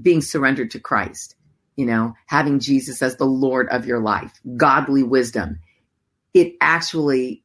being 0.02 0.22
surrendered 0.22 0.72
to 0.72 0.80
Christ 0.80 1.36
you 1.76 1.86
know, 1.86 2.14
having 2.28 2.60
Jesus 2.60 3.02
as 3.02 3.18
the 3.18 3.26
Lord 3.26 3.68
of 3.70 3.86
your 3.86 4.00
life, 4.00 4.40
godly 4.58 5.04
wisdom, 5.04 5.60
it 6.34 6.54
actually 6.62 7.43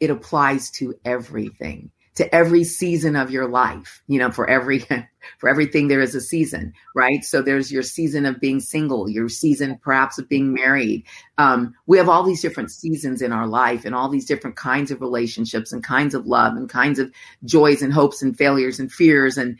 it 0.00 0.10
applies 0.10 0.70
to 0.70 0.94
everything, 1.04 1.90
to 2.14 2.34
every 2.34 2.64
season 2.64 3.16
of 3.16 3.30
your 3.30 3.46
life. 3.48 4.02
You 4.08 4.18
know, 4.18 4.30
for 4.30 4.48
every 4.48 4.78
for 5.38 5.48
everything 5.48 5.88
there 5.88 6.00
is 6.00 6.14
a 6.14 6.20
season, 6.20 6.72
right? 6.94 7.22
So 7.22 7.42
there's 7.42 7.70
your 7.70 7.82
season 7.82 8.26
of 8.26 8.40
being 8.40 8.60
single, 8.60 9.08
your 9.08 9.28
season 9.28 9.78
perhaps 9.82 10.18
of 10.18 10.28
being 10.28 10.52
married. 10.52 11.04
Um, 11.38 11.74
we 11.86 11.98
have 11.98 12.08
all 12.08 12.22
these 12.22 12.42
different 12.42 12.70
seasons 12.70 13.22
in 13.22 13.32
our 13.32 13.46
life, 13.46 13.84
and 13.84 13.94
all 13.94 14.08
these 14.08 14.26
different 14.26 14.56
kinds 14.56 14.90
of 14.90 15.00
relationships, 15.00 15.72
and 15.72 15.84
kinds 15.84 16.14
of 16.14 16.26
love, 16.26 16.56
and 16.56 16.68
kinds 16.68 16.98
of 16.98 17.12
joys 17.44 17.82
and 17.82 17.92
hopes, 17.92 18.22
and 18.22 18.36
failures 18.36 18.80
and 18.80 18.90
fears, 18.90 19.36
and 19.36 19.58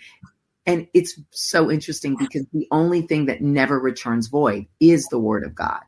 and 0.67 0.87
it's 0.95 1.19
so 1.31 1.71
interesting 1.71 2.17
because 2.17 2.47
the 2.53 2.69
only 2.71 3.03
thing 3.03 3.27
that 3.27 3.41
never 3.41 3.79
returns 3.79 4.29
void 4.29 4.67
is 4.79 5.05
the 5.11 5.19
word 5.19 5.45
of 5.45 5.55
God. 5.55 5.83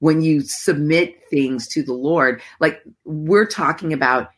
When 0.00 0.20
you 0.20 0.40
submit 0.40 1.20
things 1.30 1.66
to 1.68 1.82
the 1.82 1.94
Lord, 1.94 2.42
like 2.58 2.82
we're 3.04 3.46
talking 3.46 3.92
about 3.92 4.30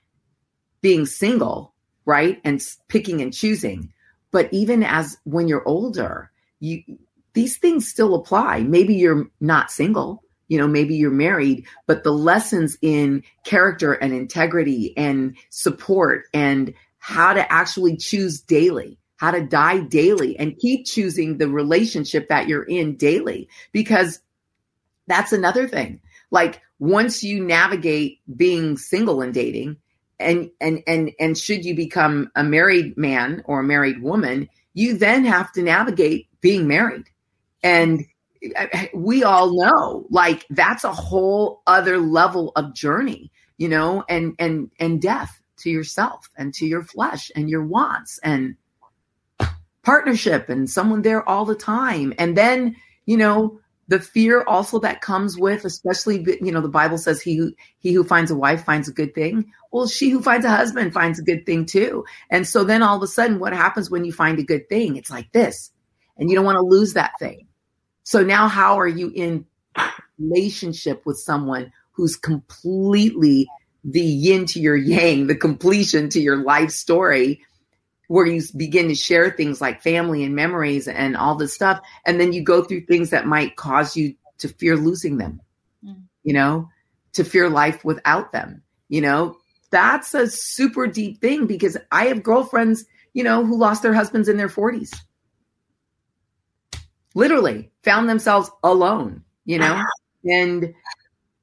being 0.81 1.07
single, 1.07 1.75
right? 2.05 2.41
And 2.45 2.65
picking 2.89 3.21
and 3.21 3.33
choosing. 3.33 3.93
But 4.31 4.49
even 4.53 4.83
as 4.83 5.17
when 5.25 5.49
you're 5.49 5.67
older, 5.67 6.31
you 6.61 6.83
these 7.35 7.57
things 7.57 7.89
still 7.89 8.15
apply. 8.15 8.61
Maybe 8.61 8.95
you're 8.95 9.27
not 9.41 9.71
single, 9.71 10.23
you 10.49 10.59
know, 10.59 10.69
maybe 10.69 10.95
you're 10.95 11.11
married, 11.11 11.65
but 11.87 12.05
the 12.05 12.13
lessons 12.13 12.77
in 12.83 13.23
character 13.45 13.95
and 13.95 14.13
integrity 14.13 14.95
and 14.99 15.35
support 15.49 16.25
and 16.35 16.75
how 16.99 17.33
to 17.33 17.51
actually 17.51 17.97
choose 17.97 18.41
daily 18.41 18.99
how 19.23 19.31
to 19.31 19.41
die 19.41 19.79
daily 19.79 20.37
and 20.37 20.59
keep 20.59 20.85
choosing 20.85 21.39
the 21.39 21.47
relationship 21.47 22.29
that 22.29 22.49
you're 22.49 22.65
in 22.65 22.97
daily 22.97 23.49
because 23.71 24.19
that's 25.07 25.33
another 25.33 25.69
thing. 25.69 26.01
Like 26.31 26.61
once 26.79 27.23
you 27.23 27.45
navigate 27.45 28.21
being 28.37 28.77
single 28.77 29.21
and 29.23 29.35
dating 29.35 29.77
and 30.19 30.51
and 30.61 30.83
and 30.87 31.13
and 31.19 31.37
should 31.37 31.65
you 31.65 31.75
become 31.75 32.31
a 32.35 32.45
married 32.45 32.97
man 32.97 33.43
or 33.47 33.61
a 33.61 33.65
married 33.65 34.03
woman, 34.03 34.49
you 34.75 34.97
then 34.97 35.25
have 35.25 35.53
to 35.53 35.63
navigate 35.63 36.29
being 36.41 36.67
married. 36.67 37.05
And 37.63 38.05
we 38.95 39.23
all 39.23 39.55
know 39.55 40.07
like 40.11 40.47
that's 40.51 40.85
a 40.85 40.93
whole 40.93 41.63
other 41.67 41.99
level 41.99 42.53
of 42.57 42.75
journey, 42.75 43.31
you 43.59 43.69
know, 43.69 44.05
and 44.09 44.35
and 44.39 44.71
and 44.79 45.01
death 45.01 45.41
to 45.59 45.71
yourself 45.71 46.29
and 46.37 46.53
to 46.55 46.67
your 46.67 46.83
flesh 46.83 47.31
and 47.37 47.49
your 47.49 47.65
wants 47.65 48.19
and 48.23 48.57
partnership 49.83 50.49
and 50.49 50.71
someone 50.71 51.03
there 51.03 51.29
all 51.29 51.45
the 51.45 51.55
time. 51.55 52.13
And 52.19 52.37
then, 52.37 52.77
you 53.07 53.17
know, 53.17 53.61
the 53.89 54.01
fear 54.01 54.43
also 54.43 54.79
that 54.81 55.01
comes 55.01 55.37
with, 55.37 55.65
especially, 55.65 56.25
you 56.41 56.53
know, 56.53 56.61
the 56.61 56.69
Bible 56.69 56.99
says 56.99 57.21
he 57.21 57.37
who, 57.37 57.53
he 57.79 57.93
who 57.93 58.05
finds 58.05 58.31
a 58.31 58.37
wife 58.37 58.65
finds 58.65 58.89
a 58.89 58.93
good 58.93 59.15
thing. 59.15 59.53
Well, 59.73 59.87
she 59.87 60.11
who 60.11 60.23
finds 60.23 60.47
a 60.47 60.51
husband 60.51 60.93
finds 60.93 61.19
a 61.19 61.25
good 61.25 61.45
thing 61.45 61.67
too. 61.67 62.05
And 62.31 62.47
so 62.47 62.65
then 62.65 62.83
all 62.83 62.97
of 62.97 63.03
a 63.03 63.07
sudden, 63.07 63.39
what 63.39 63.53
happens 63.53 63.91
when 63.91 64.05
you 64.05 64.13
find 64.13 64.39
a 64.39 64.45
good 64.45 64.69
thing? 64.69 64.97
It's 64.97 65.11
like 65.11 65.33
this, 65.33 65.73
and 66.17 66.31
you 66.31 66.37
don't 66.37 66.45
want 66.45 66.57
to 66.57 66.63
lose 66.63 66.95
that 66.95 67.13
thing. 67.19 67.49
So 68.05 68.23
now, 68.23 68.49
how 68.49 68.79
are 68.79 68.89
you 68.89 69.13
in 69.15 69.47
relationship 70.19 71.05
with 71.05 71.19
someone 71.19 71.73
who's 71.93 72.17
completely 72.17 73.47
the 73.85 74.01
yin 74.01 74.47
to 74.47 74.61
your 74.61 74.77
yang, 74.77 75.27
the 75.27 75.35
completion 75.37 76.09
to 76.11 76.21
your 76.21 76.37
life 76.37 76.71
story? 76.71 77.43
Where 78.13 78.27
you 78.27 78.43
begin 78.55 78.89
to 78.89 78.95
share 78.95 79.31
things 79.31 79.63
like 79.63 79.81
family 79.81 80.23
and 80.23 80.37
memories 80.37 80.87
and 80.87 81.17
all 81.17 81.35
this 81.35 81.55
stuff. 81.55 81.81
And 82.05 82.21
then 82.21 82.35
you 82.35 82.43
go 82.43 82.63
through 82.63 82.83
things 82.83 83.09
that 83.09 83.27
might 83.27 83.57
cause 83.57 83.97
you 83.97 84.15
to 84.37 84.49
fear 84.49 84.77
losing 84.77 85.17
them, 85.17 85.41
mm. 85.83 85.97
you 86.23 86.35
know, 86.35 86.69
to 87.15 87.25
fear 87.25 87.49
life 87.49 87.87
without 87.87 88.31
them, 88.31 88.63
you 88.91 89.01
know, 89.01 89.39
that's 89.71 90.13
a 90.13 90.29
super 90.29 90.87
deep 90.87 91.23
thing 91.23 91.47
because 91.47 91.79
I 91.91 92.05
have 92.09 92.23
girlfriends, 92.23 92.85
you 93.15 93.25
know, 93.25 93.47
who 93.47 93.57
lost 93.57 93.83
their 93.83 93.95
husbands 93.95 94.29
in 94.29 94.37
their 94.37 94.51
40s. 94.51 94.95
Literally 97.15 97.71
found 97.83 98.11
themselves 98.11 98.51
alone, 98.63 99.23
you 99.47 99.59
know, 99.59 99.83
and 100.27 100.75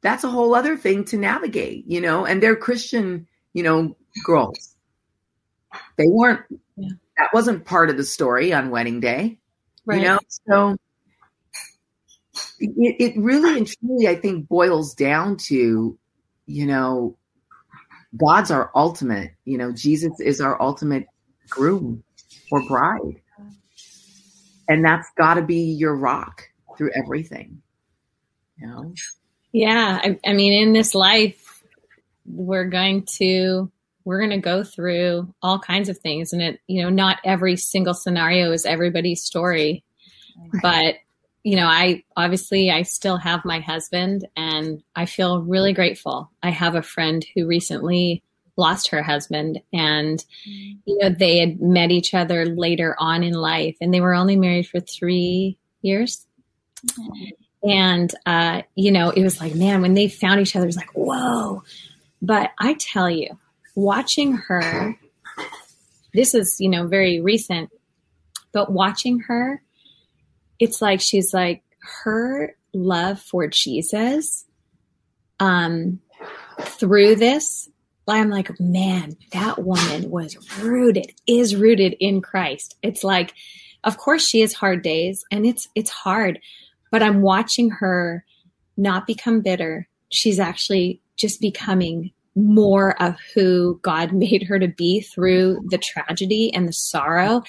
that's 0.02 0.24
a 0.24 0.30
whole 0.30 0.54
other 0.54 0.78
thing 0.78 1.04
to 1.06 1.18
navigate, 1.18 1.88
you 1.88 2.00
know, 2.00 2.28
and 2.28 2.44
they're 2.44 2.56
Christian, 2.56 3.28
you 3.54 3.64
know, 3.64 3.98
girls 4.24 4.76
they 6.00 6.08
weren't, 6.08 6.42
yeah. 6.78 6.90
that 7.18 7.30
wasn't 7.34 7.66
part 7.66 7.90
of 7.90 7.98
the 7.98 8.06
story 8.06 8.54
on 8.54 8.72
wedding 8.72 9.02
day. 9.02 9.38
Right. 9.86 10.00
You 10.00 10.08
know, 10.08 10.20
so 10.48 10.78
it, 12.60 12.96
it 13.00 13.18
really 13.18 13.58
and 13.58 13.68
truly, 13.68 14.08
I 14.08 14.16
think, 14.16 14.48
boils 14.48 14.96
down 14.96 15.36
to, 15.48 15.98
you 16.46 16.66
know, 16.66 17.18
God's 18.16 18.50
our 18.50 18.72
ultimate, 18.74 19.32
you 19.44 19.58
know, 19.58 19.74
Jesus 19.74 20.20
is 20.20 20.40
our 20.40 20.60
ultimate 20.62 21.06
groom 21.50 22.04
or 22.50 22.66
bride. 22.68 23.22
And 24.70 24.86
that's 24.86 25.08
got 25.18 25.34
to 25.34 25.42
be 25.42 25.74
your 25.74 25.96
rock 25.96 26.44
through 26.78 26.92
everything. 26.96 27.62
You 28.58 28.68
know? 28.68 28.94
Yeah. 29.52 30.00
I, 30.02 30.20
I 30.26 30.34
mean, 30.34 30.54
in 30.54 30.74
this 30.74 30.96
life, 30.96 31.62
we're 32.26 32.70
going 32.70 33.04
to 33.18 33.70
we're 34.06 34.20
going 34.20 34.30
to 34.32 34.38
go 34.38 34.64
through 34.64 35.34
all 35.42 35.60
kinds 35.60 35.90
of 35.90 35.98
things. 35.98 36.34
And 36.34 36.42
it 36.42 36.60
you 36.68 36.82
know 36.82 36.90
not 36.90 37.20
every 37.24 37.56
single 37.56 37.94
scenario 37.94 38.52
is 38.52 38.66
everybody's 38.66 39.24
story. 39.24 39.84
Right. 40.54 40.62
but 40.62 40.96
you 41.44 41.58
know 41.58 41.66
i 41.66 42.04
obviously 42.16 42.72
i 42.72 42.84
still 42.84 43.18
have 43.18 43.44
my 43.44 43.60
husband 43.60 44.26
and 44.38 44.82
i 44.96 45.06
feel 45.06 45.42
really 45.42 45.74
grateful. 45.74 46.32
I 46.42 46.50
have 46.52 46.76
a 46.76 46.82
friend 46.82 47.26
who 47.36 47.46
recently 47.46 48.24
lost 48.56 48.90
her 48.90 49.02
husband 49.02 49.62
and 49.72 50.24
you 50.46 50.98
know 50.98 51.10
they 51.10 51.40
had 51.40 51.62
met 51.62 51.92
each 51.92 52.14
other 52.14 52.46
later 52.46 52.96
on 53.00 53.24
in 53.24 53.34
life 53.34 53.78
and 53.82 53.94
they 53.94 54.02
were 54.02 54.14
only 54.14 54.36
married 54.36 54.68
for 54.68 54.80
three 54.80 55.58
years. 55.82 56.26
And 57.64 58.14
uh, 58.26 58.62
you 58.76 58.92
know 58.92 59.10
it 59.10 59.24
was 59.24 59.40
like 59.40 59.56
man 59.56 59.82
when 59.82 59.94
they 59.94 60.08
found 60.10 60.42
each 60.42 60.56
other 60.56 60.66
it 60.66 60.68
was 60.68 60.78
like 60.78 60.92
whoa. 60.94 61.64
But 62.22 62.52
i 62.60 62.76
tell 62.76 63.10
you 63.10 63.38
watching 63.76 64.34
her, 64.34 64.98
this 66.14 66.34
is, 66.34 66.58
you 66.60 66.70
know, 66.70 66.88
very 66.88 67.22
recent, 67.22 67.70
but 68.52 68.72
watching 68.72 69.20
her, 69.22 69.62
it's 70.60 70.82
like 70.82 71.02
she's 71.02 71.34
like 71.34 71.64
her 72.04 72.56
love 72.74 73.20
for 73.20 73.48
Jesus 73.48 74.46
um 75.40 76.00
through 76.62 77.16
this 77.16 77.70
I'm 78.10 78.30
like, 78.30 78.60
man, 78.60 79.18
that 79.32 79.64
woman 79.64 80.10
was 80.10 80.38
rooted, 80.60 81.14
is 81.28 81.56
rooted 81.56 81.96
in 82.00 82.22
Christ. 82.22 82.76
It's 82.82 83.04
like, 83.04 83.34
of 83.84 83.98
course 83.98 84.28
she 84.28 84.42
has 84.42 84.54
hard 84.54 84.82
days 84.82 85.24
and 85.32 85.46
it's 85.46 85.70
it's 85.76 85.90
hard, 85.90 86.40
but 86.92 87.02
I'm 87.02 87.22
watching 87.22 87.70
her 87.70 88.26
not 88.76 89.08
become 89.08 89.42
bitter. 89.42 89.88
She's 90.10 90.40
actually 90.40 91.02
just 91.16 91.40
becoming 91.40 92.12
more 92.40 93.02
of 93.02 93.16
who 93.34 93.80
God 93.82 94.14
made 94.14 94.44
her 94.44 94.60
to 94.60 94.68
be 94.68 95.02
through 95.02 95.62
the 95.70 95.78
tragedy 95.78 96.54
and 96.54 96.68
the 96.68 96.74
sorrow. 96.74 97.44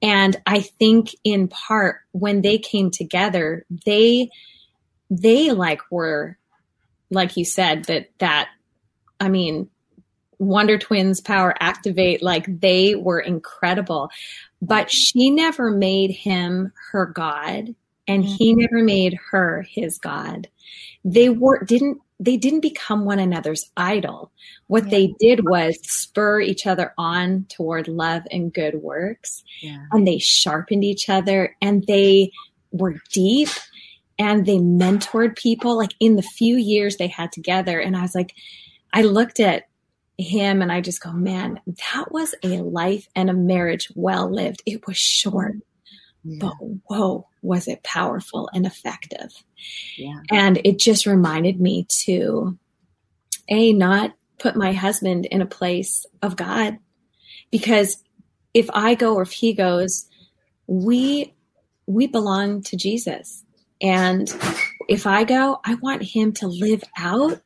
And 0.00 0.36
I 0.46 0.60
think 0.60 1.10
in 1.24 1.48
part 1.48 2.00
when 2.12 2.42
they 2.42 2.58
came 2.58 2.90
together, 2.90 3.64
they 3.84 4.30
they 5.10 5.52
like 5.52 5.80
were 5.90 6.36
like 7.10 7.36
you 7.36 7.44
said 7.44 7.84
that 7.84 8.10
that 8.18 8.48
I 9.18 9.28
mean 9.28 9.70
Wonder 10.38 10.78
Twins 10.78 11.20
power 11.20 11.52
activate 11.58 12.22
like 12.22 12.60
they 12.60 12.94
were 12.94 13.18
incredible. 13.18 14.10
But 14.62 14.90
she 14.90 15.30
never 15.30 15.70
made 15.70 16.10
him 16.10 16.72
her 16.92 17.06
god 17.06 17.74
and 18.06 18.24
he 18.24 18.52
mm-hmm. 18.52 18.60
never 18.60 18.82
made 18.82 19.18
her 19.30 19.66
his 19.68 19.98
god. 19.98 20.48
They 21.04 21.28
were 21.28 21.64
didn't 21.64 22.00
they 22.20 22.36
didn't 22.36 22.60
become 22.60 23.04
one 23.04 23.18
another's 23.18 23.70
idol. 23.76 24.32
What 24.66 24.84
yeah. 24.84 24.90
they 24.90 25.14
did 25.20 25.48
was 25.48 25.78
spur 25.82 26.40
each 26.40 26.66
other 26.66 26.92
on 26.98 27.46
toward 27.48 27.86
love 27.86 28.22
and 28.30 28.52
good 28.52 28.82
works. 28.82 29.44
Yeah. 29.60 29.84
And 29.92 30.06
they 30.06 30.18
sharpened 30.18 30.84
each 30.84 31.08
other 31.08 31.56
and 31.62 31.84
they 31.86 32.32
were 32.72 32.96
deep 33.12 33.48
and 34.18 34.46
they 34.46 34.58
mentored 34.58 35.36
people 35.36 35.76
like 35.76 35.94
in 36.00 36.16
the 36.16 36.22
few 36.22 36.56
years 36.56 36.96
they 36.96 37.06
had 37.06 37.30
together. 37.30 37.78
And 37.78 37.96
I 37.96 38.02
was 38.02 38.14
like, 38.14 38.34
I 38.92 39.02
looked 39.02 39.38
at 39.38 39.68
him 40.18 40.60
and 40.60 40.72
I 40.72 40.80
just 40.80 41.00
go, 41.00 41.12
man, 41.12 41.60
that 41.66 42.10
was 42.10 42.34
a 42.42 42.58
life 42.62 43.08
and 43.14 43.30
a 43.30 43.34
marriage 43.34 43.88
well 43.94 44.28
lived. 44.28 44.62
It 44.66 44.86
was 44.88 44.96
short, 44.96 45.54
yeah. 46.28 46.38
but 46.40 46.54
whoa, 46.86 47.26
was 47.42 47.68
it 47.68 47.82
powerful 47.82 48.48
and 48.52 48.66
effective. 48.66 49.32
Yeah. 49.96 50.20
And 50.30 50.60
it 50.64 50.78
just 50.78 51.06
reminded 51.06 51.60
me 51.60 51.86
to 52.04 52.58
a 53.48 53.72
not 53.72 54.14
put 54.38 54.56
my 54.56 54.72
husband 54.72 55.26
in 55.26 55.40
a 55.40 55.46
place 55.46 56.04
of 56.22 56.36
God 56.36 56.78
because 57.50 58.02
if 58.54 58.68
I 58.72 58.94
go 58.94 59.14
or 59.14 59.22
if 59.22 59.32
he 59.32 59.52
goes, 59.52 60.06
we 60.66 61.34
we 61.86 62.06
belong 62.06 62.62
to 62.62 62.76
Jesus. 62.76 63.44
And 63.80 64.28
if 64.88 65.06
I 65.06 65.24
go, 65.24 65.60
I 65.64 65.74
want 65.76 66.02
him 66.02 66.32
to 66.34 66.46
live 66.46 66.84
out 66.98 67.40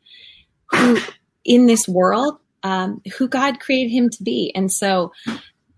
who 0.73 0.99
in 1.45 1.67
this 1.67 1.87
world 1.87 2.39
um, 2.63 3.03
who 3.19 3.29
God 3.29 3.61
created 3.61 3.91
him 3.91 4.09
to 4.11 4.23
be. 4.23 4.53
And 4.55 4.71
so 4.71 5.13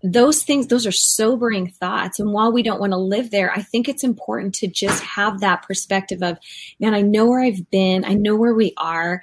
those 0.05 0.43
things, 0.43 0.67
those 0.67 0.85
are 0.85 0.91
sobering 0.91 1.67
thoughts. 1.67 2.19
And 2.19 2.31
while 2.31 2.51
we 2.51 2.61
don't 2.61 2.79
want 2.79 2.93
to 2.93 2.97
live 2.97 3.31
there, 3.31 3.51
I 3.51 3.63
think 3.63 3.89
it's 3.89 4.03
important 4.03 4.53
to 4.55 4.67
just 4.67 5.03
have 5.03 5.39
that 5.39 5.63
perspective 5.63 6.21
of, 6.21 6.37
man, 6.79 6.93
I 6.93 7.01
know 7.01 7.25
where 7.25 7.41
I've 7.41 7.69
been, 7.71 8.05
I 8.05 8.13
know 8.13 8.35
where 8.35 8.53
we 8.53 8.73
are, 8.77 9.21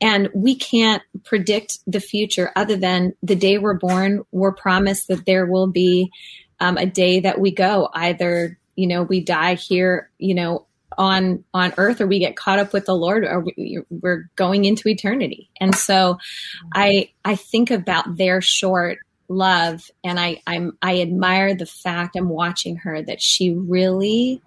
and 0.00 0.30
we 0.34 0.54
can't 0.54 1.02
predict 1.24 1.78
the 1.86 2.00
future 2.00 2.50
other 2.56 2.76
than 2.76 3.12
the 3.22 3.36
day 3.36 3.58
we're 3.58 3.78
born, 3.78 4.22
we're 4.32 4.54
promised 4.54 5.08
that 5.08 5.26
there 5.26 5.44
will 5.44 5.66
be 5.66 6.10
um, 6.60 6.78
a 6.78 6.86
day 6.86 7.20
that 7.20 7.38
we 7.38 7.50
go. 7.50 7.90
Either, 7.92 8.58
you 8.74 8.86
know, 8.86 9.02
we 9.02 9.20
die 9.20 9.54
here, 9.54 10.10
you 10.18 10.34
know, 10.34 10.66
on 10.98 11.42
on 11.54 11.72
earth 11.78 12.00
or 12.00 12.06
we 12.06 12.18
get 12.18 12.36
caught 12.36 12.58
up 12.58 12.74
with 12.74 12.84
the 12.84 12.94
lord 12.94 13.24
or 13.24 13.40
we, 13.40 13.80
we're 13.88 14.28
going 14.36 14.66
into 14.66 14.90
eternity 14.90 15.48
and 15.58 15.74
so 15.74 16.18
i 16.74 17.08
i 17.24 17.34
think 17.34 17.70
about 17.70 18.18
their 18.18 18.42
short 18.42 18.98
love 19.32 19.90
and 20.04 20.18
i 20.18 20.40
i'm 20.46 20.76
i 20.82 21.00
admire 21.00 21.54
the 21.54 21.66
fact 21.66 22.16
i'm 22.16 22.28
watching 22.28 22.76
her 22.76 23.02
that 23.02 23.20
she 23.20 23.50
really 23.50 24.40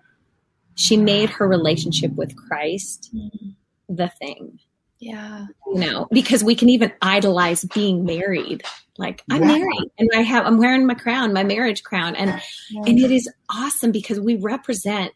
she 0.76 0.98
made 0.98 1.30
her 1.30 1.48
relationship 1.48 2.14
with 2.14 2.36
christ 2.36 3.10
mm-hmm. 3.14 3.50
the 3.90 4.10
thing 4.10 4.60
yeah 5.00 5.46
you 5.68 5.80
know 5.80 6.08
because 6.12 6.44
we 6.44 6.56
can 6.56 6.70
even 6.70 6.92
idolize 7.02 7.64
being 7.74 8.06
married 8.06 8.64
like 8.98 9.24
i'm 9.30 9.42
yeah. 9.42 9.48
married 9.48 9.92
and 9.98 10.10
i 10.16 10.22
have 10.22 10.46
i'm 10.46 10.58
wearing 10.58 10.86
my 10.86 10.94
crown 10.94 11.34
my 11.34 11.44
marriage 11.44 11.84
crown 11.84 12.16
and 12.16 12.42
yeah. 12.70 12.82
and 12.86 13.00
it 13.00 13.12
is 13.12 13.30
awesome 13.50 13.92
because 13.92 14.20
we 14.20 14.36
represent 14.36 15.12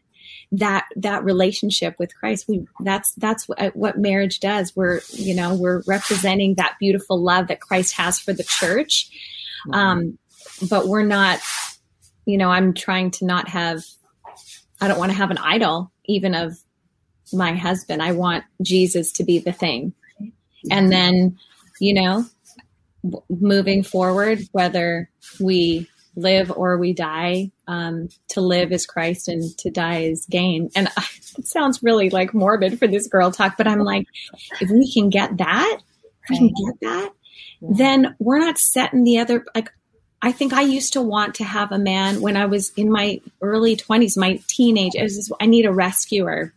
that 0.52 0.86
that 0.96 1.24
relationship 1.24 1.96
with 1.98 2.14
Christ. 2.14 2.46
We 2.48 2.66
that's 2.80 3.12
that's 3.14 3.48
what, 3.48 3.76
what 3.76 3.98
marriage 3.98 4.40
does. 4.40 4.74
We're 4.74 5.00
you 5.10 5.34
know 5.34 5.54
we're 5.54 5.82
representing 5.86 6.54
that 6.56 6.76
beautiful 6.80 7.20
love 7.20 7.48
that 7.48 7.60
Christ 7.60 7.94
has 7.94 8.18
for 8.18 8.32
the 8.32 8.44
church, 8.44 9.10
mm-hmm. 9.66 9.74
um, 9.74 10.18
but 10.68 10.88
we're 10.88 11.04
not. 11.04 11.40
You 12.26 12.38
know, 12.38 12.50
I'm 12.50 12.74
trying 12.74 13.10
to 13.12 13.24
not 13.24 13.48
have. 13.48 13.82
I 14.80 14.88
don't 14.88 14.98
want 14.98 15.10
to 15.10 15.18
have 15.18 15.30
an 15.30 15.38
idol 15.38 15.92
even 16.04 16.34
of 16.34 16.56
my 17.32 17.54
husband. 17.54 18.02
I 18.02 18.12
want 18.12 18.44
Jesus 18.62 19.12
to 19.12 19.24
be 19.24 19.38
the 19.38 19.52
thing, 19.52 19.94
and 20.70 20.92
then 20.92 21.38
you 21.80 21.94
know, 21.94 22.26
moving 23.28 23.82
forward, 23.82 24.40
whether 24.52 25.10
we 25.40 25.88
live 26.16 26.52
or 26.54 26.78
we 26.78 26.92
die. 26.92 27.50
Um, 27.66 28.08
to 28.28 28.40
live 28.40 28.72
is 28.72 28.86
Christ 28.86 29.28
and 29.28 29.56
to 29.58 29.70
die 29.70 30.00
is 30.02 30.26
gain. 30.28 30.70
And 30.74 30.88
I, 30.96 31.04
it 31.38 31.46
sounds 31.46 31.82
really 31.82 32.10
like 32.10 32.34
morbid 32.34 32.78
for 32.78 32.86
this 32.86 33.06
girl 33.06 33.30
talk, 33.30 33.56
but 33.56 33.68
I'm 33.68 33.80
like, 33.80 34.06
if 34.60 34.70
we 34.70 34.92
can 34.92 35.08
get 35.08 35.38
that, 35.38 35.78
if 36.24 36.30
we 36.30 36.36
can 36.38 36.48
get 36.48 36.80
that, 36.82 37.12
then 37.60 38.14
we're 38.18 38.38
not 38.38 38.58
setting 38.58 39.04
the 39.04 39.18
other, 39.18 39.44
like, 39.54 39.70
I 40.22 40.32
think 40.32 40.52
I 40.52 40.62
used 40.62 40.92
to 40.94 41.02
want 41.02 41.36
to 41.36 41.44
have 41.44 41.72
a 41.72 41.78
man 41.78 42.20
when 42.20 42.36
I 42.36 42.46
was 42.46 42.70
in 42.76 42.90
my 42.90 43.20
early 43.40 43.76
20s, 43.76 44.18
my 44.18 44.40
teenage. 44.48 44.92
I, 44.98 45.02
was, 45.02 45.16
just, 45.16 45.32
I 45.40 45.46
need 45.46 45.64
a 45.64 45.72
rescuer 45.72 46.52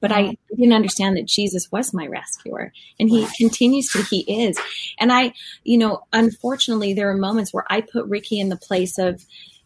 but 0.00 0.12
I 0.12 0.36
didn't 0.50 0.72
understand 0.72 1.16
that 1.16 1.26
Jesus 1.26 1.70
was 1.72 1.94
my 1.94 2.06
rescuer 2.06 2.72
and 3.00 3.08
he 3.08 3.26
continues 3.36 3.88
to, 3.90 4.02
he 4.02 4.20
is. 4.46 4.58
And 4.98 5.12
I, 5.12 5.32
you 5.64 5.78
know, 5.78 6.02
unfortunately, 6.12 6.94
there 6.94 7.10
are 7.10 7.16
moments 7.16 7.52
where 7.52 7.64
I 7.68 7.80
put 7.80 8.06
Ricky 8.06 8.38
in 8.38 8.48
the 8.48 8.56
place 8.56 8.98
of, 8.98 9.24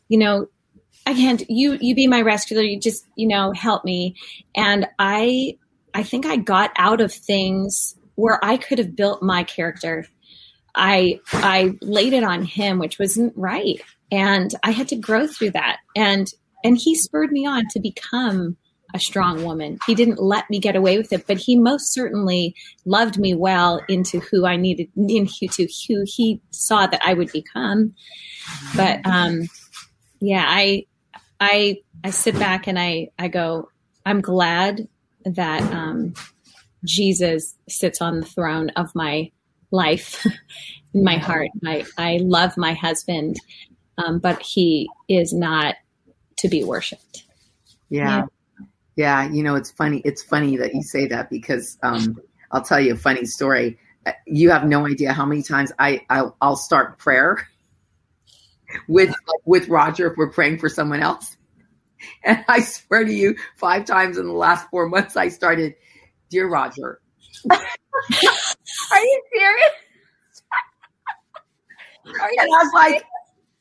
you 0.09 0.18
know, 0.18 0.49
I 1.07 1.14
can't, 1.14 1.43
you, 1.49 1.78
you 1.81 1.95
be 1.95 2.07
my 2.07 2.22
rescuer. 2.22 2.62
You 2.62 2.78
just, 2.78 3.05
you 3.16 3.26
know, 3.26 3.53
help 3.53 3.85
me. 3.85 4.16
And 4.55 4.87
I, 4.99 5.59
I 5.95 6.03
think 6.03 6.26
I 6.26 6.37
got 6.37 6.70
out 6.76 7.01
of 7.01 7.12
things 7.12 7.97
where 8.14 8.43
I 8.45 8.57
could 8.57 8.78
have 8.78 8.95
built 8.95 9.22
my 9.22 9.43
character. 9.45 10.07
I, 10.75 11.21
I 11.33 11.77
laid 11.81 12.12
it 12.12 12.25
on 12.25 12.45
him, 12.45 12.79
which 12.79 12.99
wasn't 12.99 13.33
right. 13.37 13.81
And 14.12 14.53
I 14.62 14.71
had 14.71 14.89
to 14.89 14.97
grow 14.97 15.27
through 15.27 15.53
that. 15.53 15.79
And, 15.97 16.29
and 16.64 16.77
he 16.77 16.95
spurred 16.95 17.33
me 17.33 17.47
on 17.47 17.64
to 17.71 17.81
become 17.81 18.57
a 18.95 18.99
strong 18.99 19.45
woman. 19.45 19.79
He 19.87 19.95
didn't 19.95 20.21
let 20.21 20.49
me 20.51 20.59
get 20.59 20.77
away 20.77 20.99
with 20.99 21.12
it, 21.12 21.27
but 21.27 21.39
he 21.39 21.57
most 21.57 21.93
certainly 21.93 22.55
loved 22.85 23.18
me 23.18 23.35
well 23.35 23.81
into 23.89 24.21
who 24.21 24.47
I 24.47 24.57
needed 24.57 24.89
into 24.97 25.68
who 25.89 26.05
he 26.07 26.41
saw 26.51 26.87
that 26.87 27.01
I 27.05 27.14
would 27.14 27.33
become. 27.33 27.95
But 28.77 29.01
um, 29.07 29.43
yeah, 30.21 30.45
I 30.47 30.87
I 31.39 31.79
I 32.03 32.11
sit 32.11 32.39
back 32.39 32.66
and 32.66 32.79
I 32.79 33.11
I 33.18 33.29
go, 33.29 33.68
I'm 34.05 34.21
glad 34.21 34.89
that 35.25 35.62
um, 35.73 36.14
Jesus 36.85 37.55
sits 37.68 38.01
on 38.01 38.21
the 38.21 38.27
throne 38.27 38.71
of 38.71 38.95
my 38.95 39.31
life, 39.71 40.27
in 40.95 41.05
my 41.05 41.16
heart. 41.16 41.49
I 41.64 41.85
I 41.97 42.18
love 42.23 42.57
my 42.57 42.75
husband, 42.75 43.37
um, 43.99 44.18
but 44.18 44.43
he 44.43 44.89
is 45.09 45.33
not 45.33 45.77
to 46.39 46.49
be 46.49 46.64
worshipped. 46.64 47.25
Yeah. 47.89 48.18
yeah. 48.18 48.27
Yeah, 48.97 49.31
you 49.31 49.43
know, 49.43 49.55
it's 49.55 49.71
funny. 49.71 50.03
It's 50.05 50.23
funny 50.23 50.59
that 50.59 50.75
you 50.75 50.83
say 50.83 51.07
that 51.07 51.31
because 51.31 51.79
um, 51.83 52.21
I'll 52.51 52.62
tell 52.62 52.81
you 52.81 52.93
a 52.93 52.97
funny 52.97 53.25
story. 53.25 53.79
You 54.27 54.51
have 54.51 54.66
no 54.66 54.87
idea 54.87 55.14
how 55.14 55.25
many 55.25 55.43
times 55.43 55.73
I 55.79 56.03
I'll, 56.11 56.37
I'll 56.41 56.57
start 56.57 56.99
prayer 56.99 57.49
with 58.89 59.14
with 59.47 59.68
Roger 59.68 60.11
if 60.11 60.18
we're 60.18 60.31
praying 60.31 60.59
for 60.59 60.68
someone 60.68 61.01
else, 61.01 61.37
and 62.25 62.45
I 62.47 62.61
swear 62.61 63.05
to 63.05 63.12
you, 63.12 63.37
five 63.57 63.87
times 63.87 64.18
in 64.18 64.27
the 64.27 64.35
last 64.35 64.68
four 64.71 64.87
months 64.87 65.16
I 65.16 65.29
started, 65.29 65.77
"Dear 66.29 66.47
Roger." 66.47 67.01
Are 68.93 69.01
you 69.01 69.22
serious? 69.32 69.72
Are 72.20 72.30
you 72.32 72.36
and 72.41 72.49
I 72.49 72.64
was 72.64 72.72
like, 72.74 73.05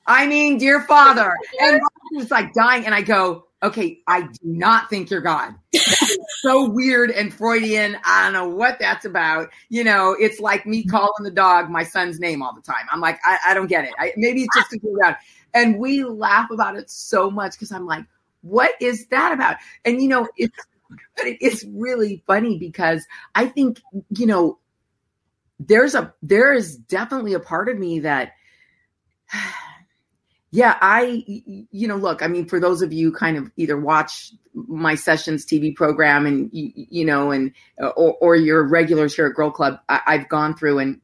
I 0.08 0.26
mean, 0.28 0.58
dear 0.58 0.82
Father, 0.82 1.34
and 1.60 1.74
Roger 1.74 2.14
was 2.14 2.32
like 2.32 2.54
dying, 2.54 2.86
and 2.86 2.96
I 2.96 3.02
go, 3.02 3.46
okay, 3.62 4.00
I 4.08 4.22
do 4.22 4.40
not 4.44 4.90
think 4.90 5.10
you're 5.10 5.22
God. 5.22 5.54
so 6.42 6.70
weird 6.70 7.12
and 7.12 7.34
Freudian. 7.34 7.98
I 8.04 8.24
don't 8.24 8.34
know 8.34 8.56
what 8.56 8.80
that's 8.80 9.06
about. 9.06 9.50
You 9.70 9.84
know, 9.84 10.16
it's 10.20 10.40
like 10.40 10.66
me 10.66 10.82
mm-hmm. 10.82 10.90
calling 10.90 11.24
the 11.24 11.32
dog 11.32 11.70
my 11.70 11.84
son's 11.84 12.20
name 12.20 12.42
all 12.42 12.54
the 12.54 12.62
time. 12.62 12.86
I'm 12.92 13.02
like, 13.02 13.20
I, 13.24 13.38
I 13.48 13.54
don't 13.54 13.68
get 13.68 13.86
it. 13.86 13.94
I, 14.00 14.14
maybe 14.16 14.44
it's 14.44 14.56
just 14.56 14.84
we're 14.84 14.98
around. 14.98 15.16
And 15.52 15.80
we 15.80 16.04
laugh 16.04 16.52
about 16.52 16.76
it 16.76 16.92
so 16.92 17.32
much 17.32 17.54
because 17.54 17.72
I'm 17.72 17.88
like, 17.88 18.06
what 18.42 18.72
is 18.80 19.08
that 19.08 19.34
about? 19.34 19.58
And 19.84 20.00
you 20.00 20.08
know, 20.08 20.28
it's 20.38 20.56
but 21.18 21.26
it's 21.26 21.66
really 21.74 22.24
funny 22.28 22.60
because 22.60 23.04
I 23.34 23.48
think, 23.48 23.82
you 24.12 24.28
know, 24.28 24.60
there's 25.60 25.96
a 25.96 26.14
there 26.22 26.54
is 26.54 26.78
definitely 26.78 27.34
a 27.34 27.40
part 27.40 27.70
of 27.70 27.78
me 27.78 28.00
that 28.00 28.34
yeah, 30.52 30.78
I, 30.82 31.24
you 31.28 31.88
know, 31.88 31.98
look, 31.98 32.24
I 32.24 32.28
mean, 32.28 32.46
for 32.48 32.60
those 32.60 32.82
of 32.82 32.92
you 32.92 33.12
kind 33.12 33.38
of 33.38 33.52
either 33.56 33.78
watch 33.78 34.32
my 34.54 34.96
sessions 34.96 35.46
TV 35.46 35.76
program 35.76 36.26
and, 36.26 36.50
you, 36.52 36.72
you 36.76 37.06
know, 37.06 37.32
and, 37.32 37.52
or, 37.78 38.16
or 38.20 38.36
your 38.36 38.68
regulars 38.68 39.16
here 39.16 39.28
at 39.28 39.36
Girl 39.36 39.52
Club, 39.52 39.80
I, 39.88 40.18
have 40.18 40.28
gone 40.28 40.56
through 40.56 40.80
and 40.80 41.02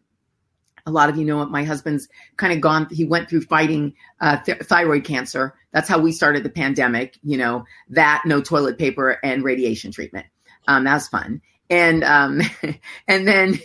a 0.88 0.92
lot 0.92 1.10
of 1.10 1.18
you 1.18 1.26
know 1.26 1.44
my 1.48 1.64
husband's 1.64 2.08
kind 2.38 2.54
of 2.54 2.62
gone 2.62 2.88
he 2.92 3.06
went 3.06 3.28
through 3.28 3.42
fighting 3.42 3.96
uh, 4.22 4.38
th- 4.38 4.60
thyroid 4.60 5.04
cancer. 5.04 5.56
That's 5.72 5.90
how 5.90 5.98
we 5.98 6.12
started 6.12 6.44
the 6.44 6.50
pandemic 6.52 7.18
you 7.24 7.38
know 7.38 7.66
that 7.90 8.22
no 8.28 8.40
toilet 8.40 8.78
paper 8.78 9.18
and 9.24 9.44
radiation 9.44 9.92
treatment. 9.92 10.28
Um, 10.68 10.84
that 10.84 10.94
was 10.94 11.08
fun 11.08 11.42
and 11.70 12.04
um, 12.04 12.42
and 13.08 13.28
then 13.28 13.60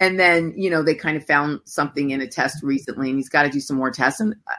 and 0.00 0.18
then 0.18 0.54
you 0.56 0.70
know 0.70 0.82
they 0.82 0.94
kind 0.94 1.16
of 1.16 1.26
found 1.26 1.60
something 1.64 2.10
in 2.10 2.20
a 2.20 2.26
test 2.26 2.62
recently 2.62 3.10
and 3.10 3.18
he's 3.18 3.28
got 3.28 3.42
to 3.42 3.50
do 3.50 3.60
some 3.60 3.76
more 3.76 3.90
tests 3.90 4.20
and 4.20 4.34
uh, 4.34 4.54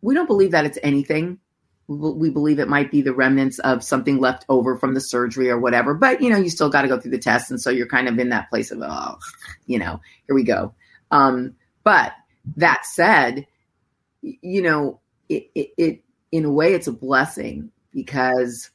we 0.00 0.14
don't 0.14 0.26
believe 0.26 0.52
that 0.52 0.64
it's 0.64 0.78
anything 0.82 1.38
we 1.88 2.28
believe 2.28 2.58
it 2.58 2.68
might 2.68 2.90
be 2.90 3.00
the 3.00 3.14
remnants 3.14 3.58
of 3.60 3.82
something 3.82 4.18
left 4.18 4.44
over 4.50 4.76
from 4.76 4.92
the 4.92 5.00
surgery 5.00 5.48
or 5.48 5.58
whatever. 5.58 5.94
But 5.94 6.20
you 6.20 6.28
know, 6.28 6.36
you 6.36 6.50
still 6.50 6.68
got 6.68 6.82
to 6.82 6.88
go 6.88 7.00
through 7.00 7.12
the 7.12 7.18
test, 7.18 7.50
and 7.50 7.60
so 7.60 7.70
you're 7.70 7.88
kind 7.88 8.08
of 8.08 8.18
in 8.18 8.28
that 8.28 8.50
place 8.50 8.70
of 8.70 8.82
oh, 8.82 9.18
you 9.66 9.78
know, 9.78 10.00
here 10.26 10.34
we 10.34 10.44
go. 10.44 10.74
Um, 11.10 11.54
but 11.84 12.12
that 12.56 12.84
said, 12.84 13.46
you 14.20 14.60
know, 14.60 15.00
it, 15.30 15.50
it, 15.54 15.70
it 15.78 16.04
in 16.30 16.44
a 16.44 16.52
way 16.52 16.74
it's 16.74 16.86
a 16.86 16.92
blessing 16.92 17.70
because 17.94 18.70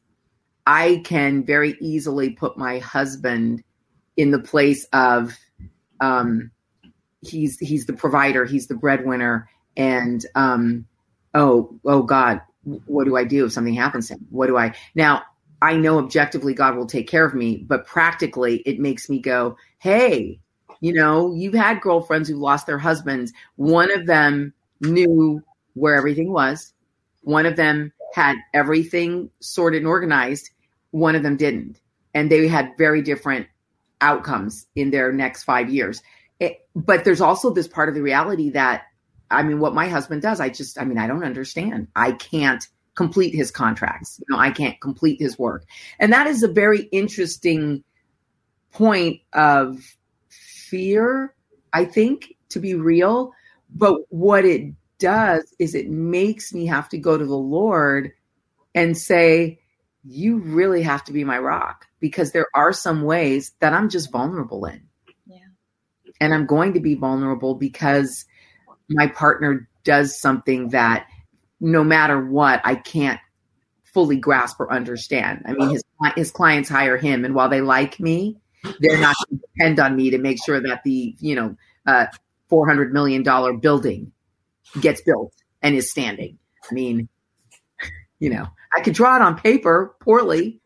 I 0.65 1.01
can 1.03 1.43
very 1.43 1.75
easily 1.79 2.31
put 2.31 2.57
my 2.57 2.79
husband 2.79 3.63
in 4.15 4.31
the 4.31 4.39
place 4.39 4.85
of 4.93 5.37
um, 5.99 6.51
he's 7.21 7.57
he's 7.59 7.85
the 7.85 7.93
provider, 7.93 8.45
he's 8.45 8.67
the 8.67 8.75
breadwinner, 8.75 9.49
and 9.75 10.25
um, 10.35 10.85
oh 11.33 11.77
oh 11.85 12.03
God, 12.03 12.41
what 12.63 13.05
do 13.05 13.17
I 13.17 13.23
do 13.23 13.45
if 13.45 13.53
something 13.53 13.73
happens 13.73 14.07
to 14.07 14.13
him? 14.13 14.27
What 14.29 14.47
do 14.47 14.57
I 14.57 14.73
now? 14.95 15.23
I 15.61 15.77
know 15.77 15.97
objectively 15.97 16.53
God 16.53 16.75
will 16.75 16.85
take 16.85 17.07
care 17.07 17.25
of 17.25 17.33
me, 17.33 17.63
but 17.67 17.87
practically 17.87 18.57
it 18.65 18.79
makes 18.81 19.09
me 19.09 19.19
go, 19.19 19.55
hey, 19.77 20.41
you 20.81 20.91
know, 20.91 21.33
you've 21.33 21.53
had 21.53 21.79
girlfriends 21.79 22.27
who 22.27 22.35
lost 22.35 22.67
their 22.67 22.77
husbands. 22.77 23.31
One 23.55 23.89
of 23.89 24.05
them 24.05 24.53
knew 24.81 25.41
where 25.75 25.95
everything 25.95 26.33
was. 26.33 26.73
One 27.21 27.45
of 27.45 27.55
them 27.55 27.93
had 28.13 28.37
everything 28.53 29.29
sorted 29.41 29.79
and 29.79 29.87
organized. 29.87 30.49
One 30.91 31.15
of 31.15 31.23
them 31.23 31.37
didn't. 31.37 31.79
And 32.13 32.31
they 32.31 32.47
had 32.47 32.77
very 32.77 33.01
different 33.01 33.47
outcomes 33.99 34.67
in 34.75 34.91
their 34.91 35.11
next 35.11 35.43
five 35.43 35.69
years. 35.69 36.01
It, 36.39 36.67
but 36.75 37.05
there's 37.05 37.21
also 37.21 37.49
this 37.49 37.67
part 37.67 37.89
of 37.89 37.95
the 37.95 38.01
reality 38.01 38.51
that 38.51 38.83
I 39.33 39.43
mean, 39.43 39.59
what 39.59 39.73
my 39.73 39.87
husband 39.87 40.21
does, 40.21 40.39
I 40.39 40.49
just, 40.49 40.79
I 40.79 40.85
mean, 40.85 40.97
I 40.97 41.07
don't 41.07 41.23
understand. 41.23 41.87
I 41.95 42.11
can't 42.11 42.65
complete 42.95 43.33
his 43.33 43.51
contracts. 43.51 44.19
You 44.19 44.35
know, 44.35 44.39
I 44.39 44.51
can't 44.51 44.79
complete 44.79 45.19
his 45.19 45.37
work. 45.39 45.65
And 45.99 46.13
that 46.13 46.27
is 46.27 46.43
a 46.43 46.47
very 46.47 46.81
interesting 46.91 47.83
point 48.71 49.21
of 49.33 49.79
fear, 50.29 51.33
I 51.71 51.85
think, 51.85 52.35
to 52.49 52.59
be 52.59 52.75
real. 52.75 53.33
But 53.73 54.01
what 54.09 54.45
it 54.45 54.73
does 55.03 55.53
is 55.59 55.75
it 55.75 55.89
makes 55.89 56.53
me 56.53 56.65
have 56.65 56.87
to 56.87 56.97
go 56.97 57.17
to 57.17 57.25
the 57.25 57.35
Lord 57.35 58.13
and 58.73 58.97
say, 58.97 59.59
You 60.05 60.37
really 60.37 60.81
have 60.81 61.03
to 61.03 61.11
be 61.13 61.25
my 61.25 61.37
rock 61.37 61.85
because 61.99 62.31
there 62.31 62.47
are 62.55 62.71
some 62.71 63.03
ways 63.03 63.51
that 63.59 63.73
I'm 63.73 63.89
just 63.89 64.13
vulnerable 64.13 64.63
in. 64.63 64.81
Yeah. 65.27 65.39
And 66.21 66.33
I'm 66.33 66.45
going 66.45 66.73
to 66.75 66.79
be 66.79 66.95
vulnerable 66.95 67.53
because 67.53 68.25
my 68.89 69.07
partner 69.07 69.67
does 69.83 70.17
something 70.17 70.69
that 70.69 71.07
no 71.59 71.83
matter 71.83 72.25
what, 72.25 72.61
I 72.63 72.75
can't 72.75 73.19
fully 73.83 74.15
grasp 74.15 74.57
or 74.61 74.71
understand. 74.71 75.43
I 75.45 75.51
mean, 75.51 75.69
his 75.69 75.83
his 76.15 76.31
clients 76.31 76.69
hire 76.69 76.97
him, 76.97 77.25
and 77.25 77.35
while 77.35 77.49
they 77.49 77.61
like 77.61 77.99
me, 77.99 78.37
they're 78.79 78.99
not 78.99 79.15
going 79.27 79.39
to 79.39 79.47
depend 79.53 79.79
on 79.81 79.97
me 79.97 80.09
to 80.11 80.17
make 80.17 80.43
sure 80.43 80.61
that 80.61 80.83
the 80.85 81.13
you 81.19 81.35
know 81.35 81.57
uh, 81.85 82.05
four 82.47 82.65
hundred 82.65 82.93
million 82.93 83.21
dollar 83.21 83.53
building 83.53 84.13
gets 84.79 85.01
built 85.01 85.33
and 85.61 85.75
is 85.75 85.89
standing. 85.89 86.37
I 86.69 86.73
mean, 86.73 87.09
you 88.19 88.29
know, 88.29 88.47
I 88.75 88.81
could 88.81 88.93
draw 88.93 89.15
it 89.15 89.21
on 89.21 89.37
paper 89.37 89.95
poorly, 89.99 90.61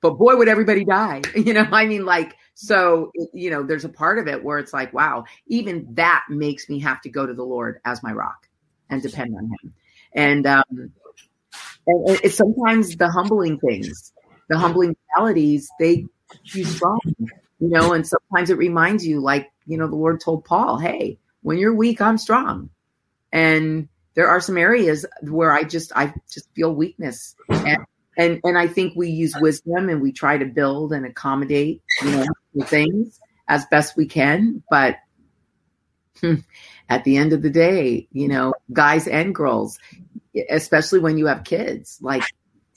but 0.00 0.14
boy, 0.18 0.36
would 0.36 0.48
everybody 0.48 0.84
die. 0.84 1.22
You 1.36 1.54
know, 1.54 1.66
I 1.70 1.86
mean, 1.86 2.04
like 2.04 2.34
so, 2.54 3.12
you 3.34 3.50
know, 3.50 3.62
there's 3.62 3.84
a 3.84 3.88
part 3.90 4.18
of 4.18 4.28
it 4.28 4.42
where 4.42 4.58
it's 4.58 4.72
like, 4.72 4.92
wow, 4.92 5.24
even 5.46 5.86
that 5.94 6.24
makes 6.30 6.68
me 6.68 6.80
have 6.80 7.00
to 7.02 7.10
go 7.10 7.26
to 7.26 7.34
the 7.34 7.44
Lord 7.44 7.80
as 7.84 8.02
my 8.02 8.12
rock 8.12 8.48
and 8.88 9.02
depend 9.02 9.34
on 9.36 9.44
Him. 9.44 9.74
And, 10.14 10.46
um, 10.46 10.64
and 11.86 12.20
it's 12.24 12.36
sometimes 12.36 12.96
the 12.96 13.10
humbling 13.10 13.58
things, 13.58 14.12
the 14.48 14.58
humbling 14.58 14.96
realities, 15.14 15.68
they 15.78 16.06
you 16.44 16.64
strong, 16.64 17.00
you 17.18 17.68
know, 17.68 17.92
and 17.92 18.06
sometimes 18.06 18.50
it 18.50 18.58
reminds 18.58 19.06
you, 19.06 19.20
like, 19.20 19.50
you 19.66 19.76
know, 19.78 19.86
the 19.86 19.96
Lord 19.96 20.20
told 20.20 20.44
Paul, 20.44 20.78
hey, 20.78 21.18
when 21.42 21.58
you're 21.58 21.74
weak, 21.74 22.00
I'm 22.00 22.18
strong. 22.18 22.70
And 23.36 23.88
there 24.14 24.28
are 24.28 24.40
some 24.40 24.56
areas 24.56 25.04
where 25.22 25.52
I 25.52 25.62
just, 25.62 25.92
I 25.94 26.14
just 26.32 26.48
feel 26.54 26.74
weakness. 26.74 27.34
And 27.50 27.84
and 28.16 28.40
and 28.44 28.56
I 28.58 28.66
think 28.66 28.94
we 28.96 29.10
use 29.10 29.34
wisdom 29.38 29.88
and 29.88 30.00
we 30.00 30.12
try 30.12 30.38
to 30.38 30.46
build 30.46 30.92
and 30.92 31.04
accommodate 31.04 31.82
you 32.02 32.10
know 32.10 32.64
things 32.64 33.20
as 33.48 33.66
best 33.66 33.96
we 33.96 34.06
can. 34.06 34.62
But 34.70 34.96
at 36.88 37.04
the 37.04 37.16
end 37.18 37.34
of 37.34 37.42
the 37.42 37.50
day 37.50 38.08
you 38.10 38.26
know 38.26 38.54
guys 38.72 39.06
and 39.06 39.34
girls 39.34 39.78
especially 40.50 40.98
when 40.98 41.18
you 41.18 41.26
have 41.26 41.44
kids 41.44 41.98
like 42.00 42.22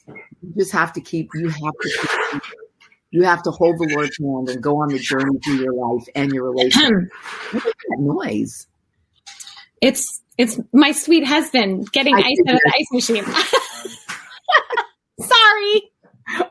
you 0.08 0.54
just 0.58 0.74
have 0.74 0.92
to 0.92 1.00
keep 1.00 1.30
you 1.34 1.48
have 1.48 1.74
to 1.82 2.08
keep, 2.32 2.42
you 3.12 3.24
have 3.24 3.42
to 3.44 3.52
hold 3.52 3.78
the 3.78 3.94
lord's 3.96 4.18
hand 4.18 4.50
and 4.50 4.62
go 4.62 4.82
on 4.82 4.90
the 4.90 5.00
journey 5.00 5.40
through 5.40 5.56
your 5.56 5.74
life 5.74 6.06
and 6.16 6.34
your 6.34 6.52
relationship. 6.52 7.10
That 7.54 7.98
noise 8.00 8.68
it's 9.82 10.22
it's 10.38 10.60
my 10.74 10.92
sweet 10.92 11.26
husband 11.26 11.92
getting 11.92 12.16
I 12.16 12.20
ice 12.20 12.38
out 12.48 12.56
of 12.56 12.62
the 12.64 12.74
ice 12.76 12.92
machine 12.92 13.26
Sorry. 15.22 15.92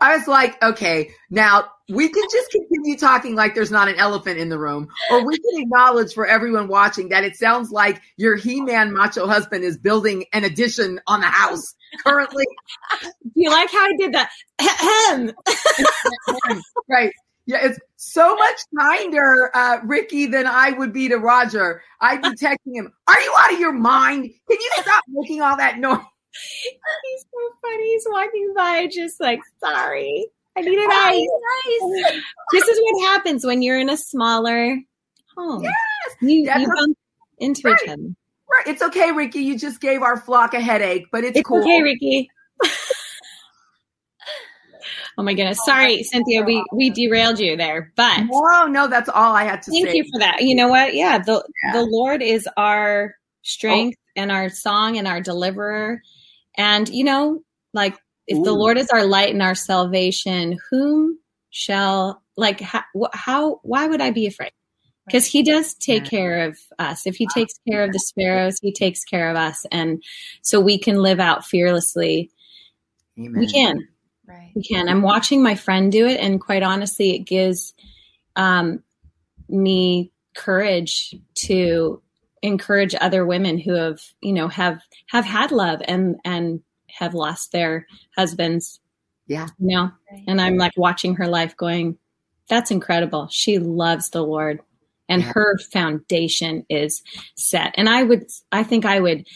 I 0.01 0.17
was 0.17 0.27
like, 0.27 0.61
okay, 0.63 1.11
now 1.31 1.67
we 1.89 2.09
can 2.09 2.25
just 2.31 2.51
continue 2.51 2.99
talking 2.99 3.35
like 3.35 3.55
there's 3.55 3.71
not 3.71 3.89
an 3.89 3.95
elephant 3.97 4.39
in 4.39 4.49
the 4.49 4.59
room, 4.59 4.89
or 5.11 5.25
we 5.25 5.39
can 5.39 5.63
acknowledge 5.63 6.13
for 6.13 6.27
everyone 6.27 6.69
watching 6.69 7.11
that 7.11 7.25
it 7.25 7.37
sounds 7.37 7.71
like 7.71 8.01
your 8.17 8.37
He 8.37 8.61
Man 8.61 8.93
macho 8.93 9.27
husband 9.27 9.65
is 9.65 9.79
building 9.79 10.25
an 10.33 10.45
addition 10.45 11.01
on 11.07 11.21
the 11.21 11.27
house 11.27 11.75
currently. 12.05 12.45
Do 13.03 13.11
you 13.37 13.51
like 13.51 13.71
how 13.71 13.87
I 13.87 13.93
did 13.99 14.15
that? 14.15 14.31
right. 16.91 17.13
Yeah, 17.49 17.61
it's 17.63 17.79
so 17.97 18.37
much 18.37 18.61
kinder, 18.79 19.51
uh, 19.55 19.79
Ricky, 19.83 20.27
than 20.27 20.47
I 20.47 20.73
would 20.73 20.93
be 20.93 21.09
to 21.09 21.17
Roger. 21.17 21.83
I'd 21.99 22.21
be 22.21 22.29
texting 22.29 22.75
him, 22.75 22.93
Are 23.09 23.19
you 23.19 23.35
out 23.39 23.55
of 23.55 23.59
your 23.59 23.73
mind? 23.73 24.25
Can 24.25 24.59
you 24.61 24.71
stop 24.75 25.03
making 25.09 25.41
all 25.41 25.57
that 25.57 25.79
noise? 25.79 25.97
He's 26.31 27.23
so 27.23 27.57
funny. 27.63 27.93
He's 27.93 28.07
walking 28.07 28.53
by, 28.55 28.87
just 28.93 29.19
like, 29.19 29.41
sorry, 29.61 30.27
I 30.59 30.61
need 30.61 30.79
an 30.79 30.91
ice. 30.93 31.27
Nice. 31.65 32.23
This 32.53 32.69
is 32.69 32.79
what 32.83 33.07
happens 33.07 33.47
when 33.47 33.63
you're 33.63 33.81
in 33.81 33.89
a 33.89 33.97
smaller 33.97 34.77
home. 35.35 35.63
Yes, 35.63 35.73
you, 36.21 36.53
you 36.55 36.67
bump 36.77 36.99
into 37.39 37.63
right. 37.65 37.79
each 37.83 37.89
other. 37.89 38.03
Right. 38.03 38.67
It's 38.67 38.83
okay, 38.83 39.11
Ricky. 39.13 39.41
You 39.41 39.59
just 39.59 39.81
gave 39.81 40.03
our 40.03 40.19
flock 40.19 40.53
a 40.53 40.61
headache, 40.61 41.07
but 41.11 41.25
it's, 41.25 41.39
it's 41.39 41.49
cool. 41.49 41.63
okay, 41.63 41.81
Ricky. 41.81 42.29
Oh 45.19 45.25
my 45.25 45.35
goodness. 45.35 45.59
Oh, 45.63 45.73
Sorry, 45.73 46.05
Cynthia, 46.05 46.43
we, 46.43 46.65
we 46.73 46.91
derailed 46.91 47.41
you 47.41 47.57
there, 47.57 47.93
but 47.97 48.23
no, 48.31 48.67
no, 48.67 48.87
that's 48.87 49.09
all 49.09 49.35
I 49.35 49.43
had 49.43 49.63
to 49.63 49.71
thank 49.73 49.87
say. 49.87 49.93
Thank 49.93 49.97
you 49.97 50.11
for 50.13 50.21
that. 50.21 50.43
You 50.43 50.55
know 50.55 50.69
what? 50.69 50.95
Yeah. 50.95 51.19
The, 51.19 51.45
yeah. 51.65 51.73
the 51.73 51.83
Lord 51.83 52.23
is 52.23 52.49
our 52.57 53.17
strength 53.43 53.99
oh. 53.99 54.13
and 54.15 54.31
our 54.31 54.49
song 54.49 54.97
and 54.97 55.09
our 55.09 55.21
deliverer. 55.21 56.01
And, 56.57 56.89
you 56.89 57.03
know, 57.03 57.43
like 57.75 57.99
if 58.29 58.39
Ooh. 58.39 58.45
the 58.45 58.53
Lord 58.53 58.79
is 58.79 58.91
our 58.91 59.05
light 59.05 59.33
and 59.33 59.43
our 59.43 59.57
salvation, 59.57 60.57
whom 60.71 61.19
shall, 61.51 62.23
like, 62.37 62.61
how, 62.61 62.85
how 63.13 63.59
why 63.65 63.89
would 63.89 64.01
I 64.01 64.13
be 64.13 64.29
afraid? 64.29 64.53
Because 65.05 65.27
he 65.27 65.43
does 65.43 65.75
take 65.75 66.05
care 66.05 66.47
of 66.47 66.59
us. 66.79 67.07
If 67.07 67.17
he 67.17 67.27
takes 67.35 67.55
care 67.67 67.83
of 67.83 67.93
the 67.93 67.99
sparrows, 67.99 68.59
he 68.61 68.73
takes 68.73 69.05
care 69.05 69.31
of 69.31 69.37
us. 69.37 69.65
And 69.73 70.03
so 70.43 70.61
we 70.61 70.79
can 70.79 70.97
live 70.97 71.19
out 71.19 71.47
fearlessly. 71.47 72.31
Amen. 73.19 73.41
We 73.41 73.51
can. 73.51 73.89
Right. 74.29 74.53
We 74.55 74.63
can. 74.63 74.89
I'm 74.89 75.03
watching 75.03 75.43
my 75.43 75.55
friend 75.55 75.91
do 75.91 76.07
it. 76.07 76.21
And 76.21 76.41
quite 76.41 76.63
honestly, 76.63 77.15
it 77.15 77.21
gives 77.21 77.73
um, 78.37 78.83
me 79.49 80.13
courage 80.35 81.15
to 81.35 82.03
encourage 82.43 82.95
other 83.01 83.27
women 83.27 83.59
who 83.59 83.73
have 83.73 84.01
you 84.21 84.33
know 84.33 84.47
have 84.47 84.81
have 85.09 85.25
had 85.25 85.51
love 85.51 85.81
and 85.89 86.17
and 86.25 86.61
have 86.89 87.15
lost 87.15 87.51
their 87.51 87.87
husbands 88.17 88.79
yeah 89.27 89.49
you 89.59 89.77
know 89.77 89.91
and 90.29 90.41
i'm 90.41 90.57
like 90.57 90.73
watching 90.77 91.17
her 91.17 91.27
life 91.27 91.57
going 91.57 91.99
that's 92.49 92.71
incredible 92.71 93.27
she 93.33 93.59
loves 93.59 94.11
the 94.11 94.23
lord 94.23 94.61
and 95.09 95.23
yeah. 95.23 95.33
her 95.33 95.59
foundation 95.73 96.65
is 96.69 97.03
set 97.35 97.75
and 97.77 97.89
i 97.89 98.05
would 98.05 98.29
i 98.53 98.63
think 98.63 98.85
i 98.85 99.01
would 99.01 99.27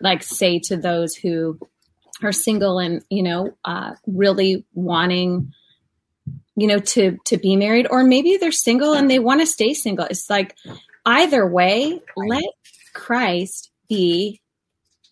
like 0.00 0.22
say 0.22 0.58
to 0.58 0.78
those 0.78 1.14
who 1.14 1.58
are 2.22 2.32
single 2.32 2.78
and 2.78 3.02
you 3.10 3.22
know 3.22 3.56
uh, 3.64 3.92
really 4.06 4.64
wanting 4.74 5.52
you 6.56 6.66
know 6.66 6.78
to 6.78 7.18
to 7.24 7.36
be 7.36 7.56
married 7.56 7.86
or 7.90 8.04
maybe 8.04 8.36
they're 8.36 8.52
single 8.52 8.94
and 8.94 9.10
they 9.10 9.18
want 9.18 9.40
to 9.40 9.46
stay 9.46 9.74
single 9.74 10.06
it's 10.06 10.30
like 10.30 10.56
either 11.06 11.46
way, 11.46 12.00
let 12.16 12.44
Christ 12.92 13.70
be 13.88 14.42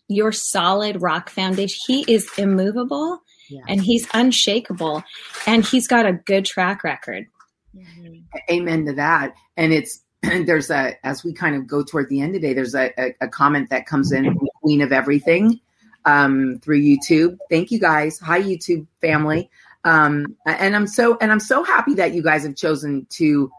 your 0.08 0.32
solid 0.32 1.00
rock 1.00 1.30
foundation. 1.30 1.80
He 1.86 2.12
is 2.12 2.28
immovable 2.36 3.20
yeah. 3.48 3.62
and 3.68 3.80
he's 3.80 4.06
unshakable 4.12 5.02
and 5.46 5.64
he's 5.64 5.88
got 5.88 6.04
a 6.04 6.12
good 6.12 6.44
track 6.44 6.84
record. 6.84 7.26
Mm-hmm. 7.74 8.16
Amen 8.50 8.86
to 8.86 8.92
that. 8.94 9.34
And 9.56 9.72
it's 9.72 10.00
there's 10.22 10.70
a 10.70 10.94
as 11.06 11.24
we 11.24 11.32
kind 11.32 11.54
of 11.56 11.66
go 11.66 11.82
toward 11.82 12.08
the 12.10 12.20
end 12.20 12.34
today, 12.34 12.52
there's 12.52 12.74
a, 12.74 12.92
a, 12.98 13.14
a 13.22 13.28
comment 13.28 13.70
that 13.70 13.86
comes 13.86 14.12
in 14.12 14.36
Queen 14.60 14.82
of 14.82 14.92
Everything 14.92 15.60
um, 16.04 16.58
through 16.62 16.80
YouTube. 16.80 17.38
Thank 17.50 17.70
you 17.70 17.78
guys. 17.78 18.18
Hi 18.18 18.40
YouTube 18.40 18.86
family. 19.00 19.50
Um, 19.84 20.36
and 20.46 20.74
I'm 20.74 20.86
so 20.86 21.18
and 21.20 21.30
I'm 21.30 21.40
so 21.40 21.62
happy 21.62 21.94
that 21.94 22.14
you 22.14 22.22
guys 22.22 22.44
have 22.44 22.56
chosen 22.56 23.06
to 23.10 23.50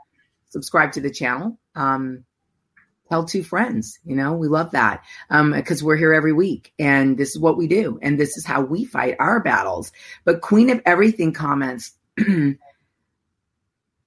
subscribe 0.50 0.91
to 0.93 1.02
the 1.02 1.12
channel. 1.12 1.60
Um, 1.76 2.26
tell 3.10 3.26
two 3.26 3.43
friends. 3.43 4.00
You 4.06 4.16
know, 4.16 4.34
we 4.34 4.48
love 4.48 4.72
that 4.72 5.04
because 5.30 5.82
um, 5.82 5.86
we're 5.88 5.98
here 5.98 6.14
every 6.14 6.34
week, 6.34 6.74
and 6.80 7.18
this 7.18 7.30
is 7.30 7.39
what 7.39 7.58
we 7.58 7.68
do, 7.68 8.00
and 8.02 8.20
this 8.20 8.38
is 8.38 8.46
how 8.46 8.62
we 8.62 8.86
fight 8.86 9.16
our 9.20 9.39
battles. 9.39 9.91
But 10.24 10.41
Queen 10.41 10.70
of 10.70 10.82
Everything 10.86 11.32
comments. 11.34 11.91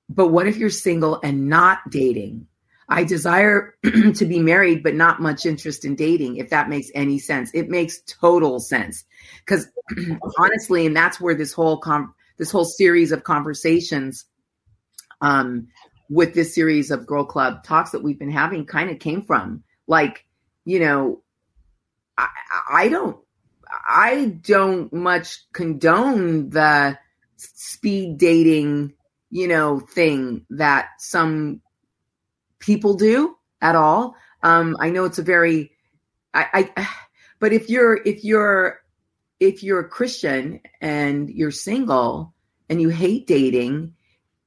but 0.09 0.28
what 0.28 0.49
if 0.49 0.57
you're 0.57 0.70
single 0.70 1.20
and 1.22 1.49
not 1.49 1.78
dating? 1.91 2.49
I 2.89 3.05
desire 3.05 3.76
to 4.14 4.24
be 4.24 4.39
married, 4.39 4.82
but 4.82 4.95
not 4.95 5.20
much 5.20 5.45
interest 5.45 5.84
in 5.84 5.95
dating, 5.95 6.36
if 6.36 6.51
that 6.51 6.68
makes 6.68 6.91
any 6.95 7.18
sense. 7.18 7.51
It 7.53 7.68
makes 7.68 8.01
total 8.07 8.61
sense. 8.61 9.05
Because 9.45 9.68
honestly, 10.39 10.86
and 10.86 10.97
that's 10.97 11.20
where 11.20 11.34
this 11.34 11.53
whole 11.53 11.78
com- 11.78 12.14
this 12.39 12.51
whole 12.51 12.64
series 12.64 13.12
of 13.12 13.24
conversations 13.24 14.24
um, 15.20 15.68
with 16.09 16.34
this 16.34 16.55
series 16.55 16.91
of 16.91 17.07
Girl 17.07 17.24
Club 17.24 17.64
talks 17.64 17.91
that 17.91 18.03
we've 18.03 18.18
been 18.18 18.30
having 18.30 18.64
kind 18.64 18.91
of 18.91 18.99
came 18.99 19.22
from. 19.22 19.64
Like, 19.86 20.24
you 20.64 20.80
know, 20.80 21.22
I, 22.16 22.28
I 22.70 22.89
don't 22.89 23.18
I 23.86 24.39
don't 24.43 24.93
much 24.93 25.45
condone 25.53 26.51
the 26.51 26.99
speed 27.36 28.18
dating, 28.18 28.95
you 29.30 29.49
know, 29.49 29.80
thing 29.80 30.47
that 30.51 30.89
some 30.99 31.61
people 32.59 32.94
do 32.94 33.36
at 33.61 33.74
all. 33.74 34.14
Um, 34.42 34.76
I 34.80 34.90
know 34.90 35.04
it's 35.04 35.18
a 35.18 35.22
very, 35.22 35.72
I, 36.34 36.70
I, 36.76 36.88
but 37.38 37.52
if 37.52 37.68
you're 37.68 37.96
if 38.04 38.24
you're 38.24 38.80
if 39.40 39.62
you're 39.62 39.80
a 39.80 39.88
Christian 39.88 40.61
and 40.80 41.30
you're 41.30 41.50
single 41.50 42.34
and 42.68 42.80
you 42.80 42.88
hate 42.88 43.26
dating, 43.26 43.94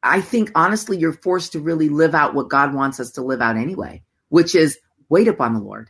I 0.04 0.22
think 0.22 0.52
honestly 0.56 0.98
you're 0.98 1.14
forced 1.14 1.54
to 1.54 1.60
really 1.60 1.90
live 1.90 2.16
out 2.16 2.34
what 2.34 2.50
God 2.50 2.74
wants 2.74 3.00
us 3.00 3.12
to 3.12 3.22
live 3.22 3.42
out 3.42 3.58
anyway, 3.58 4.04
which 4.30 4.56
is 4.56 4.78
wait 5.10 5.28
upon 5.28 5.54
the 5.54 5.62
Lord. 5.62 5.90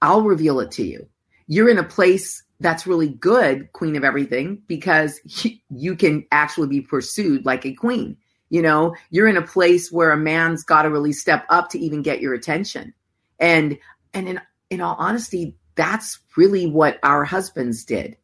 I'll 0.00 0.22
reveal 0.22 0.60
it 0.60 0.72
to 0.72 0.84
you. 0.84 1.08
You're 1.46 1.68
in 1.68 1.78
a 1.78 1.84
place 1.84 2.42
that's 2.60 2.86
really 2.86 3.08
good, 3.08 3.72
queen 3.72 3.96
of 3.96 4.04
everything, 4.04 4.62
because 4.66 5.20
you 5.70 5.96
can 5.96 6.24
actually 6.30 6.68
be 6.68 6.80
pursued 6.80 7.44
like 7.44 7.66
a 7.66 7.74
queen. 7.74 8.16
You 8.52 8.60
know, 8.60 8.94
you're 9.08 9.28
in 9.28 9.38
a 9.38 9.46
place 9.46 9.90
where 9.90 10.10
a 10.10 10.16
man's 10.18 10.62
got 10.62 10.82
to 10.82 10.90
really 10.90 11.14
step 11.14 11.46
up 11.48 11.70
to 11.70 11.78
even 11.78 12.02
get 12.02 12.20
your 12.20 12.34
attention. 12.34 12.92
And 13.38 13.78
and 14.12 14.28
in 14.28 14.42
in 14.68 14.82
all 14.82 14.94
honesty, 14.98 15.56
that's 15.74 16.20
really 16.36 16.66
what 16.66 16.98
our 17.02 17.24
husbands 17.24 17.86
did. 17.86 18.18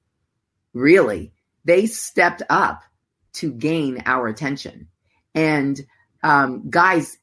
Really. 0.74 1.32
They 1.64 1.86
stepped 1.86 2.42
up 2.50 2.82
to 3.36 3.50
gain 3.50 4.02
our 4.04 4.28
attention. 4.28 4.88
And 5.34 5.80
um, 6.22 6.68
guys, 6.68 7.16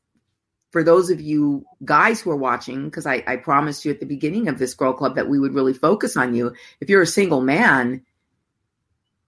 for 0.72 0.84
those 0.84 1.12
of 1.12 1.22
you 1.22 1.64
guys 1.84 2.20
who 2.20 2.32
are 2.32 2.36
watching, 2.36 2.86
because 2.86 3.06
I, 3.06 3.24
I 3.28 3.36
promised 3.36 3.86
you 3.86 3.92
at 3.92 4.00
the 4.00 4.08
beginning 4.08 4.48
of 4.48 4.58
this 4.58 4.74
girl 4.74 4.94
club 4.94 5.14
that 5.14 5.30
we 5.30 5.38
would 5.38 5.54
really 5.54 5.74
focus 5.74 6.18
on 6.18 6.34
you. 6.34 6.56
If 6.82 6.90
you're 6.90 7.04
a 7.04 7.08
single 7.08 7.42
man, 7.42 8.04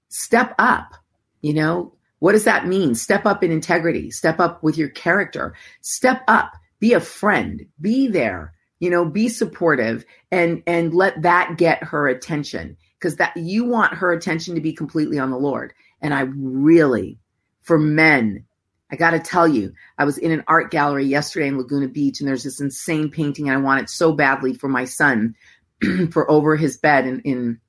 step 0.10 0.56
up. 0.58 0.96
You 1.42 1.54
know, 1.54 1.94
what 2.20 2.32
does 2.32 2.46
that 2.46 2.68
mean? 2.68 2.96
Step 2.96 3.26
up 3.26 3.44
in 3.44 3.52
integrity, 3.52 4.12
step 4.12 4.40
up 4.40 4.64
with 4.64 4.78
your 4.78 4.90
character, 4.90 5.54
step 5.82 6.24
up, 6.28 6.54
be 6.80 6.94
a 6.94 7.00
friend, 7.00 7.66
be 7.80 8.08
there, 8.08 8.54
you 8.80 8.90
know, 8.90 9.06
be 9.06 9.30
supportive 9.30 10.06
and 10.32 10.64
and 10.66 10.94
let 10.94 11.22
that 11.22 11.58
get 11.58 11.84
her 11.84 12.08
attention. 12.08 12.78
Because 13.00 13.18
that 13.18 13.38
you 13.38 13.66
want 13.66 13.94
her 13.94 14.12
attention 14.12 14.56
to 14.56 14.62
be 14.62 14.74
completely 14.74 15.20
on 15.20 15.30
the 15.30 15.38
Lord. 15.38 15.74
And 16.02 16.14
I 16.14 16.22
really 16.22 17.20
for 17.62 17.78
men, 17.78 18.46
I 18.90 18.96
got 18.96 19.12
to 19.12 19.20
tell 19.20 19.48
you, 19.48 19.74
I 19.98 20.06
was 20.06 20.18
in 20.18 20.32
an 20.32 20.44
art 20.48 20.72
gallery 20.72 21.06
yesterday 21.06 21.50
in 21.50 21.58
Laguna 21.58 21.90
Beach 21.90 22.20
and 22.20 22.28
there's 22.28 22.44
this 22.44 22.62
insane 22.62 23.12
painting 23.12 23.50
and 23.50 23.58
I 23.58 23.62
want 23.62 23.82
it 23.82 23.90
so 23.90 24.14
badly 24.14 24.54
for 24.54 24.70
my 24.70 24.86
son 24.86 25.36
for 26.12 26.30
over 26.32 26.56
his 26.56 26.78
bed 26.78 27.06
in 27.06 27.20
in 27.22 27.60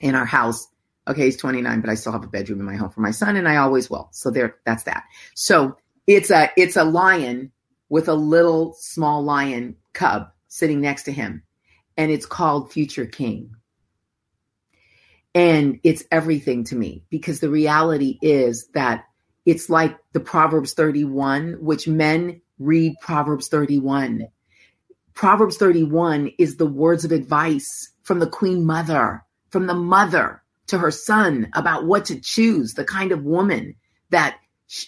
in 0.00 0.14
our 0.14 0.24
house 0.24 0.68
Okay, 1.06 1.26
he's 1.26 1.36
29, 1.36 1.80
but 1.80 1.90
I 1.90 1.94
still 1.94 2.12
have 2.12 2.24
a 2.24 2.28
bedroom 2.28 2.60
in 2.60 2.66
my 2.66 2.76
home 2.76 2.90
for 2.90 3.00
my 3.00 3.10
son, 3.10 3.36
and 3.36 3.46
I 3.46 3.56
always 3.56 3.90
will. 3.90 4.08
So 4.12 4.30
there, 4.30 4.56
that's 4.64 4.84
that. 4.84 5.04
So 5.34 5.76
it's 6.06 6.30
a 6.30 6.50
it's 6.56 6.76
a 6.76 6.84
lion 6.84 7.52
with 7.88 8.08
a 8.08 8.14
little 8.14 8.74
small 8.78 9.22
lion 9.22 9.76
cub 9.92 10.28
sitting 10.48 10.80
next 10.80 11.02
to 11.04 11.12
him, 11.12 11.42
and 11.96 12.10
it's 12.10 12.26
called 12.26 12.72
Future 12.72 13.06
King. 13.06 13.54
And 15.34 15.80
it's 15.82 16.04
everything 16.12 16.64
to 16.64 16.76
me 16.76 17.02
because 17.10 17.40
the 17.40 17.50
reality 17.50 18.18
is 18.22 18.68
that 18.74 19.04
it's 19.44 19.68
like 19.68 19.98
the 20.12 20.20
Proverbs 20.20 20.74
31, 20.74 21.54
which 21.60 21.88
men 21.88 22.40
read 22.58 22.94
Proverbs 23.00 23.48
31. 23.48 24.28
Proverbs 25.12 25.56
31 25.56 26.30
is 26.38 26.56
the 26.56 26.66
words 26.66 27.04
of 27.04 27.12
advice 27.12 27.90
from 28.04 28.20
the 28.20 28.28
Queen 28.28 28.64
Mother, 28.64 29.24
from 29.50 29.66
the 29.66 29.74
mother 29.74 30.43
to 30.68 30.78
her 30.78 30.90
son 30.90 31.48
about 31.54 31.86
what 31.86 32.06
to 32.06 32.20
choose, 32.20 32.74
the 32.74 32.84
kind 32.84 33.12
of 33.12 33.24
woman 33.24 33.74
that 34.10 34.38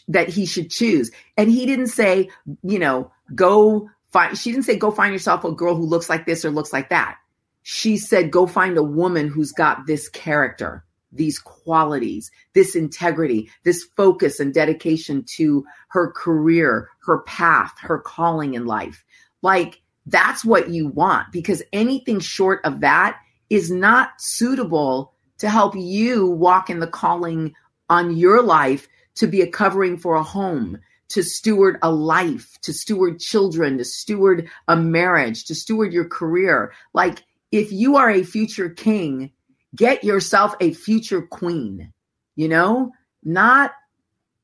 that 0.09 0.29
he 0.29 0.47
should 0.47 0.71
choose. 0.71 1.11
And 1.37 1.51
he 1.51 1.67
didn't 1.67 1.89
say, 1.89 2.31
you 2.63 2.79
know, 2.79 3.13
go 3.35 3.91
find 4.11 4.37
she 4.37 4.51
didn't 4.51 4.65
say 4.65 4.77
go 4.77 4.91
find 4.91 5.13
yourself 5.13 5.45
a 5.45 5.53
girl 5.53 5.75
who 5.75 5.85
looks 5.85 6.09
like 6.09 6.27
this 6.27 6.45
or 6.45 6.51
looks 6.51 6.73
like 6.73 6.91
that. 6.91 7.19
She 7.63 7.97
said 7.97 8.31
go 8.31 8.47
find 8.47 8.77
a 8.79 8.83
woman 8.83 9.29
who's 9.29 9.53
got 9.53 9.87
this 9.87 10.09
character, 10.09 10.85
these 11.13 11.39
qualities, 11.39 12.31
this 12.55 12.75
integrity, 12.75 13.51
this 13.65 13.85
focus 13.97 14.41
and 14.41 14.55
dedication 14.55 15.25
to 15.37 15.65
her 15.89 16.11
career, 16.13 16.89
her 17.05 17.21
path, 17.23 17.73
her 17.81 17.99
calling 17.99 18.55
in 18.55 18.67
life. 18.67 19.05
Like 19.43 19.83
that's 20.07 20.45
what 20.45 20.71
you 20.71 20.89
want 20.89 21.33
because 21.33 21.63
anything 21.73 22.21
short 22.21 22.61
of 22.65 22.81
that 22.81 23.19
is 23.51 23.71
not 23.71 24.11
suitable 24.19 25.13
to 25.39 25.49
help 25.49 25.75
you 25.77 26.27
walk 26.27 26.71
in 26.71 26.81
the 26.81 26.87
calling 26.87 27.55
on 27.89 28.17
your 28.17 28.43
life 28.43 28.89
to 29.17 29.27
be 29.27 29.43
a 29.43 29.51
covering 29.51 29.97
for 29.97 30.15
a 30.15 30.23
home, 30.23 30.79
to 31.09 31.23
steward 31.23 31.79
a 31.83 31.91
life, 31.91 32.59
to 32.63 32.73
steward 32.73 33.19
children, 33.19 33.79
to 33.79 33.85
steward 33.85 34.49
a 34.69 34.77
marriage, 34.77 35.45
to 35.45 35.55
steward 35.55 35.93
your 35.93 36.09
career. 36.09 36.73
Like 36.93 37.23
if 37.53 37.73
you 37.73 37.97
are 37.97 38.11
a 38.11 38.23
future 38.23 38.69
king, 38.69 39.33
get 39.75 40.05
yourself 40.05 40.55
a 40.61 40.73
future 40.73 41.23
queen, 41.23 41.93
you 42.35 42.49
know, 42.49 42.93
not 43.23 43.73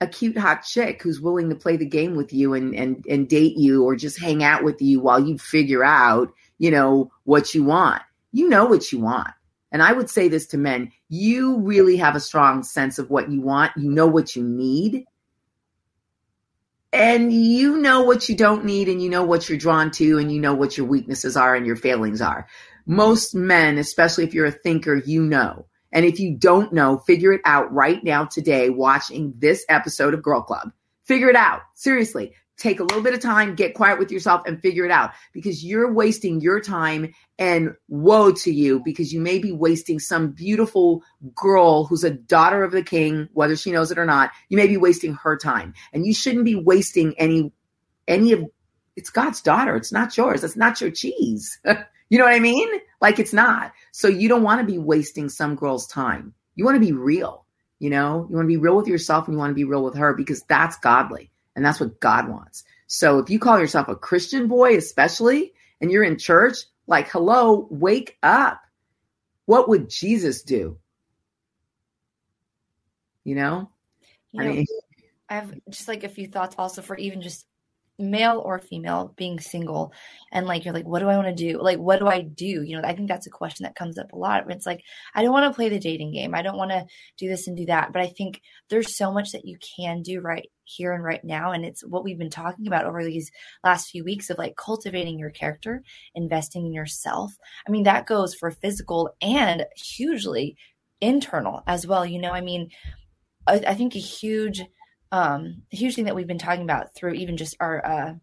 a 0.01 0.07
cute 0.07 0.37
hot 0.37 0.63
chick 0.63 1.01
who's 1.03 1.21
willing 1.21 1.49
to 1.49 1.55
play 1.55 1.77
the 1.77 1.87
game 1.87 2.17
with 2.17 2.33
you 2.33 2.55
and 2.55 2.75
and 2.75 3.07
and 3.09 3.29
date 3.29 3.57
you 3.57 3.85
or 3.85 3.95
just 3.95 4.21
hang 4.21 4.43
out 4.43 4.65
with 4.65 4.83
you 4.83 5.01
while 5.01 5.21
you 5.21 5.39
figure 5.39 5.85
out, 5.85 6.33
you 6.59 6.71
know, 6.71 7.13
what 7.25 7.55
you 7.55 7.65
want. 7.65 8.03
You 8.33 8.49
know 8.49 8.65
what 8.65 8.91
you 8.91 8.99
want. 8.99 9.31
And 9.73 9.83
I 9.83 9.93
would 9.93 10.11
say 10.11 10.29
this 10.29 10.47
to 10.49 10.59
men 10.59 10.93
you 11.09 11.59
really 11.61 11.97
have 11.97 12.15
a 12.15 12.21
strong 12.21 12.63
sense 12.63 12.99
of 12.99 13.11
what 13.11 13.31
you 13.31 13.41
want, 13.41 13.73
you 13.77 13.91
know 13.91 14.07
what 14.07 14.37
you 14.37 14.45
need. 14.45 15.07
And 16.95 17.33
you 17.33 17.79
know 17.79 18.03
what 18.03 18.29
you 18.29 18.37
don't 18.37 18.67
need, 18.67 18.91
and 18.91 19.03
you 19.03 19.09
know 19.09 19.25
what 19.25 19.49
you're 19.49 19.57
drawn 19.57 19.91
to, 19.93 20.19
and 20.19 20.31
you 20.31 20.39
know 20.39 20.53
what 20.53 20.77
your 20.77 20.87
weaknesses 20.87 21.39
are 21.39 21.55
and 21.55 21.65
your 21.67 21.77
failings 21.77 22.21
are. 22.21 22.47
Most 22.85 23.35
men, 23.35 23.79
especially 23.79 24.25
if 24.25 24.35
you're 24.35 24.45
a 24.45 24.53
thinker, 24.53 24.97
you 24.97 25.23
know. 25.23 25.65
And 25.91 26.05
if 26.05 26.21
you 26.21 26.37
don't 26.37 26.71
know, 26.71 26.99
figure 26.99 27.33
it 27.33 27.41
out 27.47 27.73
right 27.73 28.05
now 28.05 28.27
today 28.27 28.69
watching 28.69 29.33
this 29.39 29.65
episode 29.71 30.13
of 30.13 30.23
Girl 30.23 30.43
Club. 30.43 30.71
Figure 31.05 31.31
it 31.31 31.37
out. 31.37 31.63
Seriously 31.75 32.35
take 32.59 32.81
a 32.81 32.85
little 32.85 33.03
bit 33.03 33.15
of 33.15 33.21
time, 33.21 33.55
get 33.55 33.75
quiet 33.75 33.99
with 33.99 34.11
yourself 34.11 34.43
and 34.47 34.61
figure 34.61 34.85
it 34.85 34.91
out 34.91 35.13
because 35.33 35.65
you're 35.65 35.93
wasting 35.93 36.41
your 36.41 36.61
time 36.61 37.13
and 37.39 37.75
woe 37.89 38.33
to 38.33 38.53
you 38.53 38.81
because 38.85 39.13
you 39.13 39.21
may 39.21 39.39
be 39.39 39.53
wasting 39.53 39.99
some 39.99 40.31
beautiful 40.31 41.03
girl 41.35 41.85
who's 41.85 42.05
a 42.05 42.11
daughter 42.11 42.63
of 42.63 42.73
the 42.73 42.83
king, 42.83 43.29
whether 43.33 43.57
she 43.57 43.73
knows 43.73 43.91
it 43.91 43.99
or 43.99 44.07
not. 44.07 44.31
You 44.49 44.57
may 44.57 44.67
be 44.67 44.77
wasting 44.77 45.15
her 45.15 45.37
time 45.37 45.75
and 45.93 46.07
you 46.07 46.15
shouldn't 46.15 46.45
be 46.45 46.55
wasting 46.55 47.19
any, 47.19 47.53
any 48.07 48.33
of 48.33 48.45
it's 48.95 49.11
God's 49.11 49.41
daughter. 49.41 49.75
It's 49.75 49.93
not 49.93 50.17
yours. 50.17 50.45
It's 50.45 50.57
not 50.57 50.81
your 50.81 50.91
cheese. 50.91 51.59
you 52.11 52.19
know 52.19 52.25
what 52.25 52.35
I 52.35 52.41
mean? 52.41 52.69
Like 53.01 53.19
it's 53.19 53.33
not. 53.33 53.73
So 53.91 54.09
you 54.09 54.29
don't 54.29 54.43
want 54.43 54.61
to 54.61 54.71
be 54.71 54.79
wasting 54.79 55.29
some 55.29 55.57
girl's 55.57 55.87
time. 55.87 56.35
You 56.55 56.65
want 56.65 56.77
to 56.77 56.81
be 56.81 56.93
real. 56.93 57.47
You 57.79 57.91
know, 57.91 58.27
you 58.31 58.37
want 58.37 58.45
to 58.45 58.55
be 58.55 58.59
real 58.59 58.77
with 58.77 58.87
yourself 58.87 59.27
and 59.27 59.35
you 59.35 59.39
want 59.39 59.51
to 59.51 59.57
be 59.57 59.65
real 59.65 59.83
with 59.83 59.97
her 59.97 60.15
because 60.15 60.43
that's 60.43 60.79
godly. 60.79 61.32
And 61.55 61.65
that's 61.65 61.81
what 61.81 62.01
God 62.01 62.29
wants. 62.29 62.65
So 62.87 63.19
if 63.19 63.31
you 63.31 63.39
call 63.39 63.59
yourself 63.59 63.89
a 63.89 63.97
Christian 63.97 64.49
boy, 64.49 64.77
especially, 64.77 65.53
and 65.81 65.91
you're 65.91 66.05
in 66.05 66.19
church, 66.19 66.59
like, 66.87 67.09
hello, 67.09 67.67
wake 67.71 68.19
up. 68.23 68.61
What 69.47 69.69
would 69.69 69.89
Jesus 69.89 70.43
do? 70.43 70.79
You 73.25 73.35
know? 73.35 73.71
You 74.33 74.43
I, 74.43 74.47
mean, 74.47 74.67
I 75.29 75.35
have 75.35 75.55
just 75.69 75.89
like 75.89 76.05
a 76.05 76.09
few 76.09 76.27
thoughts 76.27 76.57
also 76.59 76.83
for 76.83 76.97
even 76.97 77.23
just 77.23 77.47
male 77.99 78.43
or 78.45 78.59
female 78.59 79.13
being 79.17 79.39
single 79.39 79.93
and 80.33 80.47
like 80.47 80.65
you're 80.65 80.75
like 80.75 80.87
what 80.87 81.01
do 81.01 81.09
i 81.09 81.17
want 81.17 81.29
to 81.29 81.35
do? 81.35 81.61
Like 81.61 81.79
what 81.79 81.99
do 81.99 82.07
i 82.07 82.23
do? 82.23 82.63
You 82.63 82.77
know 82.77 82.83
i 82.87 82.95
think 82.95 83.09
that's 83.09 83.27
a 83.27 83.31
question 83.31 83.65
that 83.65 83.77
comes 83.77 83.99
up 83.99 84.13
a 84.13 84.17
lot. 84.17 84.51
It's 84.51 84.67
like 84.67 84.83
i 85.15 85.23
don't 85.23 85.33
want 85.33 85.51
to 85.51 85.57
play 85.57 85.69
the 85.69 85.79
dating 85.79 86.13
game. 86.13 86.35
I 86.35 86.43
don't 86.43 86.57
want 86.57 86.71
to 86.71 86.87
do 87.19 87.29
this 87.29 87.47
and 87.47 87.57
do 87.57 87.67
that. 87.67 87.93
But 87.93 88.03
i 88.03 88.07
think 88.09 88.41
there's 88.71 88.97
so 88.97 89.13
much 89.13 89.33
that 89.33 89.45
you 89.45 89.59
can 89.77 90.03
do 90.03 90.21
right 90.21 90.49
here 90.65 90.93
and 90.93 91.05
right 91.05 91.23
now 91.25 91.53
and 91.53 91.65
it's 91.65 91.85
what 91.85 92.05
we've 92.05 92.19
been 92.19 92.31
talking 92.31 92.67
about 92.67 92.87
over 92.87 93.05
these 93.05 93.31
last 93.63 93.91
few 93.91 94.05
weeks 94.05 94.31
of 94.31 94.39
like 94.39 94.57
cultivating 94.57 95.19
your 95.19 95.31
character 95.31 95.83
investing 96.15 96.67
in 96.67 96.73
yourself. 96.73 97.33
I 97.67 97.71
mean 97.71 97.85
that 97.85 98.07
goes 98.07 98.35
for 98.35 98.51
physical 98.51 99.11
and 99.21 99.67
hugely 99.77 100.57
internal 101.01 101.63
as 101.67 101.87
well 101.87 102.07
you 102.07 102.21
know? 102.21 102.33
I 102.33 102.41
mean 102.41 102.71
I, 103.47 103.63
I 103.67 103.75
think 103.75 103.95
a 103.95 104.01
huge 104.01 104.63
um, 105.13 105.63
a 105.73 105.77
huge 105.77 105.95
thing 105.95 106.07
that 106.07 106.17
we've 106.17 106.27
been 106.27 106.39
talking 106.39 106.65
about 106.65 106.95
through 106.95 107.13
even 107.13 107.37
just 107.37 107.57
our 107.61 107.87
uh, 107.87 108.15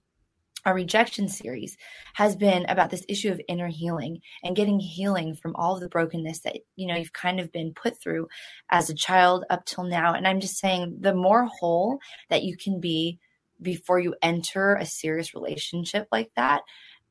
our 0.65 0.73
rejection 0.73 1.29
series 1.29 1.77
has 2.15 2.35
been 2.35 2.65
about 2.67 2.89
this 2.89 3.05
issue 3.07 3.31
of 3.31 3.39
inner 3.47 3.69
healing 3.69 4.19
and 4.43 4.55
getting 4.55 4.79
healing 4.79 5.33
from 5.35 5.55
all 5.55 5.75
of 5.75 5.81
the 5.81 5.87
brokenness 5.87 6.41
that 6.41 6.57
you 6.75 6.87
know 6.87 6.95
you've 6.95 7.13
kind 7.13 7.39
of 7.39 7.51
been 7.51 7.73
put 7.73 8.01
through 8.01 8.27
as 8.69 8.89
a 8.89 8.95
child 8.95 9.45
up 9.49 9.65
till 9.65 9.85
now. 9.85 10.13
And 10.13 10.27
i'm 10.27 10.41
just 10.41 10.57
saying 10.57 10.97
the 10.99 11.13
more 11.13 11.45
whole 11.45 11.99
that 12.29 12.43
you 12.43 12.57
can 12.57 12.81
be 12.81 13.19
before 13.61 13.99
you 13.99 14.15
enter 14.21 14.75
a 14.75 14.85
serious 14.85 15.33
relationship 15.33 16.07
like 16.11 16.31
that 16.35 16.63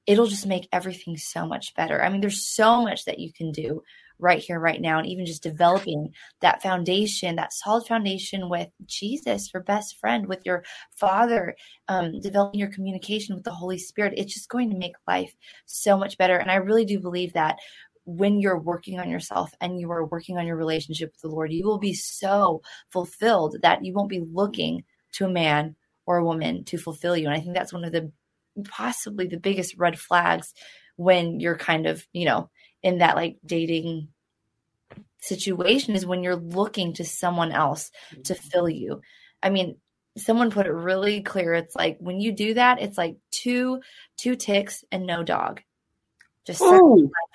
it'll 0.09 0.27
just 0.27 0.47
make 0.47 0.67
everything 0.73 1.19
so 1.19 1.47
much 1.47 1.75
better. 1.77 2.03
I 2.03 2.09
mean 2.09 2.23
there's 2.23 2.49
so 2.49 2.83
much 2.83 3.05
that 3.05 3.19
you 3.19 3.31
can 3.31 3.53
do 3.53 3.83
right 4.19 4.41
here, 4.41 4.59
right 4.59 4.81
now, 4.81 4.99
and 4.99 5.07
even 5.07 5.27
just 5.27 5.43
developing 5.43 6.13
that 6.41 6.63
foundation, 6.63 7.37
that 7.37 7.53
solid 7.53 7.87
foundation 7.87 8.49
with 8.49 8.69
Jesus, 8.87 9.51
your 9.53 9.63
best 9.63 9.99
friend, 9.99 10.27
with 10.27 10.45
your 10.45 10.65
Father, 10.97 11.55
um, 11.89 12.21
developing 12.21 12.61
your 12.61 12.73
communication 12.73 13.35
with 13.35 13.45
the 13.45 13.53
Holy 13.53 13.79
Spirit. 13.79 14.15
It's 14.17 14.35
just 14.35 14.49
going 14.49 14.71
to 14.71 14.77
make 14.79 14.95
life 15.07 15.35
so 15.67 15.97
much 15.97 16.19
better. 16.19 16.37
And 16.37 16.51
I 16.51 16.57
really 16.57 16.85
do 16.85 16.99
believe 17.01 17.33
that 17.35 17.59
when 18.05 18.41
you're 18.41 18.59
working 18.59 18.99
on 18.99 19.11
yourself 19.11 19.53
and 19.61 19.79
you 19.79 19.91
are 19.91 20.07
working 20.07 20.39
on 20.39 20.47
your 20.47 20.57
relationship 20.57 21.11
with 21.13 21.21
the 21.21 21.29
Lord, 21.29 21.53
you 21.53 21.65
will 21.65 21.79
be 21.79 21.95
so 21.95 22.63
fulfilled 22.91 23.57
that 23.63 23.85
you 23.85 23.93
won't 23.93 24.09
be 24.09 24.25
looking 24.33 24.85
to 25.13 25.27
a 25.27 25.31
man 25.31 25.77
or 26.07 26.17
a 26.17 26.25
woman 26.25 26.65
to 26.65 26.79
fulfill 26.79 27.17
you. 27.17 27.27
And 27.27 27.35
I 27.37 27.41
think 27.41 27.55
that's 27.55 27.73
one 27.73 27.85
of 27.85 27.93
the 27.93 28.11
possibly 28.65 29.27
the 29.27 29.39
biggest 29.39 29.77
red 29.77 29.99
flags 29.99 30.55
when 30.97 31.39
you're 31.39 31.57
kind 31.57 31.87
of, 31.87 32.05
you 32.13 32.25
know, 32.25 32.51
in 32.83 32.99
that 32.99 33.17
like 33.17 33.39
dating 33.45 34.09
situation 35.21 35.95
is 35.95 36.07
when 36.07 36.23
you're 36.23 36.37
looking 36.37 36.95
to 36.95 37.05
someone 37.05 37.53
else 37.53 37.91
to 38.25 38.35
mm-hmm. 38.35 38.49
fill 38.49 38.69
you. 38.69 39.01
I 39.43 39.51
mean, 39.51 39.77
someone 40.17 40.51
put 40.51 40.67
it 40.67 40.73
really 40.73 41.23
clear. 41.23 41.55
It's 41.55 41.75
like 41.75 41.99
when 42.01 42.21
you 42.21 42.33
do 42.33 42.55
that, 42.55 42.81
it's 42.81 42.99
like 42.99 43.17
two 43.31 43.81
two 44.17 44.37
ticks 44.37 44.85
and 44.91 45.07
no 45.07 45.23
dog. 45.23 45.63
Just 46.47 46.63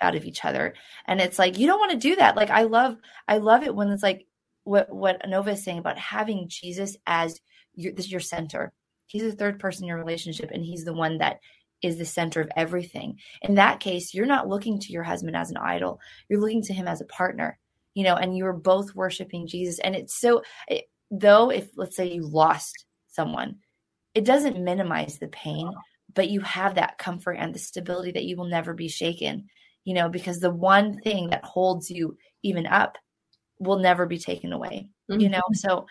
out 0.01 0.15
of 0.15 0.25
each 0.25 0.43
other. 0.43 0.73
And 1.05 1.21
it's 1.21 1.37
like 1.37 1.59
you 1.59 1.67
don't 1.67 1.79
want 1.79 1.91
to 1.91 1.97
do 1.97 2.15
that. 2.15 2.35
Like 2.35 2.49
I 2.49 2.63
love 2.63 2.97
I 3.27 3.37
love 3.37 3.63
it 3.63 3.75
when 3.75 3.89
it's 3.89 4.01
like 4.01 4.25
what 4.63 4.93
what 4.93 5.21
Nova 5.27 5.51
is 5.51 5.63
saying 5.63 5.77
about 5.77 5.99
having 5.99 6.47
Jesus 6.47 6.97
as 7.05 7.39
your 7.75 7.93
this 7.93 8.11
your 8.11 8.19
center. 8.19 8.73
He's 9.05 9.23
the 9.23 9.31
third 9.31 9.59
person 9.59 9.83
in 9.83 9.89
your 9.89 9.97
relationship 9.97 10.49
and 10.51 10.65
he's 10.65 10.83
the 10.83 10.93
one 10.93 11.19
that 11.19 11.39
is 11.83 11.97
the 11.97 12.05
center 12.05 12.41
of 12.41 12.49
everything. 12.55 13.19
In 13.41 13.55
that 13.55 13.79
case, 13.79 14.13
you're 14.13 14.25
not 14.25 14.47
looking 14.47 14.79
to 14.79 14.91
your 14.91 15.03
husband 15.03 15.35
as 15.35 15.51
an 15.51 15.57
idol. 15.57 15.99
You're 16.29 16.39
looking 16.39 16.63
to 16.63 16.73
him 16.73 16.87
as 16.87 17.01
a 17.01 17.05
partner, 17.05 17.59
you 17.93 18.03
know, 18.03 18.15
and 18.15 18.35
you 18.35 18.45
are 18.45 18.53
both 18.53 18.95
worshiping 18.95 19.45
Jesus. 19.47 19.79
And 19.79 19.95
it's 19.95 20.19
so, 20.19 20.41
it, 20.67 20.85
though, 21.11 21.51
if 21.51 21.67
let's 21.75 21.95
say 21.95 22.11
you 22.11 22.25
lost 22.25 22.85
someone, 23.09 23.57
it 24.15 24.25
doesn't 24.25 24.63
minimize 24.63 25.19
the 25.19 25.27
pain, 25.27 25.71
but 26.13 26.29
you 26.29 26.39
have 26.41 26.75
that 26.75 26.97
comfort 26.97 27.33
and 27.33 27.53
the 27.53 27.59
stability 27.59 28.11
that 28.11 28.25
you 28.25 28.37
will 28.37 28.45
never 28.45 28.73
be 28.73 28.87
shaken, 28.87 29.47
you 29.83 29.93
know, 29.93 30.09
because 30.09 30.39
the 30.39 30.51
one 30.51 30.99
thing 31.01 31.29
that 31.29 31.43
holds 31.43 31.89
you 31.89 32.17
even 32.43 32.65
up 32.65 32.97
will 33.59 33.79
never 33.79 34.05
be 34.05 34.17
taken 34.17 34.53
away, 34.53 34.89
mm-hmm. 35.11 35.19
you 35.19 35.29
know? 35.29 35.41
So, 35.53 35.85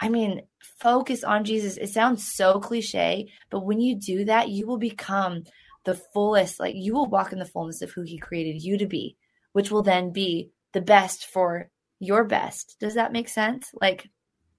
I 0.00 0.08
mean, 0.08 0.42
focus 0.80 1.22
on 1.24 1.44
Jesus. 1.44 1.76
It 1.76 1.90
sounds 1.90 2.32
so 2.32 2.60
cliche, 2.60 3.28
but 3.50 3.64
when 3.64 3.80
you 3.80 3.94
do 3.94 4.24
that, 4.24 4.48
you 4.48 4.66
will 4.66 4.78
become 4.78 5.44
the 5.84 5.94
fullest, 5.94 6.60
like 6.60 6.74
you 6.76 6.94
will 6.94 7.06
walk 7.06 7.32
in 7.32 7.38
the 7.38 7.44
fullness 7.44 7.82
of 7.82 7.90
who 7.90 8.02
he 8.02 8.18
created 8.18 8.62
you 8.62 8.78
to 8.78 8.86
be, 8.86 9.16
which 9.52 9.70
will 9.70 9.82
then 9.82 10.12
be 10.12 10.50
the 10.72 10.80
best 10.80 11.26
for 11.26 11.70
your 11.98 12.24
best. 12.24 12.76
Does 12.80 12.94
that 12.94 13.12
make 13.12 13.28
sense? 13.28 13.70
Like, 13.80 14.08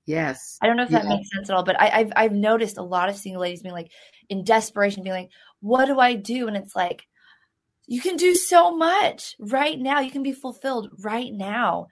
yes. 0.06 0.58
I 0.62 0.68
don't 0.68 0.78
know 0.78 0.84
if 0.84 0.90
that 0.90 1.04
yeah. 1.04 1.10
makes 1.10 1.30
sense 1.32 1.50
at 1.50 1.56
all, 1.56 1.64
but 1.64 1.80
I, 1.80 1.88
have 1.88 2.14
I've 2.16 2.34
noticed 2.34 2.78
a 2.78 2.84
lot 2.84 3.10
of 3.10 3.16
single 3.16 3.42
ladies 3.42 3.62
being 3.62 3.76
like 3.76 3.92
in 4.30 4.44
desperation, 4.44 5.04
being 5.04 5.16
like, 5.16 5.32
what 5.60 5.86
do 5.86 6.00
I 6.00 6.16
do? 6.16 6.48
And 6.48 6.58
it's 6.58 6.76
like, 6.76 7.04
you 7.86 8.00
can 8.00 8.16
do 8.16 8.34
so 8.34 8.76
much 8.76 9.36
right 9.40 9.78
now. 9.78 10.00
You 10.00 10.12
can 10.12 10.24
be 10.24 10.32
fulfilled 10.32 10.90
right 11.04 11.34
now 11.34 11.88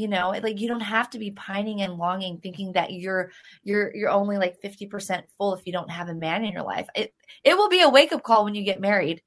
you 0.00 0.08
know 0.08 0.30
like 0.42 0.60
you 0.60 0.66
don't 0.66 0.80
have 0.80 1.10
to 1.10 1.18
be 1.18 1.30
pining 1.32 1.82
and 1.82 1.94
longing 1.94 2.38
thinking 2.38 2.72
that 2.72 2.92
you're 2.92 3.30
you're 3.62 3.94
you're 3.94 4.08
only 4.08 4.38
like 4.38 4.60
50% 4.62 5.22
full 5.36 5.54
if 5.54 5.66
you 5.66 5.72
don't 5.72 5.90
have 5.90 6.08
a 6.08 6.14
man 6.14 6.44
in 6.44 6.52
your 6.52 6.62
life. 6.62 6.88
It 6.94 7.12
it 7.44 7.56
will 7.56 7.68
be 7.68 7.82
a 7.82 7.88
wake 7.88 8.12
up 8.12 8.22
call 8.22 8.44
when 8.44 8.54
you 8.54 8.64
get 8.64 8.80
married. 8.80 9.22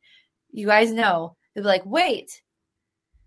You 0.52 0.68
guys 0.68 0.92
know. 0.92 1.36
They'll 1.54 1.64
be 1.64 1.68
like 1.68 1.86
wait 1.86 2.42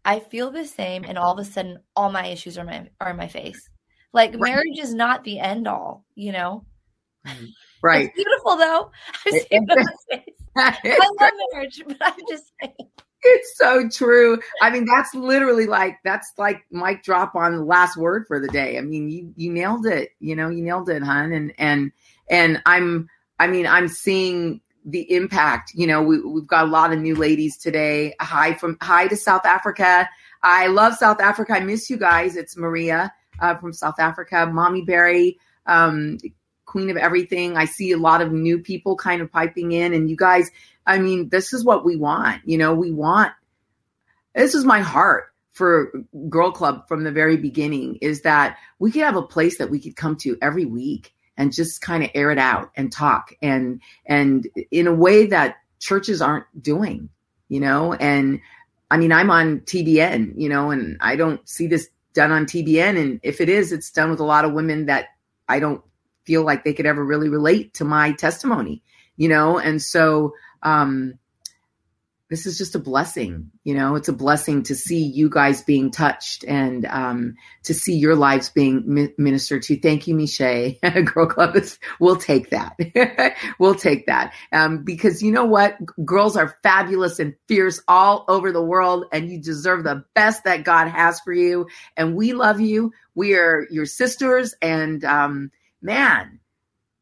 i 0.05 0.18
feel 0.18 0.51
the 0.51 0.64
same 0.64 1.05
and 1.05 1.16
all 1.18 1.32
of 1.32 1.38
a 1.38 1.44
sudden 1.44 1.78
all 1.94 2.11
my 2.11 2.26
issues 2.26 2.59
are 2.59 2.64
my 2.64 2.88
are 3.01 3.11
in 3.11 3.16
my 3.16 3.28
face. 3.28 3.68
Like 4.12 4.32
right. 4.32 4.40
marriage 4.40 4.78
is 4.78 4.92
not 4.92 5.22
the 5.22 5.38
end 5.38 5.68
all 5.68 6.05
you 6.14 6.32
know? 6.32 6.64
Right. 7.82 8.07
It's 8.07 8.14
beautiful 8.16 8.57
though. 8.57 8.90
I 10.57 11.09
love 11.20 11.32
marriage 11.53 11.82
but 11.86 11.99
i'm 12.01 12.14
just 12.28 12.51
saying 12.61 12.90
it's 13.23 13.57
so 13.57 13.89
true. 13.89 14.39
I 14.62 14.71
mean, 14.71 14.85
that's 14.85 15.14
literally 15.14 15.67
like 15.67 15.99
that's 16.05 16.33
like 16.39 16.64
mic 16.71 17.03
drop 17.03 17.35
on 17.35 17.57
the 17.57 17.64
last 17.64 17.97
word 17.97 18.27
for 18.27 18.41
the 18.41 18.49
day. 18.49 18.79
I 18.79 18.81
mean, 18.81 19.09
you 19.09 19.33
you 19.37 19.53
nailed 19.53 19.87
it. 19.87 20.11
You 20.21 20.37
know, 20.37 20.49
you 20.49 20.62
nailed 20.62 20.89
it, 20.89 21.03
hun. 21.03 21.33
And 21.33 21.53
and 21.59 21.93
and 22.31 22.62
I'm 22.67 23.09
I 23.39 23.47
mean, 23.47 23.67
I'm 23.67 23.89
seeing 23.89 24.61
the 24.85 25.11
impact. 25.12 25.73
You 25.75 25.87
know, 25.87 26.03
we 26.03 26.21
we've 26.21 26.47
got 26.47 26.64
a 26.64 26.71
lot 26.71 26.93
of 26.93 26.99
new 26.99 27.14
ladies 27.14 27.57
today. 27.57 28.14
Hi 28.21 28.55
from 28.55 28.77
hi 28.81 29.09
to 29.09 29.17
South 29.17 29.45
Africa. 29.45 30.09
I 30.43 30.69
love 30.69 30.95
South 30.95 31.21
Africa. 31.21 31.55
I 31.55 31.61
miss 31.61 31.91
you 31.91 31.97
guys. 31.97 32.37
It's 32.37 32.57
Maria 32.57 33.12
uh, 33.41 33.57
from 33.57 33.73
South 33.73 33.99
Africa. 33.99 34.47
Mommy 34.47 34.83
Berry. 34.83 35.39
Um, 35.67 36.19
queen 36.67 36.91
of 36.91 36.97
everything. 36.97 37.57
I 37.57 37.64
see 37.64 37.93
a 37.93 37.97
lot 37.97 38.21
of 38.21 38.33
new 38.33 38.59
people 38.59 38.97
kind 38.97 39.23
of 39.23 39.31
piping 39.33 39.73
in, 39.73 39.95
and 39.95 40.11
you 40.11 40.17
guys, 40.17 40.51
I 40.87 40.99
mean, 40.99 41.28
this 41.28 41.53
is 41.53 41.64
what 41.64 41.84
we 41.84 41.97
want. 41.97 42.43
You 42.45 42.59
know, 42.59 42.74
we 42.74 42.93
want, 42.93 43.32
this 44.34 44.55
is 44.55 44.64
my 44.64 44.80
heart 44.80 45.32
for 45.53 45.93
Girl 46.28 46.53
Club 46.53 46.87
from 46.87 47.05
the 47.05 47.12
very 47.12 47.37
beginning 47.37 47.97
is 48.03 48.22
that 48.22 48.59
we 48.78 48.91
could 48.91 49.03
have 49.03 49.16
a 49.16 49.22
place 49.22 49.59
that 49.59 49.70
we 49.70 49.80
could 49.80 49.97
come 49.97 50.16
to 50.16 50.37
every 50.43 50.66
week 50.66 51.14
and 51.37 51.53
just 51.53 51.80
kind 51.80 52.05
of 52.05 52.11
air 52.14 52.30
it 52.30 52.39
out 52.39 52.70
and 52.76 52.93
talk 52.93 53.34
and 53.43 53.80
and 54.07 54.49
in 54.70 54.87
a 54.87 54.95
way 54.95 55.26
that 55.26 55.57
churches 55.78 56.22
aren't 56.22 56.47
doing, 56.62 57.09
you 57.49 57.61
know, 57.61 57.93
and 57.95 58.41
I 58.91 58.97
mean, 58.99 59.12
I'm 59.12 59.30
on 59.30 59.61
TBN, 59.61 60.34
you 60.37 60.49
know, 60.49 60.70
and 60.70 60.97
I 61.01 61.16
don't 61.16 61.47
see 61.49 61.66
this 61.66 61.89
done 62.14 62.30
on 62.30 62.47
TBN. 62.47 63.01
And 63.01 63.20
if 63.22 63.41
it 63.41 63.49
is, 63.49 63.72
it's 63.72 63.91
done 63.91 64.11
with 64.11 64.20
a 64.20 64.24
lot 64.24 64.45
of 64.45 64.53
women 64.53 64.87
that 64.87 65.07
I 65.49 65.61
don't 65.61 65.82
feel 66.24 66.43
like 66.43 66.64
they 66.64 66.72
could 66.72 66.87
ever 66.87 67.05
really 67.05 67.28
relate 67.28 67.74
to 67.74 67.84
my 67.84 68.12
testimony, 68.12 68.82
you 69.16 69.28
know? 69.28 69.59
And 69.59 69.82
so, 69.82 70.34
um, 70.67 71.14
this 72.29 72.45
is 72.45 72.59
just 72.59 72.75
a 72.75 72.81
blessing, 72.81 73.53
you 73.62 73.75
know, 73.75 73.95
it's 73.95 74.09
a 74.09 74.12
blessing 74.12 74.64
to 74.64 74.75
see 74.75 75.05
you 75.05 75.31
guys 75.31 75.62
being 75.62 75.93
touched 75.93 76.45
and 76.45 76.85
um, 76.87 77.37
to 77.62 77.73
see 77.73 77.95
your 77.95 78.17
lives 78.17 78.51
being 78.51 78.83
mi- 78.85 79.14
ministered 79.17 79.62
to. 79.62 79.79
Thank 79.79 80.09
you, 80.09 80.17
Miche. 80.17 80.81
Girl 81.14 81.29
Club 81.29 81.55
is, 81.55 81.79
we'll 82.01 82.17
take 82.17 82.51
that. 82.51 82.77
we'll 83.61 83.77
take 83.77 84.07
that. 84.07 84.35
Um, 84.53 84.83
because 84.83 85.23
you 85.23 85.31
know 85.31 85.45
what? 85.45 85.77
Girls 86.05 86.37
are 86.37 86.59
fabulous 86.64 87.21
and 87.21 87.37
fierce 87.47 87.81
all 87.87 88.25
over 88.27 88.51
the 88.51 88.62
world, 88.64 89.05
and 89.12 89.31
you 89.31 89.41
deserve 89.41 89.85
the 89.85 90.05
best 90.17 90.43
that 90.45 90.64
God 90.64 90.89
has 90.89 91.21
for 91.21 91.33
you. 91.33 91.69
And 91.97 92.17
we 92.17 92.33
love 92.33 92.61
you. 92.61 92.93
We 93.14 93.37
are 93.37 93.69
your 93.71 93.87
sisters, 93.87 94.53
and 94.61 95.05
um, 95.05 95.53
man, 95.81 96.41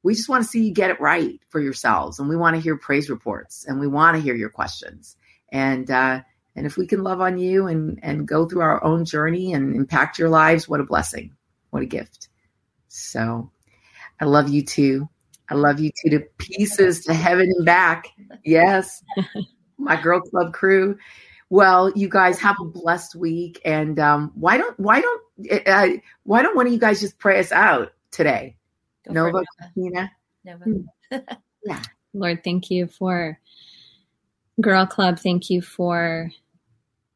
we 0.05 0.15
just 0.15 0.29
want 0.29 0.45
to 0.45 0.49
see 0.49 0.63
you 0.63 0.73
get 0.73 0.91
it 0.91 1.01
right 1.01 1.41
for 1.49 1.61
yourselves. 1.61 2.21
And 2.21 2.29
we 2.29 2.37
want 2.37 2.55
to 2.55 2.63
hear 2.63 2.77
praise 2.77 3.09
reports 3.11 3.65
and 3.67 3.81
we 3.81 3.89
want 3.89 4.17
to 4.17 4.23
hear 4.23 4.37
your 4.37 4.51
questions. 4.51 5.17
And, 5.51 5.91
uh, 5.91 6.21
and 6.55 6.67
if 6.67 6.77
we 6.77 6.87
can 6.87 7.03
love 7.03 7.23
on 7.23 7.39
you 7.39 7.67
and, 7.67 7.99
and 8.03 8.29
go 8.29 8.47
through 8.47 8.61
our 8.61 8.85
own 8.85 9.07
journey 9.07 9.55
and 9.55 9.75
impact 9.75 10.19
your 10.19 10.29
lives, 10.29 10.69
what 10.69 10.81
a 10.81 10.85
blessing. 10.85 11.33
What 11.71 11.83
a 11.83 11.87
gift. 11.87 12.29
So 12.89 13.51
I 14.21 14.27
love 14.27 14.51
you 14.51 14.63
too. 14.63 15.09
I 15.51 15.55
love 15.55 15.81
you 15.81 15.91
too 15.91 16.11
to 16.11 16.21
pieces 16.39 17.05
to 17.07 17.15
heaven 17.15 17.51
and 17.57 17.65
back. 17.65 18.07
Yes. 18.45 19.03
My 19.79 20.01
girl 20.01 20.21
club 20.21 20.53
crew. 20.53 20.99
Well, 21.49 21.91
you 21.93 22.09
guys 22.09 22.39
have 22.41 22.57
a 22.61 22.65
blessed 22.65 23.15
week, 23.15 23.61
and 23.65 23.99
um, 23.99 24.33
why 24.35 24.57
don't 24.57 24.79
why 24.81 25.01
don't 25.01 25.23
uh, 25.67 25.89
why 26.23 26.43
don't 26.43 26.57
one 26.57 26.67
of 26.67 26.73
you 26.73 26.79
guys 26.79 27.01
just 27.01 27.19
pray 27.19 27.39
us 27.39 27.53
out 27.53 27.93
today? 28.11 28.57
Go 29.07 29.13
Nova, 29.13 29.45
Christina. 29.59 30.11
Nova. 30.45 30.65
Hmm. 30.65 30.81
yeah. 31.65 31.83
Lord, 32.13 32.45
thank 32.45 32.71
you 32.71 32.87
for 32.87 33.39
Girl 34.61 34.87
Club. 34.87 35.19
Thank 35.19 35.51
you 35.51 35.63
for 35.63 36.31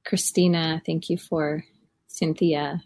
Christina. 0.04 0.82
Thank 0.84 1.08
you 1.10 1.16
for 1.16 1.64
Cynthia 2.08 2.82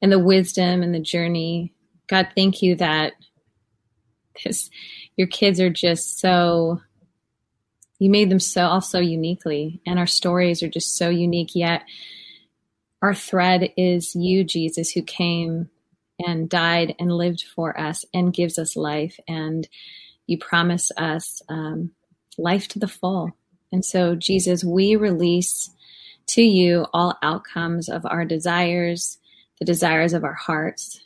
and 0.00 0.12
the 0.12 0.18
wisdom 0.18 0.82
and 0.82 0.94
the 0.94 1.00
journey. 1.00 1.72
God, 2.08 2.28
thank 2.36 2.62
you 2.62 2.76
that 2.76 3.14
this, 4.44 4.70
your 5.16 5.26
kids 5.26 5.60
are 5.60 5.70
just 5.70 6.20
so 6.20 6.80
you 7.98 8.10
made 8.10 8.30
them 8.30 8.40
so 8.40 8.66
also 8.66 9.00
uniquely 9.00 9.80
and 9.86 9.98
our 9.98 10.06
stories 10.06 10.62
are 10.62 10.68
just 10.68 10.96
so 10.96 11.08
unique 11.08 11.54
yet 11.54 11.82
our 13.00 13.14
thread 13.14 13.72
is 13.76 14.14
you 14.14 14.44
jesus 14.44 14.90
who 14.90 15.02
came 15.02 15.70
and 16.18 16.48
died 16.48 16.94
and 16.98 17.12
lived 17.12 17.44
for 17.54 17.78
us 17.78 18.04
and 18.14 18.32
gives 18.32 18.58
us 18.58 18.76
life. 18.76 19.18
And 19.28 19.68
you 20.26 20.38
promise 20.38 20.90
us 20.96 21.42
um, 21.48 21.92
life 22.38 22.68
to 22.68 22.78
the 22.78 22.88
full. 22.88 23.36
And 23.72 23.84
so 23.84 24.14
jesus 24.14 24.64
we 24.64 24.96
release 24.96 25.70
to 26.28 26.42
you 26.42 26.86
all 26.92 27.18
outcomes 27.22 27.88
of 27.88 28.06
our 28.06 28.24
desires 28.24 29.18
the 29.58 29.64
desires 29.64 30.12
of 30.12 30.24
our 30.24 30.34
hearts. 30.34 31.00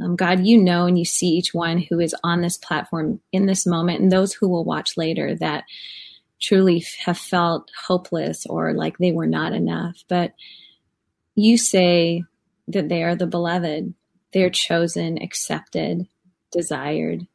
Um, 0.00 0.16
God, 0.16 0.44
you 0.44 0.58
know 0.62 0.86
and 0.86 0.98
you 0.98 1.04
see 1.04 1.28
each 1.28 1.54
one 1.54 1.78
who 1.78 2.00
is 2.00 2.14
on 2.22 2.42
this 2.42 2.58
platform 2.58 3.20
in 3.32 3.46
this 3.46 3.66
moment 3.66 4.00
and 4.00 4.12
those 4.12 4.32
who 4.32 4.48
will 4.48 4.64
watch 4.64 4.96
later 4.96 5.34
that 5.36 5.64
truly 6.40 6.84
have 7.04 7.16
felt 7.16 7.70
hopeless 7.86 8.44
or 8.46 8.74
like 8.74 8.98
they 8.98 9.12
were 9.12 9.26
not 9.26 9.52
enough. 9.52 10.04
But 10.08 10.34
you 11.34 11.56
say 11.56 12.24
that 12.68 12.88
they 12.88 13.02
are 13.02 13.16
the 13.16 13.26
beloved, 13.26 13.94
they're 14.32 14.50
chosen, 14.50 15.20
accepted, 15.22 16.06
desired, 16.52 17.26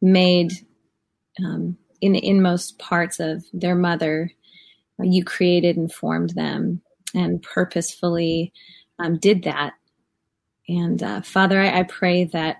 made 0.00 0.52
um, 1.44 1.76
in 2.00 2.12
the 2.12 2.24
inmost 2.24 2.78
parts 2.78 3.20
of 3.20 3.44
their 3.52 3.74
mother. 3.74 4.32
You 5.00 5.24
created 5.24 5.76
and 5.76 5.92
formed 5.92 6.30
them 6.30 6.82
and 7.14 7.42
purposefully 7.42 8.52
um, 8.98 9.18
did 9.18 9.44
that. 9.44 9.74
And 10.68 11.02
uh, 11.02 11.22
Father, 11.22 11.60
I, 11.60 11.80
I 11.80 11.82
pray 11.84 12.24
that 12.24 12.56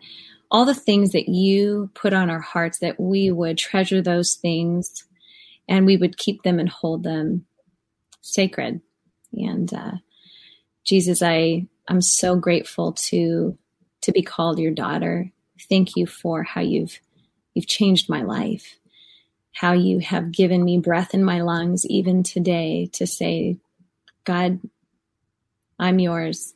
all 0.51 0.65
the 0.65 0.75
things 0.75 1.13
that 1.13 1.29
you 1.29 1.91
put 1.95 2.13
on 2.13 2.31
our 2.31 2.41
hearts, 2.41 2.79
that 2.79 2.99
we 2.99 3.31
would 3.31 3.59
treasure 3.59 4.01
those 4.01 4.35
things 4.35 5.05
and 5.69 5.85
we 5.85 5.97
would 5.97 6.17
keep 6.17 6.43
them 6.43 6.59
and 6.59 6.69
hold 6.69 7.03
them 7.03 7.45
sacred. 8.23 8.81
And 9.33 9.73
uh, 9.75 9.93
Jesus, 10.85 11.23
I 11.23 11.67
I'm 11.89 12.01
so 12.01 12.37
grateful 12.37 12.93
to 12.93 13.57
to 14.03 14.13
be 14.13 14.23
called 14.23 14.59
your 14.59 14.73
daughter. 14.73 15.33
Thank 15.69 15.97
you 15.97 16.07
for 16.07 16.43
how 16.43 16.61
you've 16.61 17.01
you've 17.55 17.67
changed 17.67 18.09
my 18.09 18.23
life, 18.23 18.77
how 19.53 19.73
you 19.73 19.99
have 19.99 20.31
given 20.31 20.65
me 20.65 20.79
breath 20.79 21.15
in 21.15 21.25
my 21.25 21.41
lungs 21.41 21.87
even 21.87 22.23
today 22.23 22.91
to 22.93 23.07
say, 23.07 23.57
God, 24.25 24.61
I'm 25.79 25.99
yours, 25.99 26.55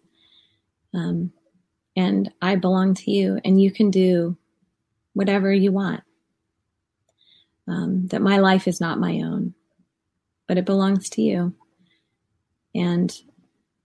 um, 0.94 1.32
and 1.96 2.30
I 2.40 2.56
belong 2.56 2.94
to 2.94 3.10
you, 3.10 3.40
and 3.44 3.60
you 3.60 3.70
can 3.70 3.90
do 3.90 4.36
whatever 5.14 5.52
you 5.52 5.72
want 5.72 6.02
um, 7.68 8.06
that 8.08 8.22
my 8.22 8.38
life 8.38 8.68
is 8.68 8.80
not 8.80 8.98
my 8.98 9.22
own, 9.22 9.54
but 10.46 10.58
it 10.58 10.64
belongs 10.64 11.10
to 11.10 11.22
you. 11.22 11.54
And 12.74 13.14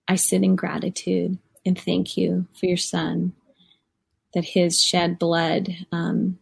I 0.07 0.15
sit 0.15 0.43
in 0.43 0.55
gratitude 0.55 1.37
and 1.65 1.77
thank 1.79 2.17
you 2.17 2.47
for 2.57 2.65
your 2.65 2.77
son, 2.77 3.33
that 4.33 4.45
his 4.45 4.81
shed 4.81 5.19
blood 5.19 5.69
um, 5.91 6.39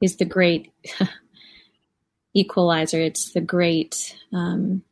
is 0.00 0.16
the 0.16 0.24
great 0.24 0.72
equalizer. 2.34 3.00
It's 3.00 3.32
the 3.32 3.40
great 3.40 4.16
um, 4.32 4.82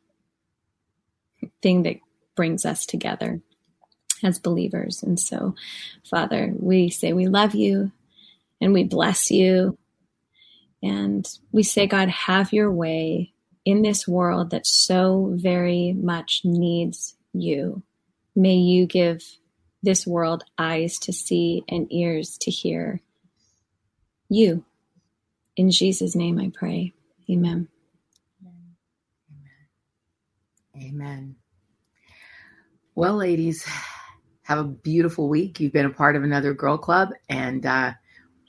thing 1.61 1.83
that 1.83 1.97
brings 2.35 2.65
us 2.65 2.85
together 2.85 3.41
as 4.23 4.39
believers. 4.39 5.03
And 5.03 5.19
so, 5.19 5.55
Father, 6.09 6.53
we 6.57 6.89
say 6.89 7.13
we 7.13 7.27
love 7.27 7.55
you 7.55 7.91
and 8.61 8.73
we 8.73 8.83
bless 8.83 9.31
you 9.31 9.77
and 10.83 11.27
we 11.51 11.63
say, 11.63 11.87
God, 11.87 12.09
have 12.09 12.53
your 12.53 12.71
way 12.71 13.33
in 13.65 13.81
this 13.81 14.07
world 14.07 14.51
that 14.51 14.65
so 14.65 15.31
very 15.35 15.93
much 15.93 16.41
needs 16.43 17.15
you. 17.33 17.83
May 18.35 18.55
you 18.55 18.85
give 18.85 19.23
this 19.83 20.05
world 20.05 20.43
eyes 20.57 20.99
to 20.99 21.13
see 21.13 21.63
and 21.67 21.91
ears 21.91 22.37
to 22.41 22.51
hear 22.51 23.01
you. 24.29 24.63
In 25.55 25.71
Jesus' 25.71 26.15
name 26.15 26.39
I 26.39 26.51
pray. 26.53 26.93
Amen. 27.29 27.67
Amen. 30.75 31.35
Well, 32.95 33.15
ladies, 33.15 33.67
have 34.43 34.59
a 34.59 34.63
beautiful 34.63 35.29
week. 35.29 35.59
You've 35.59 35.73
been 35.73 35.85
a 35.85 35.91
part 35.91 36.15
of 36.15 36.23
another 36.23 36.53
Girl 36.53 36.77
Club, 36.77 37.09
and 37.29 37.65
uh, 37.65 37.93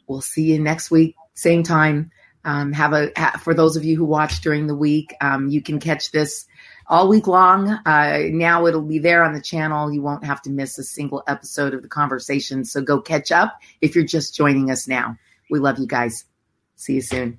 we'll 0.06 0.20
see 0.20 0.44
you 0.44 0.58
next 0.58 0.90
week, 0.90 1.14
same 1.34 1.62
time. 1.62 2.10
Um, 2.44 2.72
have 2.72 2.92
a 2.92 3.10
for 3.38 3.54
those 3.54 3.76
of 3.76 3.84
you 3.84 3.96
who 3.96 4.04
watch 4.04 4.40
during 4.40 4.66
the 4.66 4.74
week, 4.74 5.14
um, 5.20 5.48
you 5.48 5.62
can 5.62 5.78
catch 5.78 6.10
this 6.10 6.46
all 6.88 7.08
week 7.08 7.26
long. 7.26 7.68
Uh, 7.86 8.24
now 8.30 8.66
it'll 8.66 8.82
be 8.82 8.98
there 8.98 9.22
on 9.22 9.32
the 9.32 9.40
channel. 9.40 9.92
You 9.92 10.02
won't 10.02 10.24
have 10.24 10.42
to 10.42 10.50
miss 10.50 10.78
a 10.78 10.82
single 10.82 11.22
episode 11.26 11.74
of 11.74 11.82
the 11.82 11.88
conversation. 11.88 12.64
So 12.64 12.80
go 12.80 13.00
catch 13.00 13.30
up 13.30 13.60
if 13.80 13.94
you're 13.94 14.04
just 14.04 14.34
joining 14.34 14.70
us 14.70 14.88
now. 14.88 15.16
We 15.50 15.58
love 15.58 15.78
you 15.78 15.86
guys. 15.86 16.24
See 16.76 16.94
you 16.94 17.02
soon. 17.02 17.38